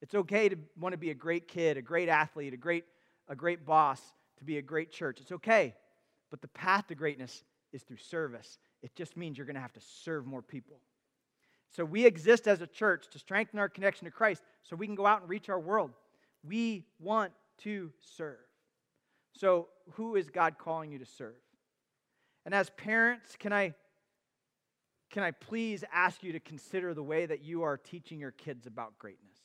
It's 0.00 0.14
okay 0.14 0.48
to 0.48 0.56
want 0.78 0.92
to 0.92 0.96
be 0.96 1.10
a 1.10 1.14
great 1.14 1.48
kid, 1.48 1.76
a 1.76 1.82
great 1.82 2.08
athlete, 2.08 2.54
a 2.54 2.56
great, 2.56 2.84
a 3.26 3.34
great 3.34 3.66
boss, 3.66 4.00
to 4.38 4.44
be 4.44 4.58
a 4.58 4.62
great 4.62 4.92
church. 4.92 5.18
It's 5.20 5.32
okay. 5.32 5.74
But 6.30 6.40
the 6.40 6.48
path 6.48 6.86
to 6.86 6.94
greatness 6.94 7.42
is 7.72 7.82
through 7.82 7.96
service. 7.96 8.60
It 8.84 8.94
just 8.94 9.16
means 9.16 9.38
you're 9.38 9.46
going 9.46 9.54
to 9.54 9.62
have 9.62 9.72
to 9.72 9.80
serve 9.80 10.26
more 10.26 10.42
people. 10.42 10.76
So 11.70 11.86
we 11.86 12.04
exist 12.04 12.46
as 12.46 12.60
a 12.60 12.66
church 12.66 13.06
to 13.12 13.18
strengthen 13.18 13.58
our 13.58 13.68
connection 13.68 14.04
to 14.04 14.10
Christ 14.10 14.42
so 14.62 14.76
we 14.76 14.86
can 14.86 14.94
go 14.94 15.06
out 15.06 15.22
and 15.22 15.30
reach 15.30 15.48
our 15.48 15.58
world. 15.58 15.92
We 16.46 16.84
want 17.00 17.32
to 17.62 17.90
serve. 18.16 18.36
So, 19.32 19.68
who 19.92 20.16
is 20.16 20.28
God 20.28 20.58
calling 20.58 20.92
you 20.92 20.98
to 20.98 21.06
serve? 21.06 21.34
And 22.44 22.54
as 22.54 22.70
parents, 22.70 23.36
can 23.38 23.52
I 23.52 23.74
can 25.10 25.22
I 25.22 25.30
please 25.30 25.82
ask 25.92 26.22
you 26.22 26.32
to 26.32 26.40
consider 26.40 26.92
the 26.92 27.02
way 27.02 27.24
that 27.24 27.42
you 27.42 27.62
are 27.62 27.76
teaching 27.78 28.20
your 28.20 28.32
kids 28.32 28.66
about 28.66 28.98
greatness? 28.98 29.38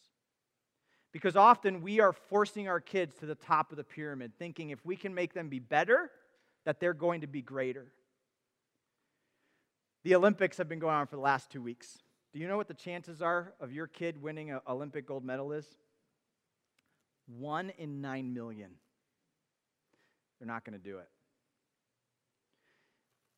Because 1.13 1.35
often 1.35 1.81
we 1.81 2.01
are 2.01 2.11
forcing 2.11 2.67
our 2.67 2.79
kids 2.79 3.15
to 3.19 3.25
the 3.25 3.35
top 3.35 3.71
of 3.71 3.77
the 3.77 3.83
pyramid, 3.83 4.33
thinking 4.37 4.71
if 4.71 4.85
we 4.85 4.95
can 4.95 5.15
make 5.15 5.33
them 5.33 5.47
be 5.47 5.59
better, 5.59 6.11
that 6.65 6.79
they're 6.79 6.93
going 6.93 7.21
to 7.21 7.27
be 7.27 7.41
greater. 7.41 7.91
The 10.03 10.15
Olympics 10.15 10.57
have 10.57 10.69
been 10.69 10.79
going 10.79 10.95
on 10.95 11.07
for 11.07 11.15
the 11.15 11.21
last 11.21 11.49
two 11.51 11.61
weeks. 11.61 11.97
Do 12.31 12.39
you 12.39 12.47
know 12.47 12.57
what 12.57 12.67
the 12.67 12.73
chances 12.73 13.21
are 13.21 13.53
of 13.59 13.73
your 13.73 13.87
kid 13.87 14.21
winning 14.21 14.51
an 14.51 14.61
Olympic 14.67 15.05
gold 15.05 15.25
medal 15.25 15.51
is? 15.51 15.65
One 17.27 17.71
in 17.77 18.01
nine 18.01 18.33
million. 18.33 18.71
They're 20.39 20.47
not 20.47 20.63
going 20.63 20.77
to 20.77 20.83
do 20.83 20.99
it. 20.99 21.09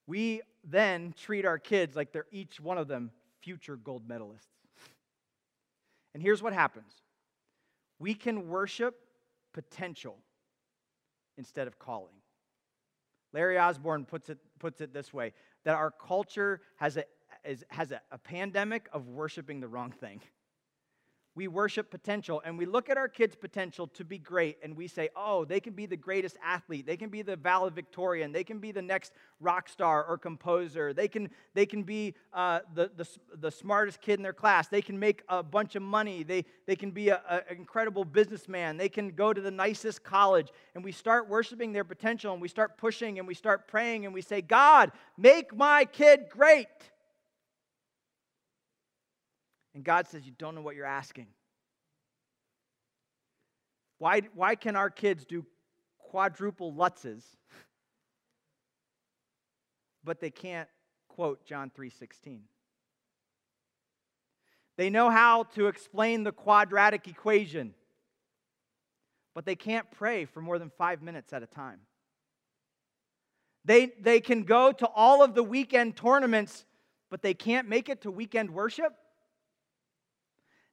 We 0.08 0.42
then 0.64 1.14
treat 1.18 1.46
our 1.46 1.58
kids 1.58 1.96
like 1.96 2.12
they're 2.12 2.28
each 2.32 2.60
one 2.60 2.78
of 2.78 2.88
them 2.88 3.12
future 3.42 3.76
gold 3.76 4.08
medalists. 4.08 4.48
And 6.14 6.22
here's 6.22 6.44
what 6.44 6.52
happens 6.52 6.92
we 7.98 8.14
can 8.14 8.50
worship 8.50 8.96
potential 9.54 10.18
instead 11.38 11.68
of 11.68 11.80
calling. 11.80 12.16
Larry 13.32 13.58
Osborne 13.58 14.04
puts 14.04 14.30
it, 14.30 14.38
puts 14.60 14.82
it 14.82 14.94
this 14.94 15.14
way 15.14 15.34
that 15.64 15.76
our 15.76 15.92
culture 15.92 16.62
has, 16.78 16.98
a, 16.98 17.04
is, 17.46 17.64
has 17.70 17.92
a, 17.92 18.02
a 18.12 18.18
pandemic 18.18 18.88
of 18.94 19.08
worshiping 19.08 19.60
the 19.60 19.68
wrong 19.68 19.92
thing 19.92 20.22
we 21.34 21.48
worship 21.48 21.90
potential 21.90 22.42
and 22.44 22.58
we 22.58 22.66
look 22.66 22.90
at 22.90 22.98
our 22.98 23.08
kids' 23.08 23.36
potential 23.36 23.88
to 23.88 24.04
be 24.04 24.18
great 24.18 24.58
and 24.62 24.76
we 24.76 24.88
say, 24.88 25.10
oh, 25.16 25.46
they 25.46 25.62
can 25.62 25.74
be 25.74 25.86
the 25.86 25.96
greatest 25.96 26.36
athlete. 26.44 26.86
They 26.86 26.98
can 26.98 27.10
be 27.10 27.22
the 27.22 27.38
valedictorian. 27.38 28.34
They 28.34 28.44
can 28.44 28.60
be 28.60 28.72
the 28.72 28.82
next 28.82 29.14
rock 29.40 29.70
star 29.70 30.04
or 30.04 30.18
composer. 30.18 30.94
They 30.94 31.08
can, 31.08 31.30
they 31.54 31.66
can 31.66 31.84
be 31.84 32.16
uh, 32.34 32.60
the, 32.74 32.92
the, 32.98 33.08
the 33.40 33.52
smartest 33.52 34.02
kid 34.02 34.20
in 34.20 34.24
their 34.24 34.34
class. 34.34 34.68
They 34.68 34.82
can 34.82 35.00
make 35.00 35.24
a 35.30 35.42
bunch 35.42 35.76
of 35.76 35.84
money. 35.84 36.24
They, 36.24 36.44
they 36.66 36.76
can 36.76 36.92
be 36.92 37.10
an 37.10 37.20
incredible 37.50 38.04
businessman. 38.04 38.76
They 38.76 38.90
can 38.90 39.12
go 39.12 39.32
to 39.32 39.40
the 39.40 39.52
nicest 39.52 40.04
college. 40.04 40.50
And 40.76 40.84
we 40.84 40.92
start 40.92 41.30
worshiping 41.30 41.72
their 41.72 41.86
potential 41.86 42.34
and 42.34 42.42
we 42.42 42.50
start 42.50 42.78
pushing 42.78 43.20
and 43.20 43.28
we 43.28 43.36
start 43.36 43.70
praying 43.70 44.06
and 44.06 44.14
we 44.14 44.22
say, 44.22 44.42
God, 44.42 44.92
make 45.18 45.56
my 45.56 45.86
kid 45.86 46.26
great. 46.30 46.68
And 49.74 49.84
God 49.84 50.08
says, 50.08 50.26
You 50.26 50.34
don't 50.38 50.56
know 50.56 50.62
what 50.62 50.76
you're 50.76 50.86
asking. 50.86 51.28
Why, 53.98 54.22
why 54.34 54.56
can 54.56 54.76
our 54.76 54.90
kids 54.90 55.26
do 55.26 55.46
quadruple 56.00 56.74
lutzes, 56.74 57.24
but 60.04 60.20
they 60.20 60.32
can't 60.32 60.68
quote 61.08 61.46
John 61.46 61.72
3:16? 61.78 62.40
They 64.78 64.90
know 64.90 65.12
how 65.12 65.44
to 65.56 65.68
explain 65.68 66.24
the 66.24 66.32
quadratic 66.32 67.08
equation, 67.08 67.76
but 69.36 69.46
they 69.46 69.56
can't 69.56 69.90
pray 69.92 70.26
for 70.26 70.42
more 70.42 70.58
than 70.58 70.72
five 70.78 71.04
minutes 71.04 71.34
at 71.34 71.44
a 71.44 71.48
time. 71.48 71.82
They, 73.64 73.92
they 74.02 74.20
can 74.20 74.44
go 74.44 74.72
to 74.72 74.88
all 74.88 75.24
of 75.24 75.36
the 75.36 75.44
weekend 75.44 75.96
tournaments, 75.96 76.66
but 77.12 77.22
they 77.22 77.36
can't 77.36 77.70
make 77.70 77.90
it 77.90 78.02
to 78.02 78.10
weekend 78.10 78.50
worship. 78.50 78.96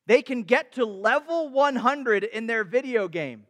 They 0.09 0.22
can 0.22 0.42
get 0.42 0.72
to 0.72 0.86
level 0.86 1.50
100 1.50 2.24
in 2.24 2.46
their 2.46 2.64
video 2.64 3.09
game, 3.09 3.44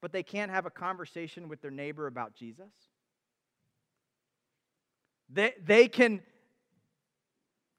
but 0.00 0.10
they 0.10 0.22
can't 0.22 0.50
have 0.50 0.64
a 0.64 0.70
conversation 0.70 1.50
with 1.50 1.60
their 1.60 1.70
neighbor 1.70 2.06
about 2.06 2.34
Jesus. 2.34 2.72
They, 5.28 5.52
they 5.62 5.88
can 5.88 6.22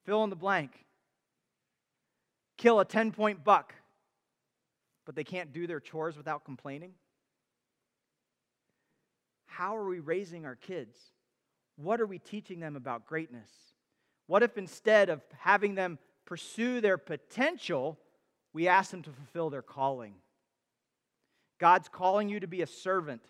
fill 0.05 0.23
in 0.23 0.29
the 0.29 0.35
blank, 0.35 0.85
kill 2.55 2.79
a 2.79 2.85
10 2.85 3.11
point 3.11 3.43
buck, 3.43 3.73
but 5.03 5.15
they 5.15 5.23
can't 5.23 5.51
do 5.51 5.65
their 5.65 5.79
chores 5.79 6.15
without 6.15 6.45
complaining. 6.45 6.91
How 9.47 9.75
are 9.75 9.87
we 9.87 9.99
raising 9.99 10.45
our 10.45 10.55
kids? 10.55 10.95
What 11.77 11.99
are 11.99 12.05
we 12.05 12.19
teaching 12.19 12.59
them 12.59 12.75
about 12.75 13.07
greatness? 13.07 13.49
What 14.27 14.43
if 14.43 14.55
instead 14.55 15.09
of 15.09 15.23
having 15.39 15.73
them 15.73 15.97
pursue 16.25 16.81
their 16.81 16.97
potential, 16.97 17.99
we 18.53 18.67
ask 18.67 18.91
them 18.91 19.01
to 19.03 19.11
fulfill 19.11 19.49
their 19.49 19.61
calling. 19.61 20.15
God's 21.59 21.89
calling 21.89 22.29
you 22.29 22.39
to 22.39 22.47
be 22.47 22.61
a 22.61 22.67
servant. 22.67 23.21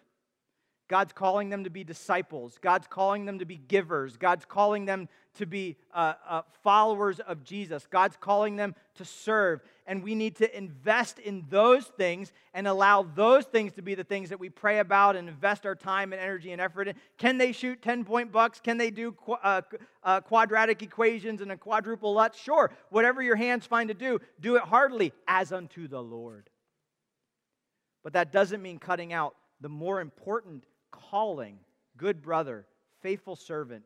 God's 0.94 1.12
calling 1.12 1.50
them 1.50 1.64
to 1.64 1.72
be 1.72 1.84
disciples. 1.84 2.60
God's 2.62 2.86
calling 2.86 3.26
them 3.26 3.40
to 3.40 3.46
be 3.46 3.58
givers. 3.58 4.16
God's 4.16 4.46
calling 4.46 4.86
them 4.86 5.10
to 5.38 5.48
be 5.48 5.76
uh, 5.92 6.14
uh, 6.30 6.42
followers 6.62 7.20
of 7.20 7.44
Jesus. 7.44 7.88
God's 7.90 8.16
calling 8.16 8.58
them 8.58 8.76
to 8.98 9.04
serve. 9.04 9.62
And 9.88 10.04
we 10.04 10.14
need 10.14 10.36
to 10.36 10.56
invest 10.56 11.18
in 11.18 11.46
those 11.50 11.86
things 11.86 12.32
and 12.54 12.68
allow 12.68 13.02
those 13.02 13.46
things 13.46 13.74
to 13.74 13.82
be 13.82 13.96
the 13.96 14.04
things 14.04 14.30
that 14.30 14.40
we 14.40 14.52
pray 14.52 14.78
about 14.78 15.16
and 15.16 15.28
invest 15.28 15.66
our 15.66 15.74
time 15.74 16.14
and 16.14 16.22
energy 16.22 16.52
and 16.52 16.62
effort 16.62 16.88
in. 16.88 16.96
Can 17.18 17.40
they 17.40 17.54
shoot 17.54 17.82
10 17.82 18.06
point 18.06 18.32
bucks? 18.32 18.60
Can 18.60 18.78
they 18.78 18.92
do 18.92 19.14
qu- 19.14 19.32
uh, 19.42 19.62
uh, 20.04 20.22
quadratic 20.22 20.84
equations 20.84 21.42
and 21.42 21.52
a 21.52 21.58
quadruple 21.58 22.14
lutz? 22.14 22.40
Sure. 22.40 22.70
Whatever 22.92 23.24
your 23.24 23.36
hands 23.36 23.66
find 23.66 23.88
to 23.88 23.96
do, 23.96 24.20
do 24.40 24.58
it 24.58 24.62
heartily 24.62 25.12
as 25.28 25.52
unto 25.52 25.88
the 25.88 26.04
Lord. 26.04 26.52
But 28.04 28.14
that 28.14 28.32
doesn't 28.32 28.62
mean 28.62 28.78
cutting 28.78 29.12
out 29.12 29.34
the 29.60 29.70
more 29.70 30.00
important 30.00 30.66
calling 31.10 31.60
good 31.98 32.22
brother, 32.22 32.66
faithful 33.02 33.36
servant, 33.36 33.84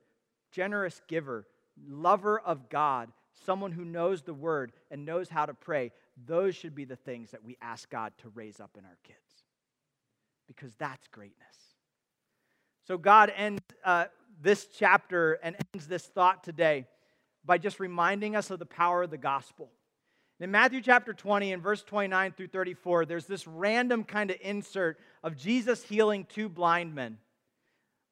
generous 0.51 1.01
giver, 1.08 1.47
lover 1.88 2.39
of 2.39 2.70
God, 2.70 3.10
someone 3.45 3.72
who 3.72 3.86
knows 3.86 4.24
the 4.24 4.34
word 4.34 4.72
and 4.91 5.05
knows 5.05 5.30
how 5.30 5.45
to 5.45 5.53
pray. 5.53 5.91
Those 6.26 6.55
should 6.55 6.76
be 6.76 6.86
the 6.86 6.95
things 6.95 7.32
that 7.32 7.43
we 7.43 7.58
ask 7.62 7.89
God 7.89 8.14
to 8.20 8.30
raise 8.30 8.60
up 8.60 8.72
in 8.78 8.86
our 8.86 8.97
kids 9.03 9.18
because 10.47 10.72
that's 10.78 11.08
greatness. 11.10 11.38
So, 12.88 12.97
God 12.97 13.32
ends 13.36 13.62
uh, 13.84 14.05
this 14.41 14.68
chapter 14.68 15.34
and 15.43 15.58
ends 15.74 15.88
this 15.88 16.05
thought 16.05 16.43
today 16.43 16.86
by 17.45 17.58
just 17.58 17.80
reminding 17.80 18.36
us 18.36 18.49
of 18.49 18.60
the 18.60 18.66
power 18.66 19.03
of 19.03 19.10
the 19.10 19.18
gospel. 19.18 19.70
In 20.40 20.52
Matthew 20.52 20.82
chapter 20.82 21.14
20 21.14 21.54
and 21.54 21.64
verse 21.64 21.82
29 21.82 22.34
through 22.34 22.50
34, 22.50 23.06
there's 23.06 23.26
this 23.26 23.48
random 23.48 24.04
kind 24.04 24.30
of 24.30 24.38
insert 24.42 25.00
of 25.24 25.36
Jesus 25.36 25.84
healing 25.84 26.28
two 26.30 26.48
blind 26.48 26.94
men. 26.94 27.18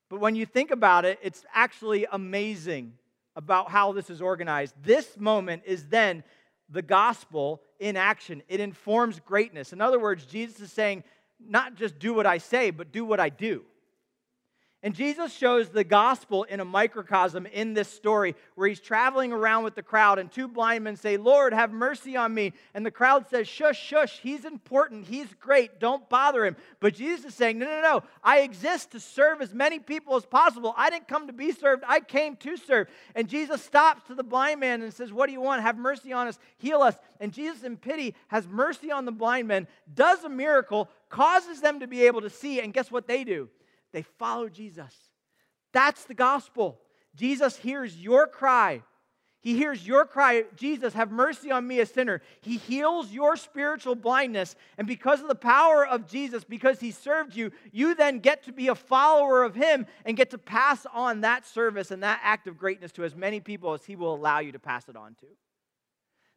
But 0.09 0.19
when 0.19 0.35
you 0.35 0.47
think 0.47 0.71
about 0.71 1.05
it, 1.05 1.19
it's 1.21 1.45
actually 1.53 2.07
amazing 2.11 2.93
about 3.35 3.69
how 3.69 3.91
this 3.91 4.09
is 4.09 4.21
organized. 4.21 4.73
This 4.81 5.19
moment 5.19 5.63
is 5.65 5.87
then 5.87 6.23
the 6.67 6.81
gospel 6.81 7.61
in 7.79 7.95
action. 7.95 8.41
It 8.47 8.59
informs 8.59 9.19
greatness. 9.19 9.71
In 9.71 9.79
other 9.79 9.99
words, 9.99 10.25
Jesus 10.25 10.59
is 10.59 10.71
saying, 10.71 11.03
not 11.39 11.75
just 11.75 11.99
do 11.99 12.13
what 12.13 12.25
I 12.25 12.39
say, 12.39 12.71
but 12.71 12.91
do 12.91 13.05
what 13.05 13.19
I 13.19 13.29
do. 13.29 13.65
And 14.85 14.93
Jesus 14.93 15.33
shows 15.33 15.69
the 15.69 15.83
gospel 15.83 16.43
in 16.43 16.59
a 16.59 16.63
microcosm 16.63 17.47
in 17.47 17.73
this 17.73 17.87
story 17.87 18.35
where 18.53 18.67
he's 18.67 18.79
traveling 18.79 19.33
around 19.33 19.63
with 19.63 19.73
the 19.73 19.81
crowd, 19.81 20.19
and 20.19 20.31
two 20.31 20.47
blind 20.47 20.83
men 20.83 20.95
say, 20.95 21.17
Lord, 21.17 21.53
have 21.53 21.71
mercy 21.71 22.15
on 22.15 22.35
me. 22.35 22.53
And 22.75 22.85
the 22.85 22.91
crowd 22.91 23.27
says, 23.27 23.47
Shush, 23.47 23.81
shush, 23.81 24.19
he's 24.19 24.45
important, 24.45 25.07
he's 25.07 25.33
great, 25.39 25.79
don't 25.79 26.07
bother 26.07 26.45
him. 26.45 26.55
But 26.79 26.93
Jesus 26.93 27.25
is 27.25 27.33
saying, 27.33 27.57
No, 27.57 27.65
no, 27.65 27.81
no, 27.81 28.03
I 28.23 28.41
exist 28.41 28.91
to 28.91 28.99
serve 28.99 29.41
as 29.41 29.55
many 29.55 29.79
people 29.79 30.17
as 30.17 30.25
possible. 30.27 30.75
I 30.77 30.91
didn't 30.91 31.07
come 31.07 31.25
to 31.25 31.33
be 31.33 31.51
served, 31.51 31.83
I 31.87 31.99
came 31.99 32.35
to 32.35 32.55
serve. 32.55 32.87
And 33.15 33.27
Jesus 33.27 33.63
stops 33.63 34.03
to 34.05 34.13
the 34.13 34.23
blind 34.23 34.59
man 34.59 34.83
and 34.83 34.93
says, 34.93 35.11
What 35.11 35.25
do 35.25 35.33
you 35.33 35.41
want? 35.41 35.63
Have 35.63 35.79
mercy 35.79 36.13
on 36.13 36.27
us, 36.27 36.37
heal 36.59 36.83
us. 36.83 36.95
And 37.19 37.33
Jesus, 37.33 37.63
in 37.63 37.77
pity, 37.77 38.13
has 38.27 38.47
mercy 38.47 38.91
on 38.91 39.05
the 39.05 39.11
blind 39.11 39.47
men, 39.47 39.65
does 39.95 40.23
a 40.23 40.29
miracle, 40.29 40.91
causes 41.09 41.59
them 41.59 41.79
to 41.79 41.87
be 41.87 42.05
able 42.05 42.21
to 42.21 42.29
see, 42.29 42.59
and 42.61 42.71
guess 42.71 42.91
what 42.91 43.07
they 43.07 43.23
do? 43.23 43.49
They 43.95 44.01
follow 44.01 44.49
Jesus. 44.49 44.93
That's 45.71 46.03
the 46.03 46.13
gospel. 46.13 46.81
Jesus 47.15 47.55
hears 47.55 47.95
your 47.95 48.27
cry. 48.27 48.83
He 49.39 49.55
hears 49.55 49.87
your 49.87 50.05
cry, 50.05 50.43
Jesus, 50.57 50.95
have 50.95 51.11
mercy 51.11 51.49
on 51.49 51.65
me, 51.65 51.79
a 51.79 51.85
sinner. 51.85 52.21
He 52.41 52.57
heals 52.57 53.13
your 53.13 53.37
spiritual 53.37 53.95
blindness. 53.95 54.57
And 54.77 54.85
because 54.85 55.21
of 55.21 55.29
the 55.29 55.35
power 55.35 55.87
of 55.87 56.07
Jesus, 56.07 56.43
because 56.43 56.81
he 56.81 56.91
served 56.91 57.37
you, 57.37 57.51
you 57.71 57.95
then 57.95 58.19
get 58.19 58.43
to 58.45 58.51
be 58.51 58.67
a 58.67 58.75
follower 58.75 59.43
of 59.43 59.55
him 59.55 59.85
and 60.03 60.17
get 60.17 60.31
to 60.31 60.37
pass 60.37 60.85
on 60.93 61.21
that 61.21 61.45
service 61.45 61.89
and 61.89 62.03
that 62.03 62.19
act 62.21 62.47
of 62.47 62.57
greatness 62.57 62.91
to 62.93 63.05
as 63.05 63.15
many 63.15 63.39
people 63.39 63.71
as 63.73 63.85
he 63.85 63.95
will 63.95 64.13
allow 64.13 64.39
you 64.39 64.51
to 64.51 64.59
pass 64.59 64.89
it 64.89 64.97
on 64.97 65.15
to. 65.21 65.27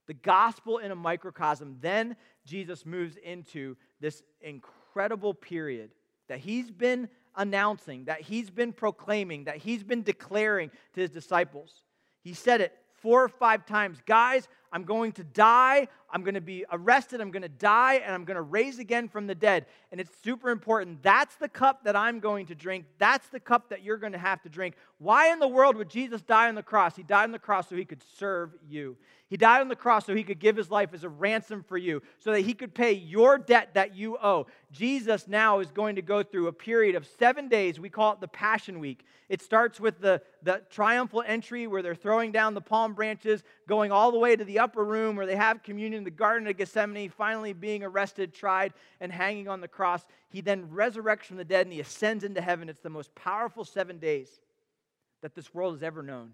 The 0.06 0.14
gospel 0.14 0.78
in 0.78 0.92
a 0.92 0.94
microcosm. 0.96 1.78
Then 1.80 2.14
Jesus 2.46 2.86
moves 2.86 3.16
into 3.16 3.76
this 4.00 4.22
incredible 4.42 5.34
period 5.34 5.90
that 6.28 6.40
he's 6.40 6.70
been 6.70 7.08
announcing, 7.38 8.04
that 8.04 8.20
he's 8.20 8.50
been 8.50 8.74
proclaiming, 8.74 9.44
that 9.44 9.56
he's 9.56 9.82
been 9.82 10.02
declaring 10.02 10.70
to 10.92 11.00
his 11.00 11.10
disciples. 11.10 11.82
He 12.20 12.34
said 12.34 12.60
it 12.60 12.76
four 12.98 13.24
or 13.24 13.28
five 13.28 13.64
times 13.64 13.98
Guys, 14.04 14.48
I'm 14.70 14.84
going 14.84 15.12
to 15.12 15.24
die. 15.24 15.88
I'm 16.10 16.22
going 16.22 16.34
to 16.34 16.40
be 16.40 16.64
arrested. 16.70 17.20
I'm 17.20 17.30
going 17.30 17.42
to 17.42 17.48
die, 17.48 17.94
and 18.04 18.14
I'm 18.14 18.24
going 18.24 18.36
to 18.36 18.42
raise 18.42 18.78
again 18.78 19.08
from 19.08 19.26
the 19.26 19.34
dead. 19.34 19.66
And 19.90 20.00
it's 20.00 20.10
super 20.22 20.50
important. 20.50 21.02
That's 21.02 21.36
the 21.36 21.48
cup 21.48 21.84
that 21.84 21.96
I'm 21.96 22.20
going 22.20 22.46
to 22.46 22.54
drink. 22.54 22.84
That's 22.98 23.28
the 23.28 23.40
cup 23.40 23.70
that 23.70 23.82
you're 23.82 23.96
going 23.96 24.12
to 24.12 24.18
have 24.18 24.42
to 24.42 24.48
drink. 24.48 24.74
Why 24.98 25.32
in 25.32 25.38
the 25.38 25.48
world 25.48 25.76
would 25.76 25.88
Jesus 25.88 26.22
die 26.22 26.48
on 26.48 26.54
the 26.54 26.62
cross? 26.62 26.96
He 26.96 27.02
died 27.02 27.24
on 27.24 27.32
the 27.32 27.38
cross 27.38 27.68
so 27.68 27.76
he 27.76 27.84
could 27.84 28.02
serve 28.18 28.54
you. 28.68 28.96
He 29.28 29.36
died 29.36 29.60
on 29.60 29.68
the 29.68 29.76
cross 29.76 30.06
so 30.06 30.14
he 30.14 30.24
could 30.24 30.38
give 30.38 30.56
his 30.56 30.70
life 30.70 30.94
as 30.94 31.04
a 31.04 31.08
ransom 31.08 31.62
for 31.62 31.76
you, 31.76 32.02
so 32.18 32.32
that 32.32 32.40
he 32.40 32.54
could 32.54 32.74
pay 32.74 32.92
your 32.92 33.36
debt 33.36 33.74
that 33.74 33.94
you 33.94 34.16
owe. 34.16 34.46
Jesus 34.72 35.28
now 35.28 35.60
is 35.60 35.70
going 35.70 35.96
to 35.96 36.02
go 36.02 36.22
through 36.22 36.46
a 36.46 36.52
period 36.52 36.94
of 36.94 37.06
seven 37.18 37.48
days. 37.48 37.78
We 37.78 37.90
call 37.90 38.14
it 38.14 38.20
the 38.20 38.28
Passion 38.28 38.78
Week. 38.78 39.04
It 39.28 39.42
starts 39.42 39.78
with 39.78 40.00
the, 40.00 40.22
the 40.42 40.62
triumphal 40.70 41.22
entry 41.26 41.66
where 41.66 41.82
they're 41.82 41.94
throwing 41.94 42.32
down 42.32 42.54
the 42.54 42.62
palm 42.62 42.94
branches, 42.94 43.42
going 43.66 43.92
all 43.92 44.10
the 44.10 44.18
way 44.18 44.34
to 44.34 44.44
the 44.44 44.60
upper 44.60 44.82
room 44.82 45.14
where 45.14 45.26
they 45.26 45.36
have 45.36 45.62
communion 45.62 45.98
in 45.98 46.04
the 46.04 46.10
Garden 46.10 46.48
of 46.48 46.56
Gethsemane, 46.56 47.10
finally 47.10 47.52
being 47.52 47.84
arrested, 47.84 48.32
tried, 48.32 48.72
and 49.00 49.12
hanging 49.12 49.46
on 49.46 49.60
the 49.60 49.68
cross. 49.68 50.06
He 50.30 50.40
then 50.40 50.68
resurrects 50.68 51.24
from 51.24 51.36
the 51.36 51.44
dead 51.44 51.66
and 51.66 51.72
he 51.72 51.80
ascends 51.80 52.24
into 52.24 52.40
heaven. 52.40 52.70
It's 52.70 52.80
the 52.80 52.88
most 52.88 53.14
powerful 53.14 53.66
seven 53.66 53.98
days 53.98 54.40
that 55.20 55.34
this 55.34 55.52
world 55.52 55.74
has 55.74 55.82
ever 55.82 56.02
known. 56.02 56.32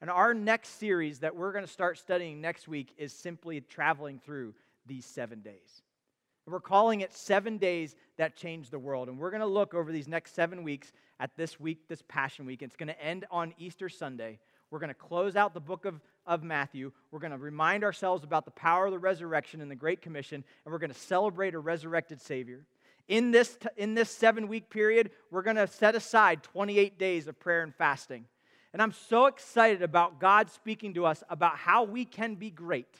And 0.00 0.10
our 0.10 0.34
next 0.34 0.78
series 0.78 1.20
that 1.20 1.34
we're 1.34 1.52
going 1.52 1.64
to 1.64 1.70
start 1.70 1.98
studying 1.98 2.40
next 2.40 2.68
week 2.68 2.92
is 2.98 3.12
simply 3.12 3.60
traveling 3.60 4.20
through 4.24 4.54
these 4.86 5.06
seven 5.06 5.40
days. 5.40 5.82
We're 6.48 6.60
calling 6.60 7.00
it 7.00 7.12
Seven 7.12 7.58
Days 7.58 7.96
That 8.18 8.36
Changed 8.36 8.70
the 8.70 8.78
World. 8.78 9.08
And 9.08 9.18
we're 9.18 9.30
going 9.30 9.40
to 9.40 9.46
look 9.46 9.74
over 9.74 9.90
these 9.90 10.06
next 10.06 10.34
seven 10.34 10.62
weeks 10.62 10.92
at 11.18 11.36
this 11.36 11.58
week, 11.58 11.88
this 11.88 12.04
Passion 12.06 12.46
Week. 12.46 12.62
It's 12.62 12.76
going 12.76 12.86
to 12.86 13.02
end 13.02 13.24
on 13.32 13.52
Easter 13.58 13.88
Sunday. 13.88 14.38
We're 14.70 14.78
going 14.78 14.88
to 14.88 14.94
close 14.94 15.34
out 15.34 15.54
the 15.54 15.60
book 15.60 15.86
of, 15.86 16.00
of 16.24 16.44
Matthew. 16.44 16.92
We're 17.10 17.18
going 17.18 17.32
to 17.32 17.38
remind 17.38 17.82
ourselves 17.82 18.22
about 18.22 18.44
the 18.44 18.52
power 18.52 18.86
of 18.86 18.92
the 18.92 18.98
resurrection 18.98 19.60
and 19.60 19.68
the 19.68 19.76
Great 19.76 20.02
Commission. 20.02 20.44
And 20.64 20.72
we're 20.72 20.78
going 20.78 20.92
to 20.92 20.98
celebrate 20.98 21.54
a 21.54 21.58
resurrected 21.58 22.20
Savior. 22.20 22.64
In 23.08 23.32
this, 23.32 23.58
in 23.76 23.94
this 23.94 24.10
seven 24.10 24.46
week 24.46 24.70
period, 24.70 25.10
we're 25.32 25.42
going 25.42 25.56
to 25.56 25.66
set 25.66 25.96
aside 25.96 26.44
28 26.44 26.96
days 26.96 27.26
of 27.26 27.40
prayer 27.40 27.62
and 27.62 27.74
fasting. 27.74 28.26
And 28.72 28.82
I'm 28.82 28.92
so 28.92 29.26
excited 29.26 29.82
about 29.82 30.20
God 30.20 30.50
speaking 30.50 30.94
to 30.94 31.06
us 31.06 31.22
about 31.30 31.56
how 31.56 31.84
we 31.84 32.04
can 32.04 32.34
be 32.34 32.50
great. 32.50 32.94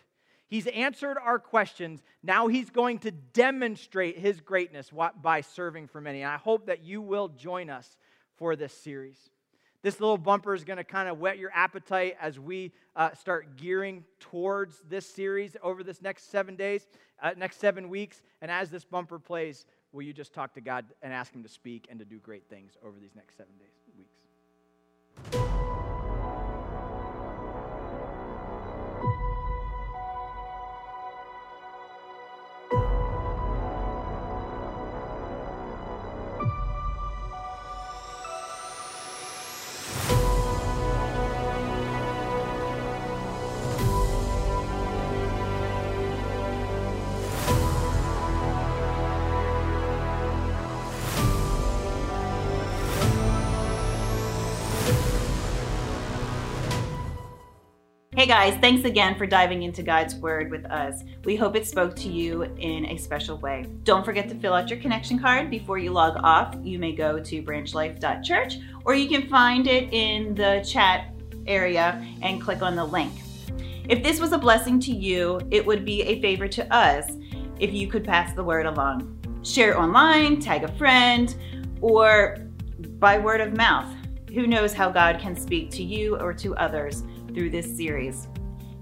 He's 0.48 0.66
answered 0.68 1.18
our 1.22 1.38
questions. 1.38 2.02
Now 2.22 2.46
he's 2.46 2.70
going 2.70 3.00
to 3.00 3.10
demonstrate 3.10 4.18
his 4.18 4.40
greatness 4.40 4.90
by 5.20 5.40
serving 5.40 5.88
for 5.88 6.00
many. 6.00 6.22
And 6.22 6.30
I 6.30 6.36
hope 6.36 6.66
that 6.66 6.84
you 6.84 7.02
will 7.02 7.28
join 7.28 7.68
us 7.68 7.96
for 8.36 8.54
this 8.54 8.72
series. 8.72 9.18
This 9.82 10.00
little 10.00 10.18
bumper 10.18 10.54
is 10.54 10.64
going 10.64 10.78
to 10.78 10.84
kind 10.84 11.08
of 11.08 11.18
whet 11.18 11.38
your 11.38 11.50
appetite 11.54 12.16
as 12.20 12.40
we 12.40 12.72
uh, 12.96 13.12
start 13.14 13.56
gearing 13.56 14.04
towards 14.18 14.82
this 14.88 15.06
series 15.08 15.56
over 15.62 15.84
this 15.84 16.02
next 16.02 16.30
seven 16.30 16.56
days, 16.56 16.86
uh, 17.22 17.32
next 17.36 17.60
seven 17.60 17.88
weeks. 17.88 18.22
And 18.40 18.50
as 18.50 18.70
this 18.70 18.84
bumper 18.84 19.18
plays, 19.18 19.64
will 19.92 20.02
you 20.02 20.12
just 20.12 20.32
talk 20.32 20.54
to 20.54 20.60
God 20.60 20.86
and 21.02 21.12
ask 21.12 21.32
Him 21.32 21.42
to 21.42 21.48
speak 21.48 21.86
and 21.88 21.98
to 21.98 22.04
do 22.04 22.18
great 22.18 22.48
things 22.48 22.72
over 22.84 22.98
these 23.00 23.14
next 23.14 23.36
seven 23.36 23.52
days, 23.58 23.85
Hey 58.16 58.24
guys, 58.24 58.54
thanks 58.62 58.86
again 58.86 59.14
for 59.18 59.26
diving 59.26 59.62
into 59.64 59.82
God's 59.82 60.14
Word 60.14 60.50
with 60.50 60.64
us. 60.70 61.04
We 61.24 61.36
hope 61.36 61.54
it 61.54 61.66
spoke 61.66 61.94
to 61.96 62.08
you 62.08 62.44
in 62.44 62.86
a 62.86 62.96
special 62.96 63.36
way. 63.36 63.66
Don't 63.84 64.06
forget 64.06 64.26
to 64.30 64.34
fill 64.36 64.54
out 64.54 64.70
your 64.70 64.78
connection 64.78 65.18
card 65.18 65.50
before 65.50 65.76
you 65.76 65.90
log 65.90 66.16
off. 66.24 66.56
You 66.62 66.78
may 66.78 66.92
go 66.92 67.20
to 67.20 67.42
branchlife.church 67.42 68.56
or 68.86 68.94
you 68.94 69.06
can 69.06 69.28
find 69.28 69.66
it 69.66 69.92
in 69.92 70.34
the 70.34 70.66
chat 70.66 71.12
area 71.46 72.02
and 72.22 72.40
click 72.40 72.62
on 72.62 72.74
the 72.74 72.86
link. 72.86 73.12
If 73.86 74.02
this 74.02 74.18
was 74.18 74.32
a 74.32 74.38
blessing 74.38 74.80
to 74.80 74.92
you, 74.92 75.38
it 75.50 75.66
would 75.66 75.84
be 75.84 76.00
a 76.00 76.18
favor 76.22 76.48
to 76.48 76.74
us 76.74 77.12
if 77.60 77.74
you 77.74 77.86
could 77.86 78.02
pass 78.02 78.32
the 78.32 78.42
word 78.42 78.64
along. 78.64 79.14
Share 79.42 79.72
it 79.72 79.76
online, 79.76 80.40
tag 80.40 80.64
a 80.64 80.72
friend, 80.78 81.36
or 81.82 82.38
by 82.98 83.18
word 83.18 83.42
of 83.42 83.54
mouth. 83.54 83.94
Who 84.32 84.46
knows 84.46 84.72
how 84.72 84.88
God 84.88 85.18
can 85.18 85.36
speak 85.36 85.70
to 85.72 85.82
you 85.82 86.16
or 86.16 86.32
to 86.32 86.56
others 86.56 87.02
through 87.36 87.50
this 87.50 87.76
series. 87.76 88.26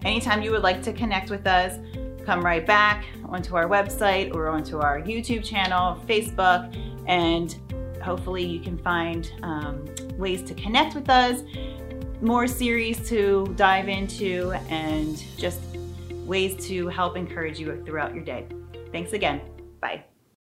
Anytime 0.05 0.43
you 0.43 0.53
would 0.53 0.63
like 0.63 0.81
to 0.83 0.93
connect 0.93 1.29
with 1.29 1.47
us, 1.47 1.79
come 2.25 2.43
right 2.43 2.65
back 2.65 3.05
onto 3.27 3.57
our 3.57 3.69
website 3.69 4.35
or 4.35 4.49
onto 4.49 4.79
our 4.79 5.01
YouTube 5.03 5.45
channel, 5.45 6.01
Facebook, 6.07 6.75
and 7.07 7.59
hopefully 8.03 8.45
you 8.45 8.61
can 8.61 8.79
find 8.79 9.33
um, 9.43 9.85
ways 10.17 10.43
to 10.43 10.55
connect 10.55 10.95
with 10.95 11.11
us, 11.11 11.43
more 12.21 12.47
series 12.47 13.07
to 13.09 13.53
dive 13.57 13.89
into, 13.89 14.53
and 14.71 15.25
just 15.37 15.61
ways 16.25 16.55
to 16.67 16.87
help 16.89 17.17
encourage 17.17 17.59
you 17.59 17.83
throughout 17.85 18.15
your 18.15 18.25
day. 18.25 18.47
Thanks 18.93 19.13
again. 19.13 19.41
Bye. 19.81 20.05